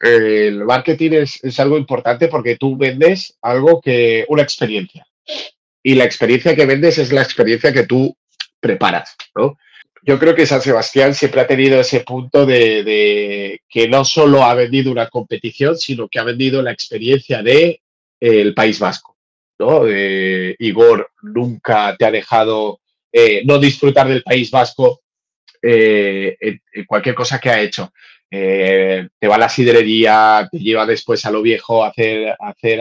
el 0.00 0.64
marketing 0.64 1.10
es, 1.12 1.44
es 1.44 1.60
algo 1.60 1.76
importante 1.76 2.28
porque 2.28 2.56
tú 2.56 2.78
vendes 2.78 3.36
algo 3.42 3.78
que, 3.82 4.24
una 4.30 4.42
experiencia 4.42 5.06
y 5.82 5.94
la 5.94 6.04
experiencia 6.04 6.54
que 6.54 6.66
vendes 6.66 6.98
es 6.98 7.12
la 7.12 7.22
experiencia 7.22 7.72
que 7.72 7.84
tú 7.84 8.16
preparas, 8.60 9.16
¿no? 9.34 9.58
Yo 10.04 10.18
creo 10.18 10.34
que 10.34 10.46
San 10.46 10.60
Sebastián 10.60 11.14
siempre 11.14 11.40
ha 11.40 11.46
tenido 11.46 11.78
ese 11.80 12.00
punto 12.00 12.44
de, 12.44 13.60
que 13.68 13.88
no 13.88 14.04
solo 14.04 14.42
ha 14.42 14.54
vendido 14.54 14.90
una 14.90 15.08
competición, 15.08 15.76
sino 15.76 16.08
que 16.08 16.18
ha 16.18 16.24
vendido 16.24 16.60
la 16.60 16.72
experiencia 16.72 17.42
de 17.42 17.80
el 18.18 18.52
País 18.54 18.80
Vasco, 18.80 19.16
¿no? 19.60 19.84
Igor 19.88 21.10
nunca 21.22 21.96
te 21.96 22.04
ha 22.04 22.10
dejado 22.10 22.80
eh, 23.12 23.42
no 23.44 23.58
disfrutar 23.58 24.08
del 24.08 24.22
País 24.22 24.50
Vasco 24.50 25.02
eh, 25.60 26.36
en, 26.40 26.84
cualquier 26.86 27.14
cosa 27.14 27.38
que 27.38 27.50
ha 27.50 27.60
hecho. 27.60 27.92
Eh, 28.30 29.06
te 29.18 29.28
va 29.28 29.34
a 29.34 29.38
la 29.38 29.48
sidrería, 29.50 30.48
te 30.50 30.58
lleva 30.58 30.86
después 30.86 31.24
a 31.26 31.30
lo 31.30 31.42
viejo 31.42 31.84
a 31.84 31.88
hacer, 31.88 32.30
a 32.30 32.48
hacer 32.48 32.80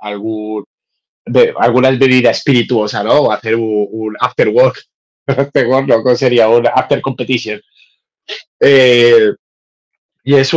algún 0.00 0.64
de 1.24 1.54
algunas 1.58 1.98
bebidas 1.98 2.38
espirituosas, 2.38 3.04
¿no? 3.04 3.22
O 3.22 3.32
hacer 3.32 3.56
un, 3.56 4.16
after 4.20 4.48
work. 4.48 4.82
after 5.26 5.66
work, 5.66 5.86
¿no? 5.86 6.16
sería? 6.16 6.48
Un 6.48 6.66
after 6.66 7.00
competition. 7.00 7.60
Eh, 8.60 9.32
y 10.24 10.34
es, 10.34 10.52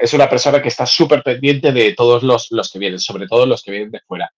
es 0.00 0.14
una 0.14 0.28
persona 0.28 0.62
que 0.62 0.68
está 0.68 0.86
súper 0.86 1.22
pendiente 1.22 1.72
de 1.72 1.94
todos 1.94 2.22
los, 2.22 2.50
los, 2.50 2.70
que 2.70 2.78
vienen, 2.78 3.00
sobre 3.00 3.26
todo 3.26 3.46
los 3.46 3.62
que 3.62 3.72
vienen 3.72 3.90
de 3.90 4.00
fuera. 4.00 4.30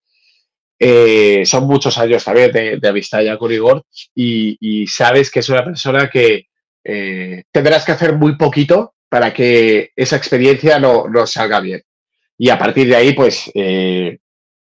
Eh, 0.79 1.45
son 1.45 1.65
muchos 1.65 1.97
años 1.99 2.25
también 2.25 2.51
de, 2.51 2.77
de 2.79 2.89
amistad 2.89 3.23
ya 3.23 3.37
con 3.37 3.53
Igor 3.53 3.85
y, 4.17 4.57
y, 4.59 4.87
sabes 4.89 5.31
que 5.31 5.39
es 5.39 5.49
una 5.49 5.65
persona 5.65 6.11
que 6.11 6.49
eh, 6.83 7.45
tendrás 7.53 7.85
que 7.85 7.93
hacer 7.93 8.17
muy 8.17 8.37
poquito 8.37 8.95
para 9.09 9.33
que 9.33 9.93
esa 9.95 10.17
experiencia 10.17 10.81
no, 10.81 11.07
no 11.09 11.27
salga 11.27 11.61
bien. 11.61 11.83
Y 12.37 12.49
a 12.49 12.59
partir 12.59 12.89
de 12.89 12.97
ahí, 12.97 13.13
pues, 13.13 13.53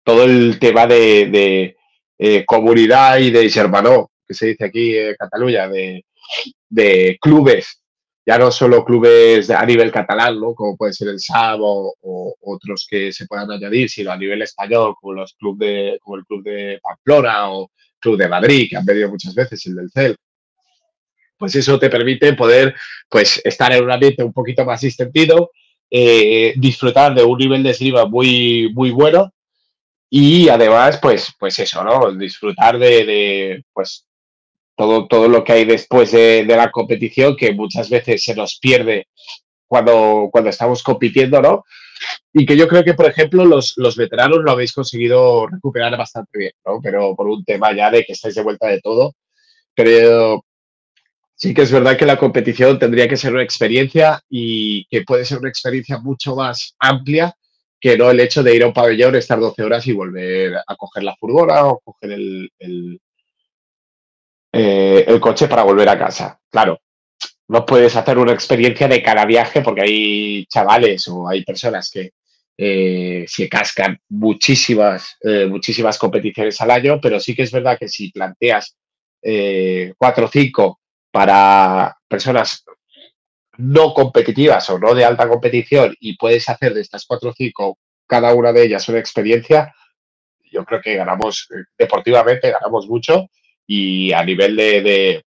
todo 0.06 0.22
el 0.22 0.60
tema 0.60 0.86
de, 0.86 1.76
eh, 2.16 2.44
comunidad 2.46 3.18
y 3.18 3.32
de 3.32 3.52
hermano, 3.56 4.12
que 4.24 4.34
se 4.34 4.46
dice 4.46 4.64
aquí 4.64 4.96
en 4.96 5.16
Cataluña, 5.16 5.68
de, 5.68 7.18
clubes, 7.20 7.82
ya 8.24 8.38
no 8.38 8.52
solo 8.52 8.84
clubes 8.84 9.50
a 9.50 9.66
nivel 9.66 9.90
catalán, 9.90 10.38
¿no? 10.40 10.54
como 10.54 10.76
puede 10.76 10.92
ser 10.92 11.08
el 11.08 11.18
SAB 11.18 11.58
o, 11.60 12.36
otros 12.40 12.86
que 12.88 13.12
se 13.12 13.26
puedan 13.26 13.50
añadir, 13.50 13.90
sino 13.90 14.12
a 14.12 14.16
nivel 14.16 14.42
español, 14.42 14.94
como, 15.00 15.14
los 15.14 15.34
club 15.34 15.58
de, 15.58 15.98
como 16.00 16.18
el 16.18 16.24
Club 16.24 16.44
de 16.44 16.78
Pamplona 16.80 17.50
o 17.50 17.72
Club 17.98 18.16
de 18.16 18.28
Madrid, 18.28 18.68
que 18.70 18.76
han 18.76 18.84
venido 18.84 19.10
muchas 19.10 19.34
veces, 19.34 19.66
el 19.66 19.74
del 19.74 19.90
CEL. 19.90 20.16
Pues 21.36 21.56
eso 21.56 21.80
te 21.80 21.90
permite 21.90 22.32
poder 22.34 22.76
pues, 23.08 23.40
estar 23.44 23.72
en 23.72 23.82
un 23.82 23.90
ambiente 23.90 24.22
un 24.22 24.32
poquito 24.32 24.64
más 24.64 24.80
distendido, 24.82 25.50
eh, 25.90 26.54
disfrutar 26.56 27.12
de 27.12 27.24
un 27.24 27.36
nivel 27.36 27.64
de 27.64 27.70
esgrima 27.70 28.06
muy, 28.06 28.70
muy 28.72 28.92
bueno 28.92 29.32
y 30.18 30.48
además, 30.48 30.98
pues, 31.02 31.34
pues 31.38 31.58
eso, 31.58 31.84
¿no? 31.84 32.10
Disfrutar 32.12 32.78
de, 32.78 33.62
pues, 33.74 34.06
todo, 34.74 35.06
todo 35.08 35.28
lo 35.28 35.44
que 35.44 35.52
hay 35.52 35.64
después 35.66 36.10
de, 36.12 36.42
la 36.46 36.70
competición, 36.70 37.36
que 37.36 37.52
muchas 37.52 37.90
veces 37.90 38.24
se 38.24 38.34
nos 38.34 38.58
pierde 38.58 39.08
cuando, 39.66 40.30
cuando 40.32 40.48
estamos 40.48 40.82
compitiendo, 40.82 41.42
¿no? 41.42 41.64
Y 42.32 42.46
que 42.46 42.56
yo 42.56 42.66
creo 42.66 42.82
que, 42.82 42.94
por 42.94 43.04
ejemplo, 43.04 43.44
los, 43.44 43.74
los 43.76 43.94
veteranos 43.94 44.38
lo 44.42 44.52
habéis 44.52 44.72
conseguido 44.72 45.48
recuperar 45.48 45.94
bastante 45.98 46.38
bien, 46.38 46.52
¿no? 46.64 46.80
Pero 46.82 47.14
por 47.14 47.26
un 47.26 47.44
tema 47.44 47.74
ya 47.76 47.90
de 47.90 48.02
que 48.02 48.14
estáis 48.14 48.36
de 48.36 48.42
vuelta 48.42 48.68
de 48.68 48.80
todo. 48.80 49.12
Pero 49.74 50.46
sí 51.34 51.52
que 51.52 51.60
es 51.60 51.70
verdad 51.70 51.98
que 51.98 52.06
la 52.06 52.18
competición 52.18 52.78
tendría 52.78 53.06
que 53.06 53.18
ser 53.18 53.34
una 53.34 53.42
experiencia 53.42 54.22
y 54.30 54.86
que 54.86 55.02
puede 55.02 55.26
ser 55.26 55.40
una 55.40 55.50
experiencia 55.50 55.98
mucho 55.98 56.34
más 56.36 56.74
amplia 56.78 57.36
que 57.80 57.96
no 57.96 58.10
el 58.10 58.20
hecho 58.20 58.42
de 58.42 58.54
ir 58.54 58.62
a 58.62 58.66
un 58.66 58.72
pabellón, 58.72 59.16
estar 59.16 59.38
12 59.38 59.62
horas 59.62 59.86
y 59.86 59.92
volver 59.92 60.56
a 60.66 60.76
coger 60.76 61.02
la 61.02 61.16
furgona 61.16 61.66
o 61.66 61.80
coger 61.80 62.12
el, 62.12 62.50
eh, 64.52 65.04
el 65.06 65.20
coche 65.20 65.48
para 65.48 65.64
volver 65.64 65.88
a 65.88 65.98
casa. 65.98 66.40
Claro, 66.50 66.80
no 67.48 67.66
puedes 67.66 67.94
hacer 67.94 68.16
una 68.18 68.32
experiencia 68.32 68.88
de 68.88 69.02
cada 69.02 69.26
viaje 69.26 69.60
porque 69.60 69.82
hay 69.82 70.46
chavales 70.46 71.06
o 71.08 71.28
hay 71.28 71.44
personas 71.44 71.90
que 71.90 72.12
eh, 72.56 73.26
se 73.28 73.48
cascan 73.50 73.98
muchísimas, 74.08 75.16
eh, 75.22 75.46
muchísimas 75.46 75.98
competiciones 75.98 76.58
al 76.62 76.70
año, 76.70 76.98
pero 77.00 77.20
sí 77.20 77.34
que 77.36 77.42
es 77.42 77.52
verdad 77.52 77.78
que 77.78 77.88
si 77.88 78.10
planteas 78.10 78.76
cuatro 79.98 80.26
o 80.26 80.28
cinco 80.28 80.80
para 81.10 81.96
personas 82.08 82.64
no 83.58 83.94
competitivas 83.94 84.68
o 84.70 84.78
no 84.78 84.94
de 84.94 85.04
alta 85.04 85.28
competición 85.28 85.94
y 86.00 86.16
puedes 86.16 86.48
hacer 86.48 86.74
de 86.74 86.80
estas 86.80 87.06
cuatro 87.06 87.30
o 87.30 87.34
cinco 87.34 87.78
cada 88.06 88.34
una 88.34 88.52
de 88.52 88.64
ellas 88.64 88.88
una 88.88 88.98
experiencia, 88.98 89.74
yo 90.50 90.64
creo 90.64 90.80
que 90.80 90.94
ganamos 90.94 91.48
deportivamente, 91.76 92.50
ganamos 92.50 92.86
mucho 92.86 93.28
y 93.66 94.12
a 94.12 94.24
nivel 94.24 94.56
de, 94.56 95.24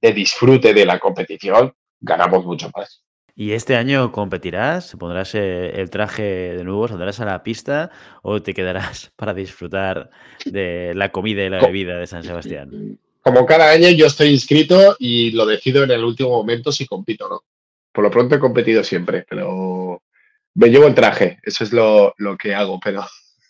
de, 0.00 0.12
disfrute 0.12 0.74
de 0.74 0.84
la 0.84 0.98
competición, 0.98 1.72
ganamos 2.00 2.44
mucho 2.44 2.70
más. 2.76 3.02
¿Y 3.34 3.52
este 3.52 3.76
año 3.76 4.10
competirás? 4.10 4.96
¿Pondrás 4.98 5.34
eh, 5.34 5.80
el 5.80 5.90
traje 5.90 6.22
de 6.22 6.64
nuevo? 6.64 6.88
¿Saldrás 6.88 7.20
a 7.20 7.24
la 7.24 7.42
pista 7.42 7.90
o 8.22 8.42
te 8.42 8.52
quedarás 8.52 9.12
para 9.16 9.32
disfrutar 9.32 10.10
de 10.44 10.92
la 10.94 11.10
comida 11.10 11.44
y 11.44 11.48
la 11.48 11.60
bebida 11.60 11.98
de 11.98 12.06
San 12.06 12.24
Sebastián? 12.24 12.98
Como 13.20 13.46
cada 13.46 13.70
año 13.70 13.88
yo 13.90 14.06
estoy 14.06 14.28
inscrito 14.28 14.96
y 14.98 15.32
lo 15.32 15.46
decido 15.46 15.84
en 15.84 15.90
el 15.90 16.04
último 16.04 16.30
momento 16.30 16.72
si 16.72 16.86
compito 16.86 17.26
o 17.26 17.28
no. 17.30 17.44
Por 17.92 18.04
lo 18.04 18.10
pronto 18.10 18.36
he 18.36 18.40
competido 18.40 18.84
siempre, 18.84 19.24
pero 19.28 20.02
me 20.54 20.68
llevo 20.68 20.86
el 20.86 20.94
traje, 20.94 21.38
eso 21.42 21.64
es 21.64 21.72
lo, 21.72 22.14
lo 22.18 22.36
que 22.36 22.54
hago, 22.54 22.78
pero 22.82 23.04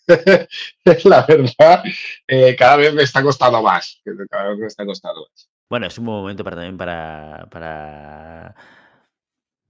la 1.04 1.26
verdad, 1.26 1.82
eh, 2.26 2.56
cada 2.56 2.76
vez 2.76 2.94
me 2.94 3.02
está 3.02 3.22
costando 3.22 3.62
más. 3.62 4.00
Cada 4.30 4.50
vez 4.50 4.58
me 4.58 4.66
está 4.66 4.84
costando 4.84 5.26
más. 5.30 5.50
Bueno, 5.68 5.86
es 5.86 5.98
un 5.98 6.06
buen 6.06 6.18
momento 6.18 6.44
para, 6.44 6.56
también 6.56 6.78
para, 6.78 7.46
para 7.50 8.54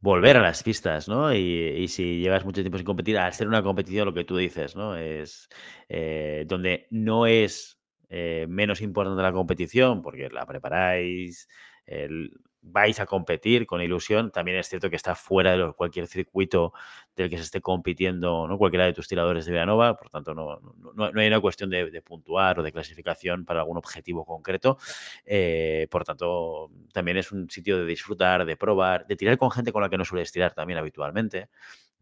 volver 0.01 0.37
a 0.37 0.43
las 0.43 0.63
pistas, 0.63 1.09
¿no? 1.09 1.35
Y, 1.35 1.89
si 1.89 2.21
llevas 2.21 2.45
mucho 2.45 2.61
tiempo 2.61 2.79
sin 2.79 2.87
competir, 2.87 3.19
al 3.19 3.33
ser 3.33 3.49
una 3.49 3.63
competición, 3.63 4.07
lo 4.07 4.15
que 4.15 4.25
tú 4.25 4.37
dices, 4.37 4.77
¿no? 4.77 4.97
Es 4.97 5.49
eh, 5.89 6.45
donde 6.47 6.87
no 6.91 7.27
es 7.27 7.78
eh, 8.09 8.47
menos 8.49 8.81
importante 8.81 9.23
la 9.23 9.33
competición, 9.33 10.03
porque 10.03 10.29
la 10.31 10.47
preparáis, 10.47 11.49
el, 11.87 12.33
vais 12.61 13.01
a 13.01 13.07
competir 13.07 13.67
con 13.67 13.81
ilusión. 13.81 14.31
También 14.31 14.59
es 14.59 14.69
cierto 14.69 14.91
que 14.91 14.97
está 14.97 15.15
fuera 15.15 15.57
de 15.57 15.73
cualquier 15.73 16.07
circuito 16.07 16.73
del 17.17 17.31
que 17.31 17.37
se 17.37 17.45
esté 17.45 17.61
compitiendo, 17.61 18.47
¿no? 18.47 18.59
Cualquiera 18.59 18.87
de 18.87 18.93
tus 18.93 19.09
tiradores 19.09 19.47
de 19.47 19.53
Villanova, 19.53 19.97
por 19.97 20.11
tanto, 20.11 20.35
no, 20.35 20.61
no, 20.95 21.21
hay 21.21 21.27
una 21.27 21.41
cuestión 21.41 21.71
de, 21.71 22.03
puntuar 22.03 22.61
o 22.61 22.63
de 22.63 22.73
clasificación 22.73 23.45
para 23.45 23.61
algún 23.61 23.77
objetivo 23.77 24.25
concreto. 24.25 24.79
Eh, 25.25 25.87
por 25.91 26.05
tanto, 26.05 26.71
también 26.93 27.17
es 27.17 27.33
un 27.33 27.51
sitio 27.51 27.79
de 27.79 27.87
disfrutar, 27.87 28.45
de 28.45 28.57
probar, 28.57 29.07
de 29.07 29.17
tirar 29.17 29.39
con 29.39 29.51
gente 29.51 29.73
con 29.73 29.83
la 29.83 29.89
que 29.91 29.99
no 29.99 30.05
sueles 30.05 30.33
tirar 30.33 30.55
también 30.55 30.79
habitualmente. 30.79 31.49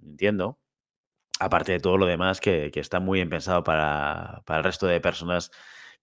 Entiendo. 0.02 0.58
Aparte 1.38 1.72
de 1.72 1.80
todo 1.80 1.98
lo 1.98 2.06
demás 2.06 2.40
que, 2.40 2.70
está 2.74 2.98
muy 2.98 3.18
bien 3.18 3.28
pensado 3.28 3.62
para, 3.62 4.42
para 4.46 4.58
el 4.58 4.64
resto 4.64 4.86
de 4.86 5.00
personas 5.02 5.50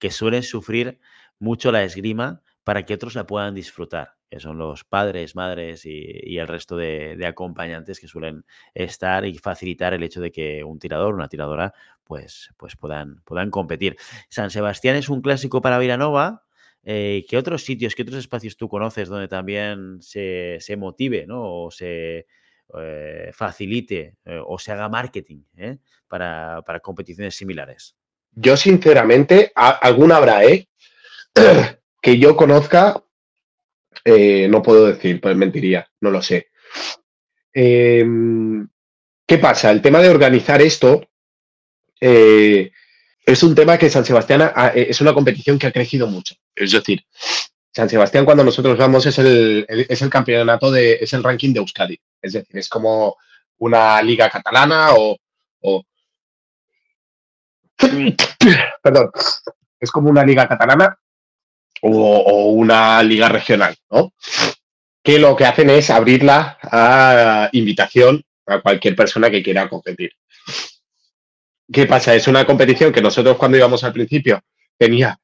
que 0.04 0.12
suelen 0.12 0.43
sufrir 0.43 0.99
mucho 1.39 1.72
la 1.72 1.82
esgrima 1.82 2.41
para 2.66 2.84
que 2.84 2.93
otros 2.93 3.16
la 3.16 3.26
puedan 3.26 3.56
disfrutar 3.56 4.18
que 4.30 4.41
son 4.41 4.58
los 4.58 4.84
padres, 4.84 5.34
madres 5.34 5.86
y, 5.86 6.38
el 6.38 6.47
resto 6.49 6.76
de, 6.76 7.24
acompañantes 7.26 8.01
que 8.01 8.10
suelen 8.10 8.43
estar 8.74 9.24
y 9.26 9.38
facilitar 9.38 9.93
el 9.93 10.04
hecho 10.04 10.20
de 10.20 10.30
que 10.30 10.62
un 10.66 10.78
tirador, 10.78 11.14
una 11.14 11.30
tiradora, 11.30 11.74
pues, 12.04 12.49
pues 12.58 12.76
puedan, 12.76 13.22
puedan 13.24 13.49
competir. 13.49 13.95
San 14.28 14.49
Sebastián 14.49 14.97
es 14.97 15.08
un 15.08 15.22
clásico 15.22 15.62
para 15.62 15.80
Viranova. 15.80 16.43
Eh, 16.84 17.26
¿Qué 17.30 17.38
otros 17.38 17.64
sitios, 17.64 17.95
qué 17.95 18.01
otros 18.01 18.18
espacios 18.18 18.58
tú 18.58 18.68
conoces 18.68 19.08
donde 19.08 19.30
también 19.30 20.01
se, 20.01 20.60
motive 20.78 21.26
¿no? 21.28 21.66
o 21.66 21.72
se 21.72 22.26
eh, 22.78 23.30
facilite 23.32 24.18
eh, 24.26 24.41
o 24.45 24.60
se 24.60 24.74
haga 24.74 24.89
marketing 24.89 25.43
para, 26.10 26.62
para 26.66 26.82
competiciones 26.82 27.36
similares? 27.36 27.95
Yo, 28.36 28.58
sinceramente, 28.58 29.52
alguna 29.56 30.18
habrá, 30.18 30.44
¿eh? 30.46 30.68
que 32.02 32.18
yo 32.18 32.36
conozca, 32.36 33.04
eh, 34.04 34.48
no 34.50 34.62
puedo 34.62 34.88
decir, 34.88 35.22
pues 35.22 35.36
mentiría, 35.36 35.88
no 36.02 36.12
lo 36.12 36.22
sé. 36.22 36.50
Em, 37.54 38.68
¿Qué 39.26 39.38
pasa? 39.38 39.72
El 39.72 39.82
tema 39.82 40.00
de 40.00 40.10
organizar 40.10 40.62
esto 40.62 41.08
eh, 42.02 42.72
es 43.26 43.44
un 43.44 43.56
tema 43.56 43.78
que 43.78 43.90
San 43.90 44.04
Sebastián 44.04 44.52
es 44.76 45.00
una 45.00 45.14
competición 45.14 45.58
que 45.58 45.68
ha 45.68 45.72
crecido 45.72 46.08
mucho. 46.08 46.36
Es 46.54 46.72
decir, 46.72 47.06
San 47.72 47.90
Sebastián 47.90 48.26
cuando 48.26 48.44
nosotros 48.44 48.78
vamos 48.78 49.06
es 49.06 49.18
el, 49.20 49.66
es 49.70 50.02
el 50.02 50.10
campeonato 50.10 50.72
de, 50.72 50.96
es 50.96 51.14
el 51.14 51.24
ranking 51.24 51.54
de 51.54 51.60
Euskadi. 51.60 51.98
Es 52.22 52.34
decir, 52.34 52.58
es 52.58 52.68
como 52.68 53.16
una 53.60 54.02
liga 54.02 54.30
catalana 54.30 54.90
o 54.96 55.18
perdón, 58.82 59.12
es 59.80 59.92
como 59.92 60.10
una 60.10 60.24
liga 60.24 60.48
catalana 60.48 60.98
o, 61.82 62.52
una 62.52 63.04
liga 63.04 63.30
regional, 63.30 63.76
¿no? 63.92 64.14
Que 65.04 65.20
lo 65.20 65.36
que 65.36 65.46
hacen 65.46 65.70
es 65.70 65.90
abrirla 65.90 66.58
a 66.62 67.50
invitación 67.52 68.24
a 68.46 68.62
cualquier 68.62 68.96
persona 68.96 69.30
que 69.30 69.44
quiera 69.44 69.68
competir. 69.68 70.12
¿Qué 71.72 71.86
pasa? 71.86 72.14
Es 72.16 72.28
una 72.28 72.46
competición 72.46 72.94
que 72.94 73.02
nosotros 73.02 73.38
cuando 73.38 73.58
íbamos 73.58 73.84
al 73.84 73.94
principio 73.94 74.42
tenía, 74.78 75.18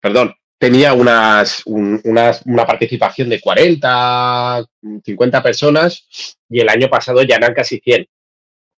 perdón, 0.00 0.34
tenía 0.58 0.94
unas, 0.94 1.62
una 1.66 2.66
participación 2.66 3.28
de 3.28 3.40
40, 3.40 4.64
50 5.04 5.42
personas 5.42 6.38
y 6.48 6.60
el 6.60 6.68
año 6.68 6.88
pasado 6.88 7.22
ya 7.22 7.36
eran 7.36 7.54
casi 7.54 7.80
100. 7.80 8.06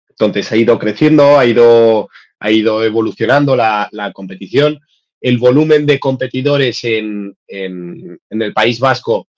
Entonces 0.09 0.51
ha 0.51 0.55
ido 0.55 0.79
creciendo, 0.79 1.37
ha 1.37 1.45
ido, 1.45 2.09
ha 2.43 2.51
ido 2.51 2.83
evolucionando 2.83 3.55
la, 3.55 3.89
la 3.91 4.11
competición 4.11 4.79
el 5.23 5.37
volumen 5.37 5.85
de 5.85 5.99
competidores 5.99 6.83
en, 6.83 7.35
el 7.47 8.53
País 8.53 8.77
Vasco 8.77 9.29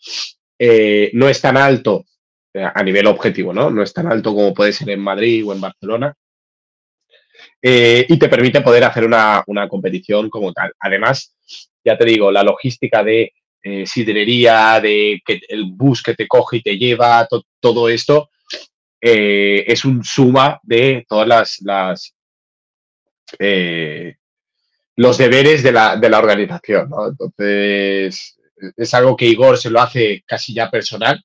eh, 0.57 1.11
no 1.13 1.29
es 1.29 1.39
tan 1.39 1.57
alto 1.57 2.05
eh, 2.51 2.65
a 2.73 2.81
nivel 2.81 3.05
objetivo, 3.05 3.53
¿no? 3.53 3.69
No 3.69 3.83
es 3.83 3.93
tan 3.93 4.11
alto 4.11 4.33
como 4.33 4.53
puede 4.53 4.73
ser 4.73 4.89
en 4.89 4.99
Madrid 4.99 5.45
o 5.45 5.53
en 5.53 5.61
Barcelona. 5.61 6.15
Eh, 7.61 8.07
y 8.09 8.17
te 8.17 8.29
permite 8.29 8.61
poder 8.61 8.83
hacer 8.83 9.05
una, 9.05 9.43
competición 9.69 10.27
como 10.31 10.51
tal. 10.53 10.73
Además, 10.79 11.35
ya 11.83 11.95
te 11.95 12.05
digo, 12.05 12.31
la 12.31 12.43
logística 12.43 13.03
de 13.03 13.31
sidrería, 13.85 14.79
de 14.79 15.21
que 15.25 15.41
el 15.49 15.65
bus 15.65 16.03
que 16.03 16.13
te 16.13 16.27
coge 16.27 16.57
y 16.57 16.61
te 16.61 16.77
lleva, 16.77 17.27
todo 17.59 17.89
esto, 17.89 18.29
es 19.01 19.85
un 19.85 20.03
suma 20.03 20.59
de 20.63 21.03
todas 21.07 21.27
las, 21.27 21.61
las 21.61 22.14
los 24.97 25.17
deberes 25.17 25.63
de 25.63 25.71
la, 25.71 25.97
de 25.97 26.09
la 26.09 26.19
organización. 26.19 26.89
¿no? 26.89 27.09
Entonces, 27.09 28.37
es 28.77 28.93
algo 28.93 29.15
que 29.15 29.25
Igor 29.25 29.57
se 29.57 29.69
lo 29.69 29.81
hace 29.81 30.23
casi 30.25 30.53
ya 30.53 30.69
personal, 30.69 31.23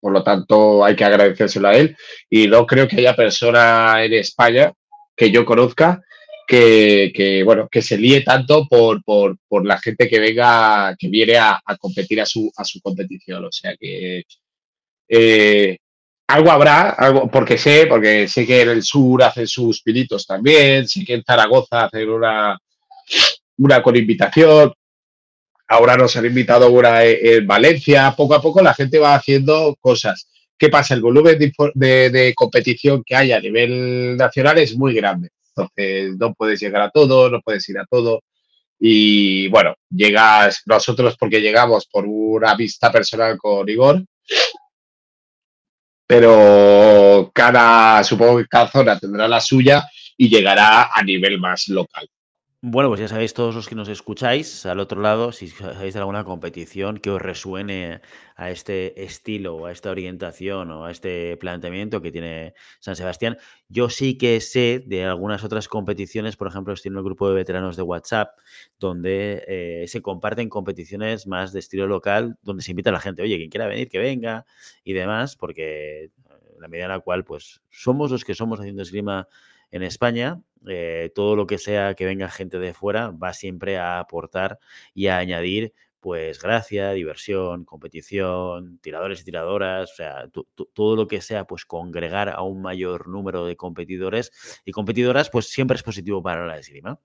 por 0.00 0.12
lo 0.12 0.22
tanto 0.22 0.84
hay 0.84 0.94
que 0.94 1.04
agradecérselo 1.04 1.68
a 1.68 1.76
él. 1.76 1.96
Y 2.30 2.48
no 2.48 2.66
creo 2.66 2.86
que 2.86 2.96
haya 2.96 3.16
persona 3.16 4.04
en 4.04 4.14
España 4.14 4.72
que 5.16 5.30
yo 5.30 5.44
conozca 5.44 6.02
que, 6.46 7.12
que 7.14 7.42
bueno, 7.42 7.68
que 7.68 7.82
se 7.82 7.98
líe 7.98 8.22
tanto 8.22 8.66
por, 8.68 9.02
por, 9.02 9.36
por, 9.48 9.66
la 9.66 9.78
gente 9.78 10.08
que 10.08 10.20
venga, 10.20 10.94
que 10.98 11.08
viene 11.08 11.36
a, 11.36 11.60
a, 11.64 11.76
competir 11.76 12.20
a 12.20 12.26
su, 12.26 12.52
a 12.56 12.64
su 12.64 12.80
competición. 12.80 13.44
O 13.44 13.52
sea 13.52 13.76
que 13.76 14.24
eh, 15.08 15.78
algo 16.28 16.50
habrá, 16.50 16.90
algo, 16.90 17.30
porque 17.30 17.56
sé, 17.56 17.86
porque 17.86 18.26
sé 18.28 18.46
que 18.46 18.62
en 18.62 18.70
el 18.70 18.82
sur 18.82 19.22
hacen 19.22 19.46
sus 19.46 19.82
pilitos 19.82 20.26
también, 20.26 20.88
sé 20.88 21.04
que 21.04 21.14
en 21.14 21.24
Zaragoza 21.24 21.84
hacen 21.84 22.08
una, 22.10 22.58
una 23.58 23.82
con 23.82 23.96
invitación. 23.96 24.72
Ahora 25.68 25.96
nos 25.96 26.16
han 26.16 26.26
invitado 26.26 26.70
una 26.70 27.04
en 27.04 27.46
Valencia. 27.46 28.14
Poco 28.16 28.34
a 28.34 28.42
poco 28.42 28.62
la 28.62 28.74
gente 28.74 28.98
va 28.98 29.14
haciendo 29.14 29.76
cosas. 29.80 30.28
¿Qué 30.58 30.68
pasa? 30.68 30.94
El 30.94 31.02
volumen 31.02 31.38
de, 31.74 32.34
competición 32.36 33.02
que 33.04 33.16
hay 33.16 33.32
a 33.32 33.40
nivel 33.40 34.16
nacional 34.16 34.58
es 34.58 34.76
muy 34.76 34.94
grande. 34.94 35.30
Entonces, 35.48 36.16
no 36.18 36.34
puedes 36.34 36.60
llegar 36.60 36.82
a 36.82 36.90
todo, 36.90 37.30
no 37.30 37.40
puedes 37.40 37.68
ir 37.68 37.78
a 37.78 37.86
todo. 37.86 38.22
Y 38.78 39.48
bueno, 39.48 39.74
llegas 39.90 40.62
nosotros 40.66 41.16
porque 41.18 41.40
llegamos 41.40 41.86
por 41.86 42.04
una 42.06 42.54
vista 42.54 42.92
personal 42.92 43.36
con 43.38 43.68
Igor, 43.68 44.04
pero 46.06 47.30
cada, 47.34 48.02
supongo 48.04 48.38
que 48.38 48.46
cada 48.46 48.68
zona 48.68 48.98
tendrá 48.98 49.26
la 49.26 49.40
suya 49.40 49.84
y 50.16 50.28
llegará 50.28 50.90
a 50.94 51.02
nivel 51.02 51.38
más 51.38 51.68
local. 51.68 52.08
Bueno, 52.62 52.88
pues 52.88 53.00
ya 53.00 53.06
sabéis 53.08 53.34
todos 53.34 53.54
los 53.54 53.68
que 53.68 53.74
nos 53.74 53.88
escucháis 53.88 54.64
al 54.66 54.80
otro 54.80 55.00
lado, 55.00 55.30
si 55.30 55.46
sabéis 55.48 55.92
de 55.94 56.00
alguna 56.00 56.24
competición 56.24 56.96
que 56.98 57.10
os 57.10 57.20
resuene 57.22 58.00
a 58.34 58.50
este 58.50 59.04
estilo 59.04 59.54
o 59.56 59.66
a 59.66 59.72
esta 59.72 59.90
orientación 59.90 60.70
o 60.72 60.84
a 60.86 60.90
este 60.90 61.36
planteamiento 61.36 62.00
que 62.02 62.10
tiene 62.10 62.54
San 62.80 62.96
Sebastián. 62.96 63.36
Yo 63.68 63.88
sí 63.90 64.16
que 64.18 64.40
sé 64.40 64.82
de 64.84 65.04
algunas 65.04 65.44
otras 65.44 65.68
competiciones, 65.68 66.36
por 66.36 66.48
ejemplo, 66.48 66.72
estoy 66.72 66.90
en 66.90 66.96
el 66.96 67.04
grupo 67.04 67.28
de 67.28 67.34
veteranos 67.36 67.76
de 67.76 67.82
WhatsApp, 67.82 68.30
donde 68.80 69.44
eh, 69.46 69.84
se 69.86 70.02
comparten 70.02 70.48
competiciones 70.48 71.26
más 71.26 71.52
de 71.52 71.60
estilo 71.60 71.86
local, 71.86 72.36
donde 72.42 72.62
se 72.64 72.72
invita 72.72 72.90
a 72.90 72.94
la 72.94 73.00
gente, 73.00 73.22
oye, 73.22 73.36
quien 73.36 73.50
quiera 73.50 73.66
venir, 73.68 73.88
que 73.88 73.98
venga 73.98 74.44
y 74.82 74.94
demás, 74.94 75.36
porque 75.36 76.04
eh, 76.04 76.10
la 76.58 76.68
medida 76.68 76.86
en 76.86 76.90
la 76.92 77.00
cual 77.00 77.24
pues 77.24 77.60
somos 77.70 78.10
los 78.10 78.24
que 78.24 78.34
somos 78.34 78.58
haciendo 78.58 78.82
esgrima 78.82 79.28
en 79.70 79.82
España, 79.82 80.40
eh, 80.66 81.10
todo 81.14 81.36
lo 81.36 81.46
que 81.46 81.58
sea 81.58 81.94
que 81.94 82.06
venga 82.06 82.28
gente 82.28 82.58
de 82.58 82.74
fuera 82.74 83.10
va 83.10 83.32
siempre 83.32 83.78
a 83.78 83.98
aportar 83.98 84.58
y 84.94 85.08
a 85.08 85.18
añadir 85.18 85.72
pues 86.00 86.40
gracia, 86.40 86.92
diversión, 86.92 87.64
competición, 87.64 88.78
tiradores 88.78 89.22
y 89.22 89.24
tiradoras, 89.24 89.90
o 89.92 89.94
sea, 89.96 90.28
todo 90.72 90.94
lo 90.94 91.08
que 91.08 91.20
sea 91.20 91.46
pues 91.46 91.64
congregar 91.64 92.28
a 92.28 92.42
un 92.42 92.62
mayor 92.62 93.08
número 93.08 93.44
de 93.44 93.56
competidores 93.56 94.30
y 94.64 94.70
competidoras, 94.70 95.30
pues 95.30 95.48
siempre 95.48 95.76
es 95.76 95.82
positivo 95.82 96.22
para 96.22 96.46
la 96.46 96.58
esgrima. 96.58 97.00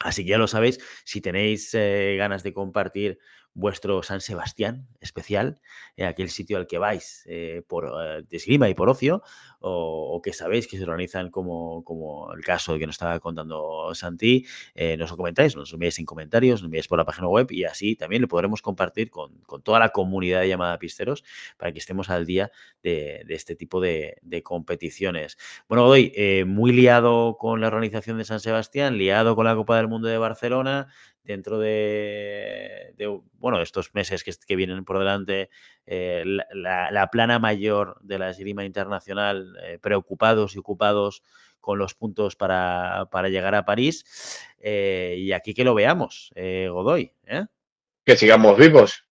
Así 0.00 0.24
que 0.24 0.30
ya 0.30 0.38
lo 0.38 0.46
sabéis, 0.46 0.78
si 1.04 1.20
tenéis 1.20 1.74
eh, 1.74 2.14
ganas 2.16 2.44
de 2.44 2.52
compartir 2.52 3.18
vuestro 3.58 4.04
San 4.04 4.20
Sebastián 4.20 4.86
especial, 5.00 5.60
eh, 5.96 6.04
aquel 6.04 6.30
sitio 6.30 6.58
al 6.58 6.66
que 6.66 6.78
vais 6.78 7.24
eh, 7.26 7.62
por 7.66 7.86
eh, 7.86 8.24
esgrima 8.30 8.68
y 8.68 8.74
por 8.74 8.88
ocio, 8.88 9.22
o, 9.60 10.20
que 10.22 10.32
sabéis 10.32 10.68
que 10.68 10.76
se 10.76 10.84
organizan 10.84 11.30
como, 11.30 11.82
como 11.82 12.32
el 12.32 12.44
caso 12.44 12.78
que 12.78 12.86
nos 12.86 12.94
estaba 12.94 13.18
contando 13.18 13.92
Santi, 13.94 14.46
nos 14.98 15.10
lo 15.10 15.16
comentáis, 15.16 15.56
nos 15.56 15.72
lo 15.72 15.76
enviáis 15.76 15.98
en 15.98 16.04
comentarios, 16.04 16.60
nos 16.60 16.66
enviáis 16.66 16.86
por 16.86 16.98
la 16.98 17.04
página 17.04 17.26
web 17.26 17.48
y 17.50 17.64
así 17.64 17.96
también 17.96 18.22
lo 18.22 18.28
podremos 18.28 18.62
compartir 18.62 19.10
con, 19.10 19.42
toda 19.64 19.80
la 19.80 19.88
comunidad 19.88 20.42
de 20.42 20.48
llamada 20.48 20.78
Pisteros 20.78 21.24
para 21.56 21.72
que 21.72 21.80
estemos 21.80 22.08
al 22.08 22.24
día 22.24 22.52
de, 22.82 23.24
este 23.28 23.56
tipo 23.56 23.80
de, 23.80 24.20
competiciones. 24.44 25.36
Bueno, 25.68 25.84
hoy 25.86 26.12
muy 26.46 26.72
liado 26.72 27.36
con 27.36 27.60
la 27.60 27.66
organización 27.66 28.18
de 28.18 28.24
San 28.24 28.38
Sebastián, 28.38 28.96
liado 28.96 29.34
con 29.34 29.44
la 29.44 29.56
Copa 29.56 29.76
del 29.76 29.88
Mundo 29.88 30.06
de 30.06 30.18
Barcelona, 30.18 30.88
dentro 31.28 31.58
de, 31.58 32.94
bueno, 33.34 33.60
estos 33.60 33.94
meses 33.94 34.24
que, 34.24 34.56
vienen 34.56 34.84
por 34.86 34.98
delante, 34.98 35.50
eh, 35.84 36.24
la, 36.24 37.08
plana 37.12 37.38
mayor 37.38 37.98
de 38.00 38.18
la 38.18 38.30
esgrima 38.30 38.64
internacional, 38.64 39.54
eh, 39.62 39.78
preocupados 39.78 40.56
y 40.56 40.58
ocupados 40.58 41.22
con 41.60 41.78
los 41.78 41.92
puntos 41.92 42.34
para, 42.34 43.06
llegar 43.28 43.54
a 43.54 43.66
París. 43.66 44.40
Eh, 44.58 45.16
y 45.18 45.32
aquí 45.32 45.52
que 45.52 45.64
lo 45.64 45.74
veamos, 45.74 46.32
Godoy. 46.34 47.12
Que 48.06 48.16
sigamos 48.16 48.56
vivos. 48.56 49.07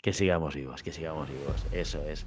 Que 0.00 0.12
sigamos 0.12 0.54
vivos, 0.54 0.84
que 0.84 0.92
sigamos 0.92 1.28
vivos. 1.28 1.66
Eso 1.72 2.00
es. 2.08 2.24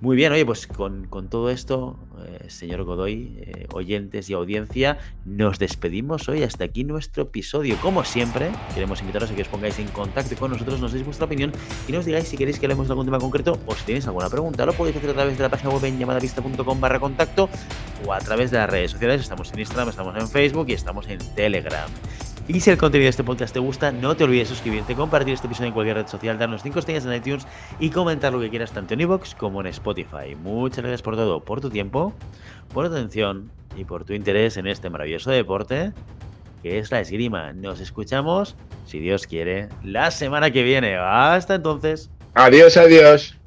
Muy 0.00 0.16
bien, 0.16 0.32
oye, 0.32 0.46
pues 0.46 0.66
con, 0.66 1.06
todo 1.28 1.50
esto, 1.50 1.98
eh, 2.26 2.48
señor 2.48 2.84
Godoy, 2.84 3.36
eh, 3.40 3.66
oyentes 3.74 4.30
y 4.30 4.32
audiencia, 4.32 4.96
nos 5.26 5.58
despedimos 5.58 6.30
hoy. 6.30 6.44
Hasta 6.44 6.64
aquí 6.64 6.82
nuestro 6.82 7.24
episodio. 7.24 7.76
Como 7.82 8.04
siempre, 8.04 8.50
queremos 8.72 9.02
invitaros 9.02 9.30
a 9.30 9.34
que 9.34 9.42
os 9.42 9.48
pongáis 9.48 9.78
en 9.78 9.88
contacto 9.88 10.34
con 10.36 10.52
nosotros, 10.52 10.80
nos 10.80 10.94
deis 10.94 11.04
vuestra 11.04 11.26
opinión 11.26 11.52
y 11.86 11.92
nos 11.92 12.06
digáis 12.06 12.26
si 12.26 12.38
queréis 12.38 12.58
que 12.58 12.64
hablemos 12.64 12.88
de 12.88 12.92
algún 12.92 13.04
tema 13.04 13.18
concreto 13.18 13.60
o 13.66 13.74
si 13.74 13.84
tenéis 13.84 14.06
alguna 14.06 14.30
pregunta. 14.30 14.64
Lo 14.64 14.72
podéis 14.72 14.96
hacer 14.96 15.10
a 15.10 15.12
través 15.12 15.36
de 15.36 15.42
la 15.42 15.50
página 15.50 15.74
web 15.74 15.84
en 15.84 15.98
llamadavista.com 15.98 16.80
barra 16.80 17.00
contacto 17.00 17.50
o 18.06 18.14
a 18.14 18.18
través 18.20 18.50
de 18.50 18.56
las 18.56 18.70
redes 18.70 18.92
sociales. 18.92 19.20
Estamos 19.20 19.52
en 19.52 19.58
Instagram, 19.58 19.90
estamos 19.90 20.16
en 20.16 20.26
Facebook 20.26 20.70
y 20.70 20.72
estamos 20.72 21.06
en 21.06 21.18
Telegram. 21.34 21.90
Y 22.52 22.58
si 22.58 22.68
el 22.68 22.78
contenido 22.78 23.04
de 23.04 23.10
este 23.10 23.22
podcast 23.22 23.54
te 23.54 23.60
gusta, 23.60 23.92
no 23.92 24.16
te 24.16 24.24
olvides 24.24 24.48
de 24.48 24.54
suscribirte, 24.56 24.96
compartir 24.96 25.34
este 25.34 25.46
episodio 25.46 25.68
en 25.68 25.72
cualquier 25.72 25.98
red 25.98 26.08
social, 26.08 26.36
darnos 26.36 26.64
5 26.64 26.80
estrellas 26.80 27.06
en 27.06 27.14
iTunes 27.14 27.46
y 27.78 27.90
comentar 27.90 28.32
lo 28.32 28.40
que 28.40 28.50
quieras 28.50 28.72
tanto 28.72 28.94
en 28.94 29.02
iVoox 29.02 29.36
como 29.36 29.60
en 29.60 29.68
Spotify. 29.68 30.34
Muchas 30.34 30.78
gracias 30.78 31.00
por 31.00 31.14
todo, 31.14 31.44
por 31.44 31.60
tu 31.60 31.70
tiempo, 31.70 32.12
por 32.74 32.88
tu 32.88 32.94
atención 32.96 33.52
y 33.76 33.84
por 33.84 34.04
tu 34.04 34.14
interés 34.14 34.56
en 34.56 34.66
este 34.66 34.90
maravilloso 34.90 35.30
deporte 35.30 35.92
que 36.60 36.80
es 36.80 36.90
la 36.90 36.98
esgrima. 36.98 37.52
Nos 37.52 37.78
escuchamos, 37.78 38.56
si 38.84 38.98
Dios 38.98 39.28
quiere, 39.28 39.68
la 39.84 40.10
semana 40.10 40.50
que 40.50 40.64
viene. 40.64 40.96
Hasta 40.96 41.54
entonces. 41.54 42.10
Adiós, 42.34 42.76
adiós. 42.76 43.39